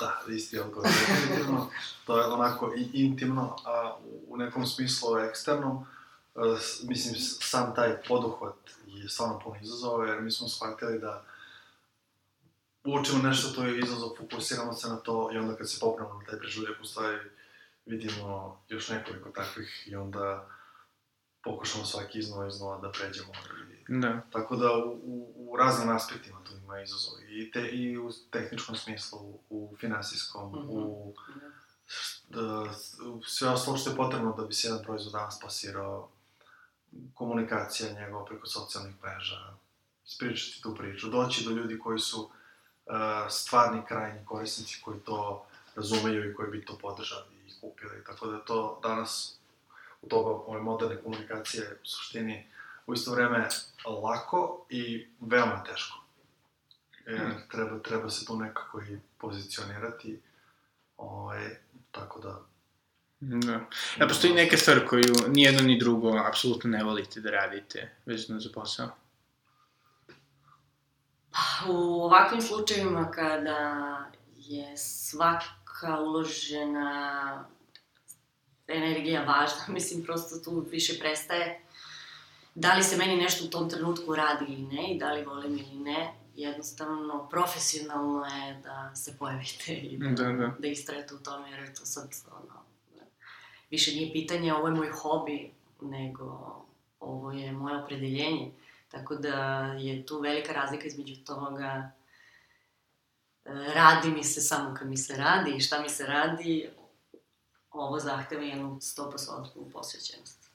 Da, 0.01 0.22
isti 0.29 0.59
odgovor. 0.59 0.91
To 2.07 2.18
je 2.18 2.24
onako 2.27 2.74
i 2.77 2.91
intimno, 2.95 3.57
a 3.64 3.97
u 4.29 4.37
nekom 4.37 4.66
smislu 4.66 5.18
eksternom, 5.18 5.87
s- 6.61 6.83
mislim, 6.83 7.14
sam 7.41 7.74
taj 7.74 8.03
poduhvat 8.03 8.55
je 8.87 9.09
stvarno 9.09 9.39
puno 9.39 9.57
izazova, 9.62 10.07
jer 10.07 10.20
mi 10.20 10.31
smo 10.31 10.49
shvatili 10.49 10.99
da 10.99 11.24
učimo 12.87 13.22
nešto, 13.22 13.55
to 13.55 13.64
je 13.64 13.78
izazov, 13.78 14.11
fokusiramo 14.18 14.72
se 14.72 14.89
na 14.89 14.97
to 14.97 15.30
i 15.34 15.39
onda 15.39 15.57
kad 15.57 15.70
se 15.70 15.80
popnemo 15.80 16.14
na 16.14 16.24
taj 16.24 16.39
prežuljak, 16.39 16.80
u 16.80 16.84
stvari 16.84 17.18
vidimo 17.87 18.61
još 18.68 18.89
nekoliko 18.89 19.30
takvih 19.30 19.84
i 19.87 19.97
onda 19.97 20.49
pokušamo 21.45 21.84
svaki 21.84 22.18
iznova 22.18 22.49
iznova 22.49 22.78
da 22.78 22.91
pređemo. 22.91 23.32
I, 23.72 23.76
Da. 24.01 24.20
Tako 24.32 24.57
da 24.57 24.72
u, 24.76 24.91
u, 24.91 25.34
u 25.53 25.57
raznim 25.57 25.97
aspektima 25.97 26.45
tu 26.45 26.53
ima 26.57 26.82
izazova. 26.82 27.16
I, 27.28 27.51
te, 27.51 27.68
I 27.68 27.99
u 27.99 28.11
tehničkom 28.30 28.76
smislu, 28.76 29.18
u 29.51 29.76
finansijskom, 29.80 30.51
Mhm. 30.51 30.68
u 30.68 31.14
da, 32.28 32.70
u 33.05 33.22
sve 33.22 33.49
ostalo 33.49 33.76
što 33.76 33.91
je 33.91 33.97
potrebno 33.97 34.32
da 34.32 34.45
bi 34.45 34.55
se 34.55 34.68
jedan 34.68 34.84
proizvod 34.84 35.12
danas 35.12 35.41
plasirao, 35.41 36.09
komunikacija 37.14 37.93
njegova 37.93 38.24
preko 38.24 38.47
socijalnih 38.47 38.95
mreža, 39.03 39.57
ispričati 40.07 40.62
tu 40.62 40.74
priču, 40.74 41.09
doći 41.09 41.45
do 41.45 41.51
ljudi 41.51 41.78
koji 41.78 41.99
su 41.99 42.22
uh, 42.22 42.30
stvarni 43.30 43.82
krajnji 43.89 44.18
korisnici 44.24 44.80
koji 44.84 45.01
to 45.01 45.47
razumeju 45.76 46.30
i 46.30 46.34
koji 46.34 46.51
bi 46.51 46.64
to 46.64 46.78
podržali 46.78 47.34
i 47.47 47.61
kupili. 47.61 48.05
Tako 48.07 48.26
da 48.26 48.39
to 48.39 48.80
danas 48.82 49.39
u 50.03 50.09
toga 50.09 50.30
ove 50.30 50.61
moderne 50.61 51.03
komunikacije 51.03 51.78
u 51.82 51.87
suštini 51.87 52.47
u 52.87 52.95
isto 52.95 53.11
vreme 53.11 53.49
lako 54.03 54.66
i 54.70 55.07
veoma 55.20 55.64
teško. 55.64 55.99
Jer 57.07 57.18
Hmm. 57.18 57.43
treba, 57.51 57.78
treba 57.78 58.11
se 58.11 58.26
tu 58.26 58.37
nekako 58.37 58.82
i 58.82 58.99
pozicionirati. 59.18 60.20
Ovaj, 60.97 61.57
tako 61.91 62.20
da... 62.20 62.41
Da. 63.20 63.61
A 64.01 64.09
postoji 64.09 64.34
neka 64.34 64.57
stvar 64.57 64.87
koju 64.89 65.14
ni 65.28 65.43
jedno 65.43 65.62
ni 65.62 65.78
drugo 65.78 66.18
apsolutno 66.28 66.70
ne 66.70 66.84
volite 66.84 67.20
da 67.20 67.30
radite 67.30 67.97
vezano 68.07 68.41
za 68.41 68.51
posao? 68.55 68.89
U 71.68 72.03
ovakvim 72.05 72.43
slučajevima 72.43 73.11
kada 73.11 73.97
je 74.37 74.76
svaka 74.76 76.01
uložena 76.07 77.45
energija 78.68 79.20
važna, 79.20 79.64
mislim, 79.74 80.05
prosto 80.05 80.39
tu 80.45 80.66
više 80.70 80.99
prestaje 80.99 81.66
da 82.57 82.74
li 82.74 82.82
se 82.82 82.97
meni 82.97 83.16
nešto 83.16 83.45
u 83.45 83.49
tom 83.49 83.70
trenutku 83.70 84.14
radi 84.14 84.45
ili 84.49 84.62
ne 84.62 84.95
i 84.95 84.99
da 84.99 85.12
li 85.12 85.24
volim 85.24 85.53
ili 85.59 85.78
ne, 85.78 86.12
jednostavno, 86.37 87.28
profesionalno 87.30 88.24
je 88.24 88.61
da 88.64 88.95
se 88.95 89.16
pojavite 89.18 89.72
i 89.72 89.99
da, 89.99 90.09
Da, 90.09 90.32
da. 90.32 90.55
da 90.59 90.68
istrajete 90.68 91.14
u 91.14 91.18
tome, 91.18 91.51
jer 91.51 91.61
je 91.61 91.74
to 91.74 91.84
sad, 91.84 92.09
ono, 92.32 92.62
više 93.70 93.91
nije 93.91 94.12
pitanje, 94.12 94.55
ovo 94.55 94.68
je 94.68 94.74
moj 94.74 94.91
hobi, 94.91 95.51
nego 95.80 96.57
ovo 97.01 97.32
je 97.32 97.53
moje 97.53 97.82
opredeljenje. 97.82 98.51
Tako 98.97 99.14
da 99.14 99.34
je 99.78 100.07
tu 100.07 100.20
velika 100.20 100.53
razlika 100.53 100.86
između 100.86 101.14
toga 101.24 101.90
e, 103.44 103.51
radi 103.74 104.11
mi 104.11 104.24
se 104.24 104.40
samo 104.40 104.74
kad 104.74 104.88
mi 104.88 104.97
se 104.97 105.16
radi 105.16 105.51
i 105.57 105.61
šta 105.61 105.82
mi 105.82 105.88
se 105.88 106.07
radi, 106.07 106.70
ovo 107.70 107.99
zahteva 107.99 108.42
jednu 108.42 108.78
100% 108.80 109.72
posvećenost. 109.72 110.51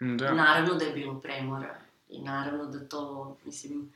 Da. 0.00 0.34
Naravno 0.34 0.74
da 0.74 0.84
je 0.84 0.92
bilo 0.92 1.20
premora 1.20 1.80
i 2.08 2.22
naravno 2.22 2.66
da 2.66 2.88
to, 2.88 3.36
mislim, 3.44 3.92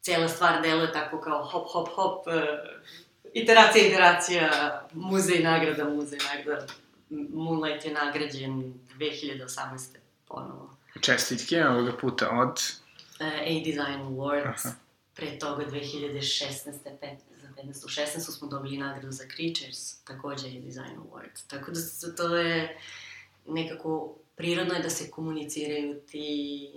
cela 0.00 0.28
stvar 0.28 0.62
deluje 0.62 0.92
tako 0.92 1.20
kao 1.20 1.44
hop, 1.44 1.68
hop, 1.68 1.88
hop, 1.94 2.28
e, 2.28 2.42
iteracija, 3.32 3.88
iteracija, 3.88 4.50
muzej, 4.92 5.42
nagrada, 5.42 5.84
muzej, 5.84 6.18
nagrada. 6.34 6.66
Moonlight 7.10 7.84
je 7.84 7.92
nagrađen 7.92 8.74
2018. 8.98 9.96
ponovo. 10.28 10.73
Čestitke 11.00 11.66
ovoga 11.66 11.92
puta 11.92 12.30
od... 12.32 12.60
E, 13.20 13.26
A-Design 13.26 14.00
Awards. 14.00 14.66
Aha. 14.66 14.74
Pre 15.14 15.38
toga 15.38 15.64
2016. 15.64 16.64
Pet, 17.00 17.18
za 17.32 17.48
15. 17.58 17.72
16. 17.72 18.06
smo 18.30 18.48
dobili 18.48 18.78
nagradu 18.78 19.12
za 19.12 19.24
Creatures, 19.26 19.94
takođe 19.96 20.46
A-Design 20.48 20.96
Awards. 20.98 21.46
Tako 21.46 21.70
da 21.70 21.80
se- 21.80 22.16
to 22.16 22.36
je 22.36 22.78
nekako 23.46 24.14
prirodno 24.36 24.74
je 24.74 24.82
da 24.82 24.90
se 24.90 25.10
komuniciraju 25.10 26.00
ti 26.00 26.70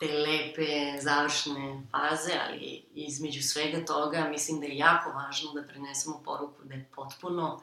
te 0.00 0.06
lepe 0.08 0.66
završne 1.00 1.82
faze, 1.90 2.32
ali 2.40 2.84
između 2.94 3.42
svega 3.42 3.84
toga 3.84 4.28
mislim 4.30 4.60
da 4.60 4.66
je 4.66 4.76
jako 4.76 5.10
važno 5.10 5.52
da 5.52 5.62
prenesemo 5.62 6.22
poruku 6.24 6.64
da 6.64 6.74
je 6.74 6.88
potpuno 6.96 7.62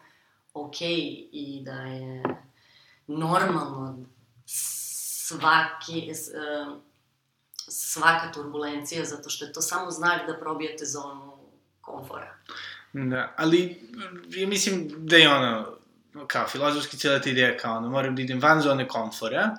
okej 0.53 0.97
i 1.31 1.61
da 1.65 1.71
je 1.73 2.23
normalno 3.07 4.05
svaki, 5.39 6.09
em, 6.09 6.81
svaka 7.67 8.31
turbulencija, 8.31 9.05
zato 9.05 9.29
što 9.29 9.45
je 9.45 9.53
to 9.53 9.61
samo 9.61 9.91
znak 9.91 10.27
da 10.27 10.39
probijete 10.39 10.85
zonu 10.85 11.37
komfora. 11.81 12.37
Da, 12.93 13.33
ali 13.37 13.89
ja 14.29 14.47
mislim 14.47 14.91
da 14.97 15.17
je 15.17 15.29
ono, 15.29 15.77
kao 16.27 16.47
filozofski 16.47 16.97
cijela 16.97 17.19
ta 17.19 17.29
ideja 17.29 17.57
kao 17.57 17.77
ono, 17.77 17.89
moram 17.89 18.15
da 18.15 18.21
idem 18.21 18.39
van 18.41 18.61
zone 18.61 18.87
komfora, 18.87 19.55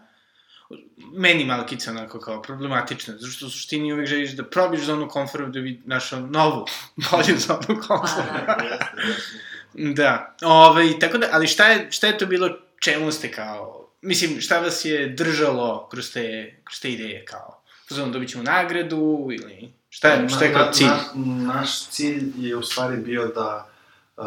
meni 1.13 1.45
malkice 1.45 1.91
onako 1.91 2.21
kao 2.21 2.43
problematično, 2.43 3.15
zato 3.19 3.33
što 3.33 3.47
u 3.47 3.51
suštini 3.51 3.93
uvek 3.93 4.07
želiš 4.07 4.31
da 4.31 4.45
probiš 4.45 4.81
zonu 4.81 5.09
komfora 5.09 5.47
da 5.47 5.61
bi 5.61 5.83
našao 5.85 6.21
novu, 6.21 6.67
bolju 7.11 7.39
zonu 7.39 7.81
komfora. 7.89 8.45
Pa, 8.47 8.55
da. 8.55 8.79
Definitivno. 8.97 9.95
Da, 9.95 10.37
ovaj, 10.43 10.99
tako 11.01 11.19
da, 11.19 11.29
ali 11.33 11.47
šta 11.47 11.67
je, 11.67 11.91
šta 11.91 12.07
je 12.07 12.19
to 12.19 12.27
bilo, 12.27 12.59
čemu 12.81 13.13
ste 13.13 13.33
kao, 13.33 13.82
mislim, 14.03 14.41
šta 14.41 14.59
vas 14.59 14.85
je 14.85 15.09
držalo 15.09 15.89
kroz 15.89 16.13
te, 16.13 16.25
kroz 16.65 16.81
te 16.81 16.91
ideje 16.91 17.25
kao? 17.25 17.63
Pozvano, 17.89 18.13
dobit 18.13 18.31
ćemo 18.31 18.43
nagradu 18.45 18.97
ili 19.33 19.73
šta 19.91 20.09
je, 20.09 20.29
šta 20.29 20.45
je 20.45 20.51
Na- 20.51 20.57
kao 20.57 20.67
na- 20.67 20.73
cilj? 20.73 20.87
Na, 20.87 21.55
naš 21.55 21.87
cilj 21.87 22.33
je 22.39 22.57
u 22.57 22.63
stvari 22.63 22.97
bio 22.97 23.27
da 23.27 23.69
uh, 24.17 24.25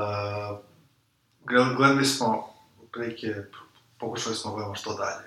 gled- 1.41 1.75
gledali 1.75 2.05
smo, 2.05 2.53
prilike, 2.91 3.35
pokušali 3.99 4.35
smo 4.35 4.51
da 4.51 4.55
gledamo 4.55 4.75
što 4.75 4.93
dalje. 4.93 5.25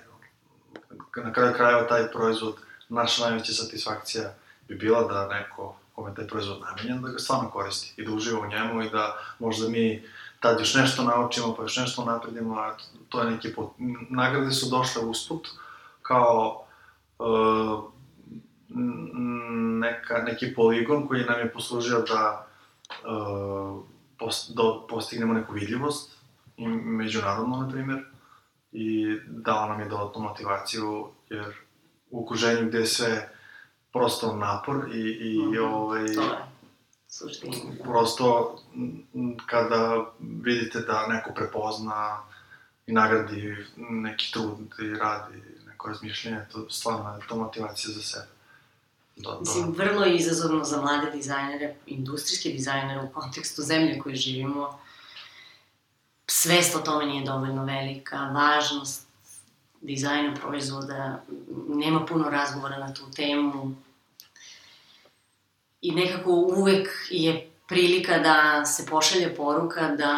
Na 1.25 1.33
kraju 1.33 1.53
krajeva 1.53 1.87
taj 1.87 2.11
proizvod, 2.11 2.55
naša 2.89 3.23
najveća 3.23 3.53
satisfakcija 3.53 4.33
bi 4.67 4.75
bila 4.75 5.03
da 5.03 5.27
neko 5.29 5.78
kome 5.99 6.15
taj 6.15 6.27
proizvod 6.27 6.61
namenjen, 6.61 7.01
da 7.01 7.09
ga 7.09 7.19
stvarno 7.19 7.49
koristi 7.49 8.01
i 8.01 8.05
da 8.05 8.11
uživa 8.11 8.39
u 8.39 8.47
njemu 8.47 8.81
i 8.81 8.89
da 8.89 9.17
možda 9.39 9.69
mi 9.69 10.03
tad 10.39 10.59
još 10.59 10.75
nešto 10.75 11.03
naučimo, 11.03 11.55
pa 11.55 11.63
još 11.63 11.77
nešto 11.77 12.05
napredimo, 12.05 12.55
a 12.55 12.77
to 13.09 13.21
je 13.21 13.31
neki 13.31 13.53
put. 13.53 13.69
Nagrade 14.09 14.51
su 14.51 14.69
došle 14.69 15.01
usput, 15.01 15.47
kao 16.01 16.65
uh, 17.19 17.83
neka, 19.79 20.17
neki 20.17 20.53
poligon 20.55 21.07
koji 21.07 21.23
nam 21.23 21.39
je 21.39 21.53
poslužio 21.53 21.99
da, 21.99 22.47
uh, 22.89 23.83
pos, 24.19 24.51
da 24.55 24.63
postignemo 24.89 25.33
neku 25.33 25.53
vidljivost, 25.53 26.19
i 26.57 26.67
međunarodno, 26.67 27.57
na 27.57 27.69
primjer, 27.69 27.99
i 28.71 29.17
dala 29.27 29.67
nam 29.67 29.79
je 29.79 29.89
dodatnu 29.89 30.21
motivaciju, 30.21 31.07
jer 31.29 31.53
u 32.11 32.23
okruženju 32.23 32.67
gde 32.67 32.79
je 32.79 32.85
sve 32.85 33.38
prosto 33.99 34.35
napor 34.35 34.89
i, 34.93 34.99
i 34.99 35.39
Mhm, 35.39 35.63
ovaj, 35.63 36.05
To 36.05 36.21
je 36.21 36.37
suština. 37.07 37.53
prosto 37.83 38.57
kada 39.45 40.05
vidite 40.43 40.79
da 40.79 41.07
neko 41.07 41.31
prepozna 41.35 42.23
i 42.87 42.91
nagradi 42.91 43.55
neki 43.77 44.31
trud 44.33 44.57
i 44.81 44.89
radi 44.89 45.35
neko 45.67 45.87
razmišljanje, 45.87 46.45
to 46.51 46.69
stvarno 46.69 47.15
je 47.15 47.27
to 47.27 47.35
motivacija 47.35 47.93
za 47.93 48.01
sebe. 48.01 48.27
Da, 49.15 49.37
Mislim, 49.39 49.71
vrlo 49.71 50.05
je 50.05 50.15
izazovno 50.15 50.63
za 50.63 50.81
mlade 50.81 51.11
dizajnere, 51.11 51.75
industrijske 51.85 52.49
dizajnere 52.49 53.01
u 53.01 53.09
kontekstu 53.09 53.61
zemlje 53.61 53.99
koje 53.99 54.15
živimo. 54.15 54.79
Svest 56.27 56.75
o 56.75 56.79
tome 56.79 57.05
nije 57.05 57.25
dovoljno 57.25 57.65
velika, 57.65 58.17
važnost 58.17 59.07
dizajna 59.81 60.33
proizvoda, 60.35 61.23
nema 61.67 62.05
puno 62.05 62.29
razgovora 62.29 62.77
na 62.77 62.93
tu 62.93 63.01
temu. 63.15 63.75
I 65.81 65.91
nekako 65.91 66.31
uvek 66.31 66.87
je 67.09 67.49
prilika 67.67 68.19
da 68.19 68.65
se 68.65 68.85
pošalje 68.85 69.35
poruka 69.35 69.87
da 69.89 70.13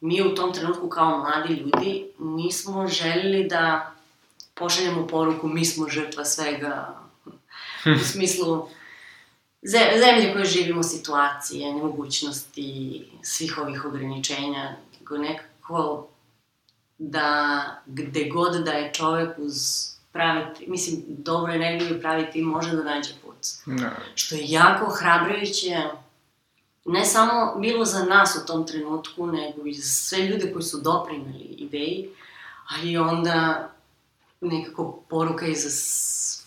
mi 0.00 0.22
u 0.22 0.34
tom 0.34 0.52
trenutku 0.52 0.88
kao 0.88 1.18
mladi 1.18 1.54
ljudi 1.54 2.06
nismo 2.18 2.88
želeli 2.88 3.44
da 3.44 3.92
pošaljemo 4.54 5.06
poruku 5.06 5.48
mi 5.48 5.64
smo 5.64 5.88
žrtva 5.88 6.24
svega. 6.24 7.00
U 7.86 8.04
smislu 8.04 8.68
ze- 9.62 9.92
zemlje 9.98 10.32
koje 10.32 10.44
živimo, 10.44 10.82
situacije, 10.82 11.74
nemogućnosti, 11.74 12.68
svih 13.22 13.58
ovih 13.58 13.84
ograničenja, 13.84 14.76
nego 15.00 15.18
nekako 15.18 16.06
da 16.98 17.28
gde 17.86 18.24
god 18.24 18.64
da 18.64 18.70
je 18.70 18.92
čovek 18.94 19.38
uz 19.38 19.54
pravi, 20.12 20.44
mislim, 20.66 20.96
dobro 21.08 21.52
energiju 21.52 22.00
pravi 22.00 22.30
tim 22.32 22.44
može 22.44 22.70
da 22.70 22.82
nađe 22.84 23.10
put. 23.64 23.74
Da. 23.80 23.96
Što 24.14 24.34
je 24.34 24.44
jako 24.48 24.90
hrabrujuće, 24.90 25.82
ne 26.84 27.04
samo 27.04 27.56
bilo 27.58 27.84
za 27.84 28.04
nas 28.04 28.38
u 28.42 28.46
tom 28.46 28.66
trenutku, 28.66 29.26
nego 29.26 29.66
i 29.66 29.74
za 29.74 29.82
sve 29.82 30.18
ljude 30.18 30.52
koji 30.52 30.62
su 30.62 30.80
doprinali 30.80 31.44
ideji, 31.44 32.08
a 32.68 32.82
i 32.82 32.96
onda 32.96 33.70
nekako 34.40 35.04
poruka 35.08 35.46
i 35.46 35.54
za 35.54 35.70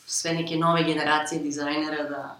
sve 0.06 0.34
neke 0.34 0.56
nove 0.56 0.84
generacije 0.84 1.42
dizajnera 1.42 2.04
da 2.04 2.40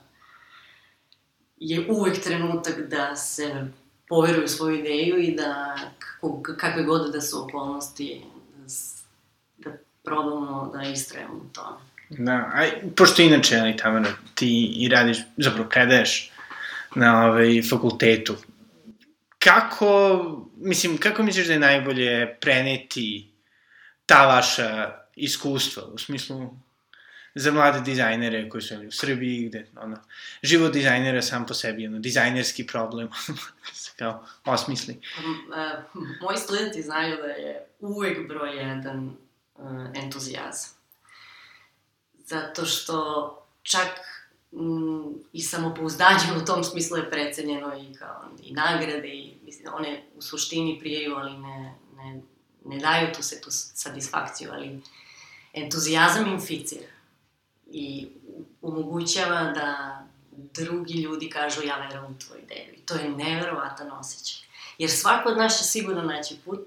je 1.58 1.86
uvek 1.90 2.24
trenutak 2.24 2.80
da 2.80 3.16
se 3.16 3.68
poveruju 4.08 4.46
u 4.46 4.48
svoju 4.48 4.80
ideju 4.80 5.18
i 5.18 5.36
da 5.36 5.78
kako, 6.00 6.42
kakve 6.58 6.84
god 6.84 7.12
da 7.12 7.22
su 7.22 7.44
okolnosti, 7.44 8.26
da, 9.58 9.70
da 9.70 9.78
probamo 10.04 10.72
da 10.74 10.84
istrajemo 10.84 11.34
u 11.34 11.54
tome. 11.54 11.89
Da, 12.10 12.52
a 12.54 12.68
pošto 12.96 13.22
inače, 13.22 13.58
ali 13.58 13.78
Tamara, 13.78 14.12
ti 14.36 14.74
i 14.76 14.90
radiš, 14.90 15.18
zapravo 15.38 15.70
predaješ 15.70 16.32
na 16.96 17.26
ovaj, 17.26 17.62
fakultetu, 17.70 18.36
kako, 19.40 20.22
mislim, 20.58 20.98
kako 20.98 21.24
misliš 21.24 21.48
da 21.48 21.54
je 21.54 21.60
najbolje 21.60 22.36
preneti 22.42 23.32
ta 24.06 24.26
vaša 24.26 25.00
iskustva, 25.16 25.84
u 25.84 25.98
smislu 25.98 26.50
za 27.36 27.52
mlade 27.52 27.82
dizajnere 27.82 28.50
koji 28.50 28.62
su 28.62 28.76
u 28.88 28.92
Srbiji, 28.92 29.48
gde, 29.48 29.68
ono, 29.76 29.98
život 30.44 30.74
dizajnera 30.74 31.22
sam 31.22 31.46
po 31.46 31.54
sebi, 31.54 31.88
ono, 31.88 32.00
dizajnerski 32.00 32.68
problem, 32.68 33.10
se 33.74 33.92
kao 33.98 34.26
osmisli. 34.46 35.02
Uh, 35.20 36.04
moji 36.22 36.38
studenti 36.38 36.82
znaju 36.82 37.18
da 37.18 37.28
je 37.28 37.66
uvek 37.80 38.28
broj 38.28 38.58
jedan 38.58 39.16
uh, 39.56 39.88
entuzijazam. 40.04 40.79
Zato 42.30 42.66
što 42.66 43.36
čak 43.64 43.90
mm, 44.52 45.14
i 45.34 45.42
samopouzdanje 45.42 46.42
u 46.42 46.46
tom 46.46 46.64
smislu 46.64 46.98
je 46.98 47.12
precenjeno 47.12 47.78
i 47.78 47.96
kao 47.96 48.24
i 48.44 48.54
nagrade 48.54 49.08
i 49.08 49.34
mislim, 49.46 49.74
one 49.74 50.04
u 50.16 50.22
suštini 50.22 50.80
prijaju, 50.80 51.16
ali 51.16 51.38
ne, 51.38 51.76
ne, 51.96 52.22
ne 52.66 52.78
daju 52.78 53.08
tu 53.16 53.24
se 53.24 53.42
tu 53.42 53.52
satisfakciju, 53.52 54.50
ali 54.54 54.82
entuzijazam 55.54 56.28
inficira 56.28 56.88
i 57.72 58.08
omogućava 58.62 59.44
da 59.44 60.00
drugi 60.32 60.94
ljudi 60.94 61.30
kažu 61.30 61.62
ja 61.64 61.78
verujem 61.78 62.06
u 62.06 62.20
tvoju 62.20 62.42
ideju. 62.42 62.74
I 62.74 62.86
to 62.86 62.96
je 62.96 63.10
neverovatan 63.10 63.92
osjećaj. 63.92 64.48
Jer 64.78 64.90
svako 64.90 65.30
od 65.30 65.38
nas 65.38 65.58
će 65.58 65.64
sigurno 65.64 66.02
naći 66.02 66.38
put, 66.46 66.60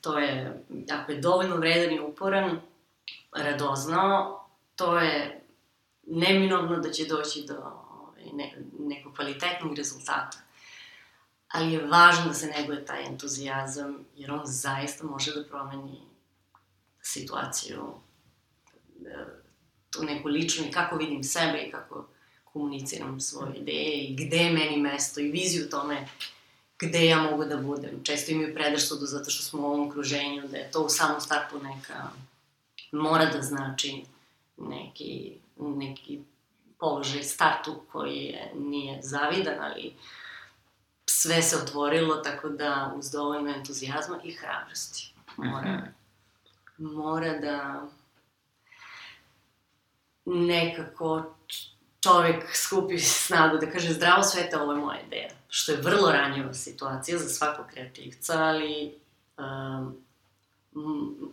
to 0.00 0.18
je, 0.18 0.62
ako 0.90 1.12
je 1.12 1.20
dovoljno 1.20 1.56
vredan 1.56 1.94
i 1.94 2.00
uporan, 2.00 2.60
radoznao, 3.32 4.41
to 4.82 4.98
je 4.98 5.44
neminovno 6.06 6.76
da 6.76 6.90
će 6.90 7.04
doći 7.04 7.44
do 7.48 7.54
ovaj, 7.54 8.24
ne, 8.32 8.54
nekog 8.78 9.14
kvalitetnog 9.14 9.76
rezultata. 9.76 10.38
Ali 11.48 11.72
je 11.72 11.86
važno 11.86 12.24
da 12.26 12.34
se 12.34 12.46
neguje 12.46 12.84
taj 12.84 13.06
entuzijazam, 13.06 14.04
jer 14.16 14.32
on 14.32 14.42
zaista 14.44 15.04
može 15.04 15.34
da 15.34 15.44
promeni 15.44 16.00
situaciju 17.02 17.94
tu 19.90 20.04
neku 20.04 20.28
ličnu 20.28 20.66
i 20.66 20.70
kako 20.70 20.96
vidim 20.96 21.24
sebe 21.24 21.58
i 21.58 21.70
kako 21.70 22.06
komuniciram 22.44 23.20
svoje 23.20 23.56
ideje 23.56 24.04
i 24.04 24.14
gde 24.14 24.36
je 24.36 24.52
meni 24.52 24.76
mesto 24.76 25.20
i 25.20 25.30
viziju 25.30 25.70
tome 25.70 26.06
gde 26.78 27.06
ja 27.06 27.22
mogu 27.22 27.44
da 27.44 27.56
budem. 27.56 28.04
Često 28.04 28.32
imaju 28.32 28.54
predrasudu 28.54 29.06
zato 29.06 29.30
što 29.30 29.42
smo 29.42 29.60
u 29.60 29.64
ovom 29.64 29.88
okruženju, 29.88 30.48
da 30.48 30.56
je 30.56 30.70
to 30.70 30.82
u 30.82 30.88
samom 30.88 31.20
startu 31.20 31.58
neka, 31.62 32.10
mora 32.92 33.26
da 33.26 33.42
znači 33.42 34.04
neki, 34.56 35.38
neki 35.56 36.20
položaj 36.78 37.22
startu 37.22 37.82
koji 37.92 38.16
je, 38.16 38.52
nije 38.54 39.02
zavidan, 39.02 39.60
ali 39.60 39.94
sve 41.06 41.42
se 41.42 41.56
otvorilo, 41.56 42.16
tako 42.16 42.48
da 42.48 42.92
uz 42.96 43.10
dovoljno 43.10 43.50
entuzijazma 43.50 44.20
i 44.24 44.32
hrabrosti. 44.32 45.14
Mora, 45.36 45.70
mm 45.70 45.94
-hmm. 46.78 46.92
mora 46.94 47.38
da 47.38 47.86
nekako 50.24 51.34
čovek 52.02 52.56
skupi 52.56 52.98
snagu 52.98 53.58
da 53.58 53.70
kaže 53.70 53.92
zdravo 53.92 54.22
svete, 54.22 54.58
ovo 54.58 54.72
je 54.72 54.78
moja 54.78 55.00
ideja. 55.00 55.28
Što 55.48 55.72
je 55.72 55.80
vrlo 55.80 56.12
ranjiva 56.12 56.54
situacija 56.54 57.18
za 57.18 57.28
svakog 57.28 57.66
kreativca, 57.66 58.42
ali 58.42 58.94
um, 59.38 60.02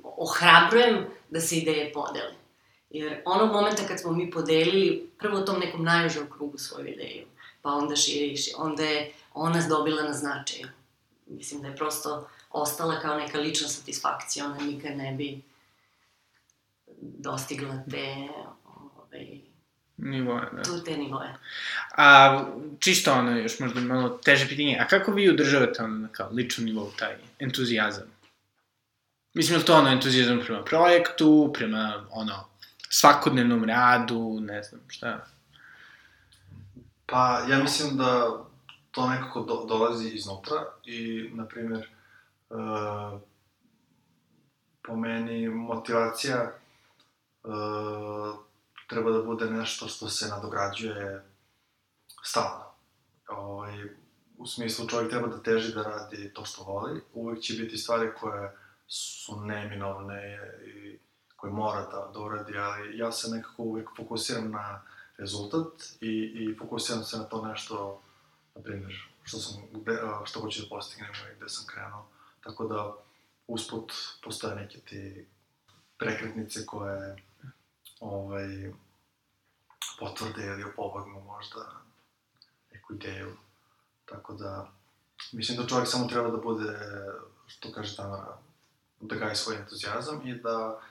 ohrabrujem 0.04 1.06
da 1.30 1.40
se 1.40 1.56
ideje 1.56 1.94
podele. 1.94 2.34
Jer 2.90 3.22
onog 3.26 3.52
momenta 3.52 3.88
kad 3.88 4.00
smo 4.00 4.12
mi 4.12 4.32
podelili, 4.32 5.10
prvo 5.20 5.42
tom 5.42 5.60
nekom 5.60 5.84
najužem 5.84 6.30
krugu 6.32 6.58
svoju 6.58 6.88
ideju, 6.88 7.26
pa 7.62 7.70
onda 7.70 7.96
šire 7.96 8.26
i 8.26 8.38
šire, 8.38 8.56
onda 8.58 8.84
je 8.84 9.12
ona 9.34 9.68
dobila 9.68 10.04
na 10.04 10.14
značaju. 10.14 10.68
Mislim 11.28 11.62
da 11.62 11.68
je 11.68 11.76
prosto 11.76 12.30
ostala 12.52 13.00
kao 13.00 13.18
neka 13.18 13.40
lična 13.40 13.68
satisfakcija, 13.68 14.46
ona 14.46 14.58
nikad 14.58 14.98
ne 14.98 15.12
bi 15.12 15.42
dostigla 17.02 17.84
te 17.92 18.28
ovaj, 18.66 19.40
nivoe, 19.98 20.42
da. 20.52 20.64
tu 20.64 20.84
te 20.84 20.98
nivoe. 20.98 21.28
A 21.98 22.46
čisto 22.80 23.14
ono, 23.14 23.38
još 23.38 23.60
možda 23.60 23.80
malo 23.80 24.10
teže 24.10 24.48
pitanje, 24.48 24.78
a 24.80 24.88
kako 24.88 25.12
vi 25.12 25.30
udržavate 25.30 25.84
ono, 25.84 26.08
kao 26.12 26.30
ličnom 26.32 26.66
nivou 26.66 26.92
taj 27.00 27.16
entuzijazam? 27.40 28.08
Mislim, 29.34 29.60
je 29.60 29.66
to 29.66 29.76
ono 29.76 29.90
entuzijazam 29.90 30.42
prema 30.46 30.64
projektu, 30.64 31.52
prema 31.54 32.06
ono, 32.12 32.49
svakodnevnom 32.90 33.64
radu, 33.64 34.38
ne 34.42 34.64
znam, 34.64 34.82
šta? 34.88 35.26
Pa, 37.06 37.46
ja 37.50 37.58
mislim 37.58 37.98
da 37.98 38.40
to 38.92 39.10
nekako 39.10 39.42
do, 39.42 39.66
dolazi 39.68 40.10
iznutra 40.10 40.66
i, 40.86 41.30
na 41.34 41.46
primjer, 41.46 41.90
uh, 42.50 43.20
po 44.82 44.96
meni 44.96 45.50
motivacija 45.50 46.52
uh, 47.44 48.36
treba 48.88 49.12
da 49.12 49.24
bude 49.24 49.50
nešto 49.50 49.88
što 49.88 50.10
se 50.10 50.28
nadograđuje 50.28 51.24
stalno. 52.24 52.66
Ovaj, 53.28 53.84
u 54.38 54.48
smislu 54.48 54.88
čovjek 54.88 55.10
treba 55.10 55.28
da 55.28 55.44
teži 55.44 55.74
da 55.74 55.84
radi 55.84 56.34
to 56.34 56.46
što 56.46 56.64
voli, 56.64 57.02
uvek 57.14 57.40
će 57.40 57.54
biti 57.54 57.78
stvari 57.78 58.10
koje 58.20 58.58
su 58.88 59.42
neminovne 59.42 60.40
i 60.66 61.00
koje 61.40 61.54
mora 61.54 61.82
da, 61.82 62.12
da 62.14 62.20
uradi, 62.20 62.58
ali 62.58 62.98
ja 62.98 63.12
se 63.12 63.32
nekako 63.32 63.64
uvek 63.64 63.90
fokusiram 63.98 64.52
na 64.52 64.82
rezultat 65.18 65.84
i, 66.02 66.10
i 66.10 66.56
fokusiram 66.60 67.04
se 67.04 67.18
na 67.18 67.24
to 67.24 67.46
nešto, 67.46 68.02
na 68.56 68.62
primjer, 68.62 69.10
što, 69.24 69.38
sam, 69.38 69.62
gde, 69.72 69.98
što 70.26 70.40
hoću 70.40 70.62
da 70.62 70.70
postignem 70.70 71.12
i 71.34 71.36
gde 71.38 71.50
sam 71.50 71.66
krenuo. 71.68 72.08
Tako 72.44 72.68
da, 72.68 72.94
usput, 73.48 73.94
postoje 74.24 74.56
neke 74.56 74.80
ti 74.80 75.26
prekretnice 75.98 76.66
koje 76.66 77.24
ovaj, 78.00 78.72
potvrde 80.00 80.46
ili 80.46 80.64
opomognu 80.64 81.22
možda 81.22 81.60
neku 82.72 82.94
ideju. 82.94 83.38
Tako 84.06 84.34
da, 84.34 84.72
mislim 85.32 85.58
da 85.58 85.68
čovjek 85.68 85.88
samo 85.88 86.08
treba 86.08 86.30
da 86.30 86.38
bude, 86.38 86.80
što 87.48 87.72
kaže 87.72 87.96
Tamara, 87.96 88.38
da 89.02 89.16
gaje 89.16 89.36
svoj 89.36 89.56
entuzijazam 89.56 90.28
i 90.28 90.36
da 90.36 90.82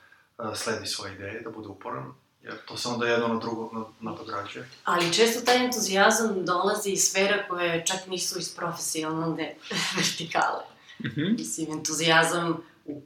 sledi 0.55 0.87
svoje 0.87 1.15
ideje, 1.15 1.41
da 1.41 1.49
bude 1.49 1.67
uporan, 1.67 2.13
jer 2.43 2.57
to 2.65 2.77
se 2.77 2.89
onda 2.89 3.07
jedno 3.07 3.27
na 3.27 3.39
drugo 3.39 3.91
nadograđuje. 3.99 4.69
Ali 4.83 5.13
često 5.13 5.45
taj 5.45 5.65
entuzijazam 5.65 6.45
dolazi 6.45 6.89
iz 6.89 7.03
sfera 7.03 7.47
koje 7.47 7.85
čak 7.85 8.07
nisu 8.07 8.39
iz 8.39 8.55
profesionalne 8.55 9.55
vertikale. 9.97 10.63
Mm 10.99 11.07
-hmm. 11.07 11.37
Mislim, 11.37 11.71
entuzijazam 11.71 12.63
u, 12.85 13.01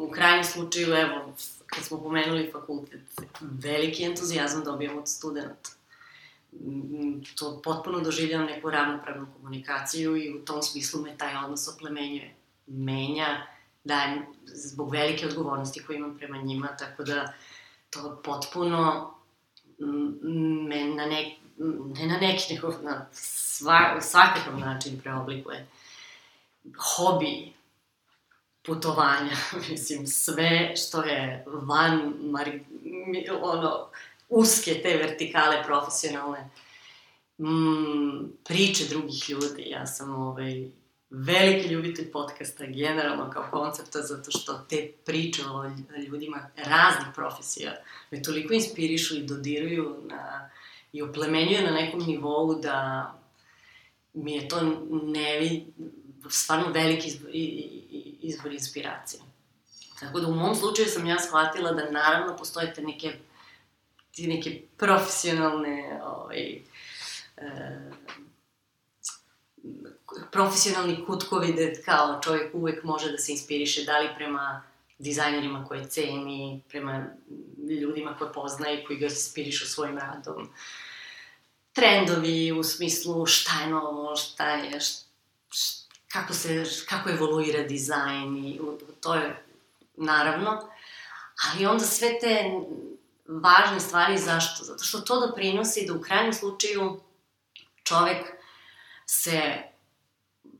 u 0.00 0.10
krajnjem 0.10 0.44
slučaju, 0.44 0.94
evo, 0.94 1.34
kad 1.66 1.84
smo 1.84 2.02
pomenuli 2.02 2.50
fakultet, 2.52 3.00
veliki 3.40 4.04
entuzijazam 4.04 4.64
dobijamo 4.64 5.00
od 5.00 5.08
studenta. 5.08 5.70
Mm, 6.52 7.22
to 7.34 7.60
potpuno 7.64 8.00
doživljam 8.00 8.44
neku 8.44 8.70
ravnopravnu 8.70 9.26
komunikaciju 9.36 10.16
i 10.16 10.34
u 10.34 10.44
tom 10.44 10.62
smislu 10.62 11.02
me 11.02 11.18
taj 11.18 11.44
odnos 11.44 11.68
oplemenjuje. 11.68 12.34
Menja, 12.66 13.46
dajem, 13.86 14.26
zbog 14.44 14.92
velike 14.92 15.26
odgovornosti 15.26 15.82
koje 15.84 15.96
imam 15.96 16.18
prema 16.18 16.36
njima, 16.36 16.76
tako 16.76 17.04
da 17.04 17.32
to 17.90 18.20
potpuno 18.24 19.10
mm, 19.78 20.68
me 20.68 20.84
na 20.84 21.06
nek, 21.06 21.26
ne 21.98 22.06
na 22.06 22.18
neki, 22.18 22.54
nego 22.54 22.74
na 22.82 23.06
sva, 23.12 24.00
svakakav 24.00 24.58
način 24.58 25.00
preoblikuje. 25.00 25.66
Hobi, 26.78 27.52
putovanja, 28.62 29.36
mislim, 29.70 30.06
sve 30.06 30.76
što 30.76 31.02
je 31.02 31.44
van, 31.46 32.14
mari, 32.20 32.64
ono, 33.42 33.88
uske 34.28 34.80
te 34.82 34.96
vertikale 34.96 35.62
profesionalne, 35.64 36.50
mm, 37.38 38.28
priče 38.44 38.84
drugih 38.88 39.30
ljudi. 39.30 39.62
Ja 39.66 39.86
sam 39.86 40.14
ovaj, 40.14 40.70
veliki 41.10 41.68
ljubitelj 41.68 42.12
podcasta 42.12 42.66
generalno 42.66 43.30
kao 43.30 43.48
koncepta, 43.50 44.02
zato 44.02 44.30
što 44.30 44.58
te 44.68 44.92
priče 45.04 45.42
o 45.46 45.70
ljudima 46.08 46.50
raznih 46.56 47.06
profesija 47.14 47.72
me 48.10 48.22
toliko 48.22 48.54
inspirišu 48.54 49.16
i 49.16 49.26
dodiruju 49.26 50.02
na 50.08 50.50
i 50.92 51.02
oplemenjuje 51.02 51.62
na 51.62 51.70
nekom 51.70 52.00
nivou 52.00 52.60
da 52.60 53.12
mi 54.14 54.32
je 54.32 54.48
to 54.48 54.86
nevi, 55.02 55.66
stvarno 56.28 56.72
veliki 56.72 57.08
izvor, 57.08 57.30
izvor 58.22 58.52
inspiracije. 58.52 59.22
Tako 60.00 60.20
da 60.20 60.28
u 60.28 60.34
mom 60.34 60.54
slučaju 60.54 60.88
sam 60.88 61.06
ja 61.06 61.18
shvatila 61.18 61.72
da 61.72 61.90
naravno 61.90 62.36
postoje 62.36 62.74
te 62.74 62.82
neke, 62.82 63.12
ti 64.10 64.26
neke 64.26 64.62
profesionalne 64.76 66.00
ovaj, 66.04 66.62
e, 67.36 67.90
profesionalni 70.32 71.04
kutkovi 71.06 71.52
da 71.52 71.82
kao 71.82 72.20
čovjek 72.22 72.54
uvek 72.54 72.84
može 72.84 73.10
da 73.10 73.18
se 73.18 73.32
inspiriše 73.32 73.84
da 73.84 73.98
li 73.98 74.08
prema 74.16 74.62
dizajnerima 74.98 75.64
koje 75.64 75.88
ceni, 75.88 76.62
prema 76.68 77.06
ljudima 77.80 78.16
koje 78.18 78.32
poznaje, 78.32 78.84
koji 78.84 78.98
ga 78.98 79.06
inspirišu 79.06 79.66
svojim 79.66 79.98
radom. 79.98 80.48
Trendovi 81.72 82.52
u 82.52 82.62
smislu 82.62 83.26
šta 83.26 83.60
je 83.60 83.70
novo, 83.70 84.16
šta 84.16 84.50
je, 84.50 84.80
šta, 84.80 85.86
kako 86.08 86.34
se, 86.34 86.64
kako 86.88 87.10
evoluira 87.10 87.62
dizajn 87.62 88.36
i 88.36 88.60
to 89.00 89.14
je 89.14 89.44
naravno, 89.96 90.68
ali 91.44 91.66
onda 91.66 91.84
sve 91.84 92.18
te 92.20 92.50
važne 93.28 93.80
stvari 93.80 94.18
zašto? 94.18 94.64
Zato 94.64 94.84
što 94.84 95.00
to 95.00 95.26
doprinosi 95.26 95.86
da 95.86 95.94
u 95.94 96.00
krajnjem 96.00 96.32
slučaju 96.32 97.00
čovek 97.82 98.26
se 99.06 99.62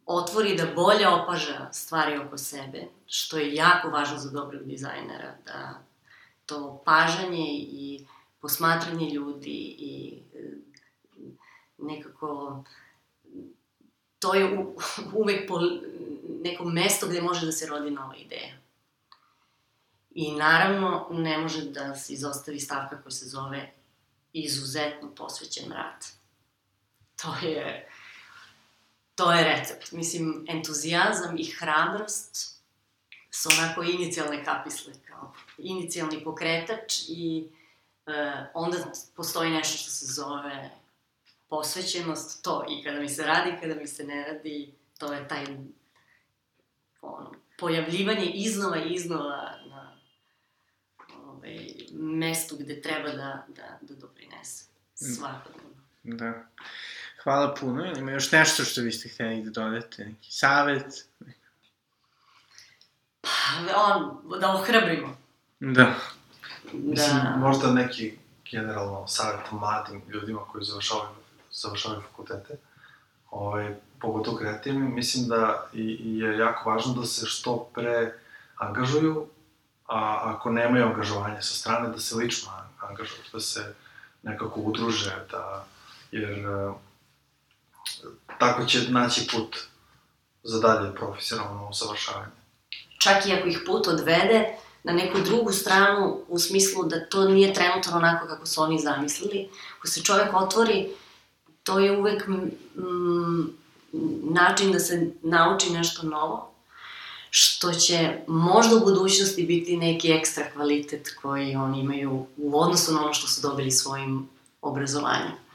otvori 0.06 0.56
da 0.56 0.66
bolje 0.74 1.08
opaža 1.08 1.68
stvari 1.72 2.18
oko 2.18 2.38
sebe, 2.38 2.86
što 3.06 3.38
je 3.38 3.54
jako 3.54 3.88
važno 3.88 4.18
za 4.18 4.30
dobrog 4.30 4.62
dizajnera, 4.62 5.34
da 5.46 5.82
to 6.46 6.82
pažanje 6.84 7.46
i 7.58 8.06
posmatranje 8.40 9.10
ljudi 9.10 9.76
i 9.78 10.22
e, 10.34 10.38
nekako 11.78 12.64
to 14.18 14.34
je 14.34 14.58
u, 14.58 14.76
uvek 15.20 15.48
po 15.48 15.60
neko 16.42 16.64
mesto 16.64 17.06
gde 17.08 17.20
može 17.22 17.46
da 17.46 17.52
se 17.52 17.66
rodi 17.66 17.90
nova 17.90 18.16
ideja. 18.16 18.54
I 20.10 20.32
naravno, 20.32 21.06
ne 21.10 21.38
može 21.38 21.64
da 21.70 21.94
se 21.94 22.12
izostavi 22.12 22.60
stavka 22.60 23.02
koja 23.02 23.10
se 23.10 23.26
zove 23.26 23.72
izuzetno 24.32 25.14
posvećen 25.14 25.72
rad. 25.72 26.06
To 27.22 27.34
je, 27.46 27.88
to 29.16 29.32
je 29.32 29.44
recept. 29.44 29.92
Mislim, 29.92 30.44
entuzijazam 30.48 31.36
i 31.38 31.44
hrabrost 31.44 32.56
su 33.30 33.48
onako 33.58 33.82
inicijalne 33.82 34.44
kapisle, 34.44 34.92
kao 35.08 35.34
inicijalni 35.58 36.24
pokretač 36.24 36.98
i 37.08 37.48
e, 38.06 38.46
onda 38.54 38.78
postoji 39.16 39.50
nešto 39.50 39.78
što 39.78 39.90
se 39.90 40.06
zove 40.06 40.70
posvećenost, 41.48 42.44
to 42.44 42.64
i 42.68 42.84
kada 42.84 43.00
mi 43.00 43.08
se 43.08 43.26
radi, 43.26 43.56
kada 43.60 43.74
mi 43.74 43.86
se 43.86 44.04
ne 44.04 44.24
radi, 44.24 44.74
to 44.98 45.12
je 45.12 45.28
taj 45.28 45.44
ono, 47.00 47.32
pojavljivanje 47.58 48.30
iznova 48.34 48.78
i 48.78 48.94
iznova 48.94 49.54
na 49.70 49.96
ovaj, 51.24 51.74
mestu 51.92 52.56
gde 52.56 52.82
treba 52.82 53.08
da, 53.08 53.46
da, 53.48 53.78
da 53.80 53.94
doprinese. 53.94 54.64
Svakodnevno. 54.94 55.76
Da. 56.02 56.48
Hvala 57.26 57.54
puno. 57.60 57.84
Ima 57.84 58.10
još 58.10 58.32
nešto 58.32 58.64
što 58.64 58.82
biste 58.82 59.08
htjeli 59.08 59.42
da 59.42 59.50
dodate? 59.50 60.04
Neki 60.04 60.32
savet? 60.32 61.06
Pa, 63.20 63.28
on, 63.76 64.18
da 64.40 64.54
ohrabrimo. 64.54 65.16
Da. 65.60 65.82
da. 65.82 65.94
Mislim, 66.72 67.20
možda 67.36 67.72
neki 67.72 68.18
generalno 68.50 69.06
savjet 69.06 69.50
mladim 69.50 70.02
ljudima 70.08 70.40
koji 70.52 70.64
završavaju, 70.64 71.08
završavaju 71.52 72.00
fakultete, 72.00 72.56
ovaj, 73.30 73.74
pogotovo 74.00 74.36
kreativni, 74.36 74.88
mislim 74.88 75.28
da 75.28 75.66
i, 75.72 76.18
je 76.18 76.38
jako 76.38 76.70
važno 76.70 76.94
da 76.94 77.06
se 77.06 77.26
što 77.26 77.70
pre 77.74 78.12
angažuju, 78.56 79.26
a 79.86 80.20
ako 80.24 80.50
nemaju 80.50 80.84
angažovanje 80.84 81.42
sa 81.42 81.54
strane, 81.54 81.88
da 81.88 81.98
se 81.98 82.16
lično 82.16 82.50
angažuju, 82.80 83.22
da 83.32 83.40
se 83.40 83.74
nekako 84.22 84.60
udruže, 84.60 85.14
da, 85.30 85.66
jer 86.10 86.46
tako 88.38 88.64
će 88.64 88.90
naći 88.90 89.26
put 89.32 89.56
za 90.42 90.60
dalje 90.60 90.94
profesionalno 90.94 91.68
usavršavanje. 91.68 92.32
Čak 92.98 93.26
i 93.26 93.32
ako 93.32 93.48
ih 93.48 93.60
put 93.66 93.86
odvede 93.86 94.56
na 94.84 94.92
neku 94.92 95.18
drugu 95.20 95.52
stranu, 95.52 96.20
u 96.28 96.38
smislu 96.38 96.84
da 96.84 97.08
to 97.08 97.24
nije 97.24 97.54
trenutno 97.54 97.96
onako 97.96 98.26
kako 98.26 98.46
su 98.46 98.62
oni 98.62 98.78
zamislili, 98.78 99.48
ako 99.78 99.86
se 99.86 100.02
čovek 100.02 100.34
otvori, 100.34 100.88
to 101.62 101.78
je 101.78 101.98
uvek 101.98 102.26
mm, 102.28 103.44
način 104.22 104.72
da 104.72 104.78
se 104.78 105.10
nauči 105.22 105.70
nešto 105.70 106.02
novo, 106.02 106.52
što 107.30 107.72
će 107.72 108.18
možda 108.26 108.76
u 108.76 108.84
budućnosti 108.84 109.42
biti 109.42 109.76
neki 109.76 110.12
ekstra 110.12 110.44
kvalitet 110.54 111.14
koji 111.22 111.56
oni 111.56 111.80
imaju 111.80 112.26
u 112.36 112.60
odnosu 112.60 112.94
na 112.94 113.02
ono 113.02 113.14
što 113.14 113.28
su 113.28 113.42
dobili 113.42 113.70
svojim 113.70 114.28
obrazovanjem 114.62 115.45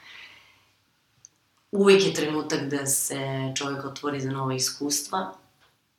uvek 1.71 2.05
je 2.05 2.13
trenutak 2.13 2.69
da 2.69 2.85
se 2.85 3.17
čovjek 3.57 3.85
otvori 3.85 4.21
za 4.21 4.31
nove 4.31 4.55
iskustva 4.55 5.33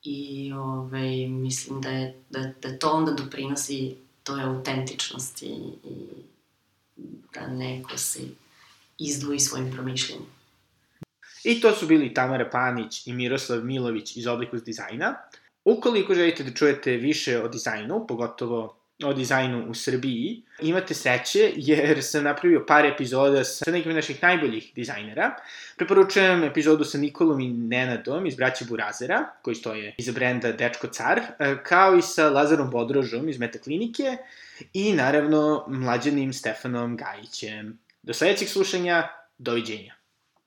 i 0.03 0.53
ovaj, 0.53 1.27
mislim 1.29 1.81
da, 1.81 1.89
je, 1.89 2.15
da, 2.31 2.53
da 2.63 2.79
to 2.79 2.91
onda 2.91 3.13
doprinosi 3.13 3.97
toj 4.23 4.43
autentičnosti 4.43 5.47
i 5.85 6.07
da 7.35 7.47
neko 7.47 7.99
se 7.99 8.21
izdvoji 8.99 9.41
svojim 9.41 9.73
promišljanjem. 9.73 10.27
I 11.45 11.61
to 11.61 11.73
su 11.73 11.87
bili 11.87 12.15
Tamara 12.15 12.51
Panić 12.51 13.07
i 13.07 13.13
Miroslav 13.13 13.65
Milović 13.65 14.17
iz 14.17 14.27
Oblikus 14.27 14.63
dizajna. 14.63 15.15
Ukoliko 15.65 16.15
želite 16.15 16.45
da 16.45 16.55
čujete 16.55 16.97
više 16.97 17.43
o 17.43 17.49
dizajnu, 17.49 18.07
pogotovo 18.09 18.82
o 19.05 19.13
dizajnu 19.13 19.67
u 19.69 19.75
Srbiji. 19.75 20.43
Imate 20.61 20.95
sreće 20.95 21.53
jer 21.57 22.03
sam 22.03 22.25
napravio 22.25 22.65
par 22.69 22.87
epizoda 22.87 23.45
sa 23.45 23.71
nekim 23.71 23.95
naših 23.95 24.23
najboljih 24.23 24.73
dizajnera. 24.75 25.37
Preporučujem 25.77 26.45
epizodu 26.45 26.85
sa 26.85 26.99
Nikolom 26.99 27.41
i 27.41 27.49
Nenadom 27.49 28.27
iz 28.27 28.37
Braća 28.37 28.65
Burazera, 28.69 29.25
koji 29.43 29.55
stoje 29.55 29.95
iza 29.99 30.13
brenda 30.13 30.53
Dečko 30.53 30.87
Car, 30.87 31.21
kao 31.63 31.97
i 31.97 32.03
sa 32.03 32.31
Lazarom 32.31 32.71
Bodrožom 32.71 33.29
iz 33.29 33.39
Metaklinike 33.39 34.17
i 34.73 34.93
naravno 34.93 35.65
mlađanim 35.69 36.33
Stefanom 36.33 36.97
Gajićem. 36.97 37.79
Do 38.03 38.15
sledećeg 38.15 38.49
slušanja, 38.49 39.09
doviđenja. 39.39 40.02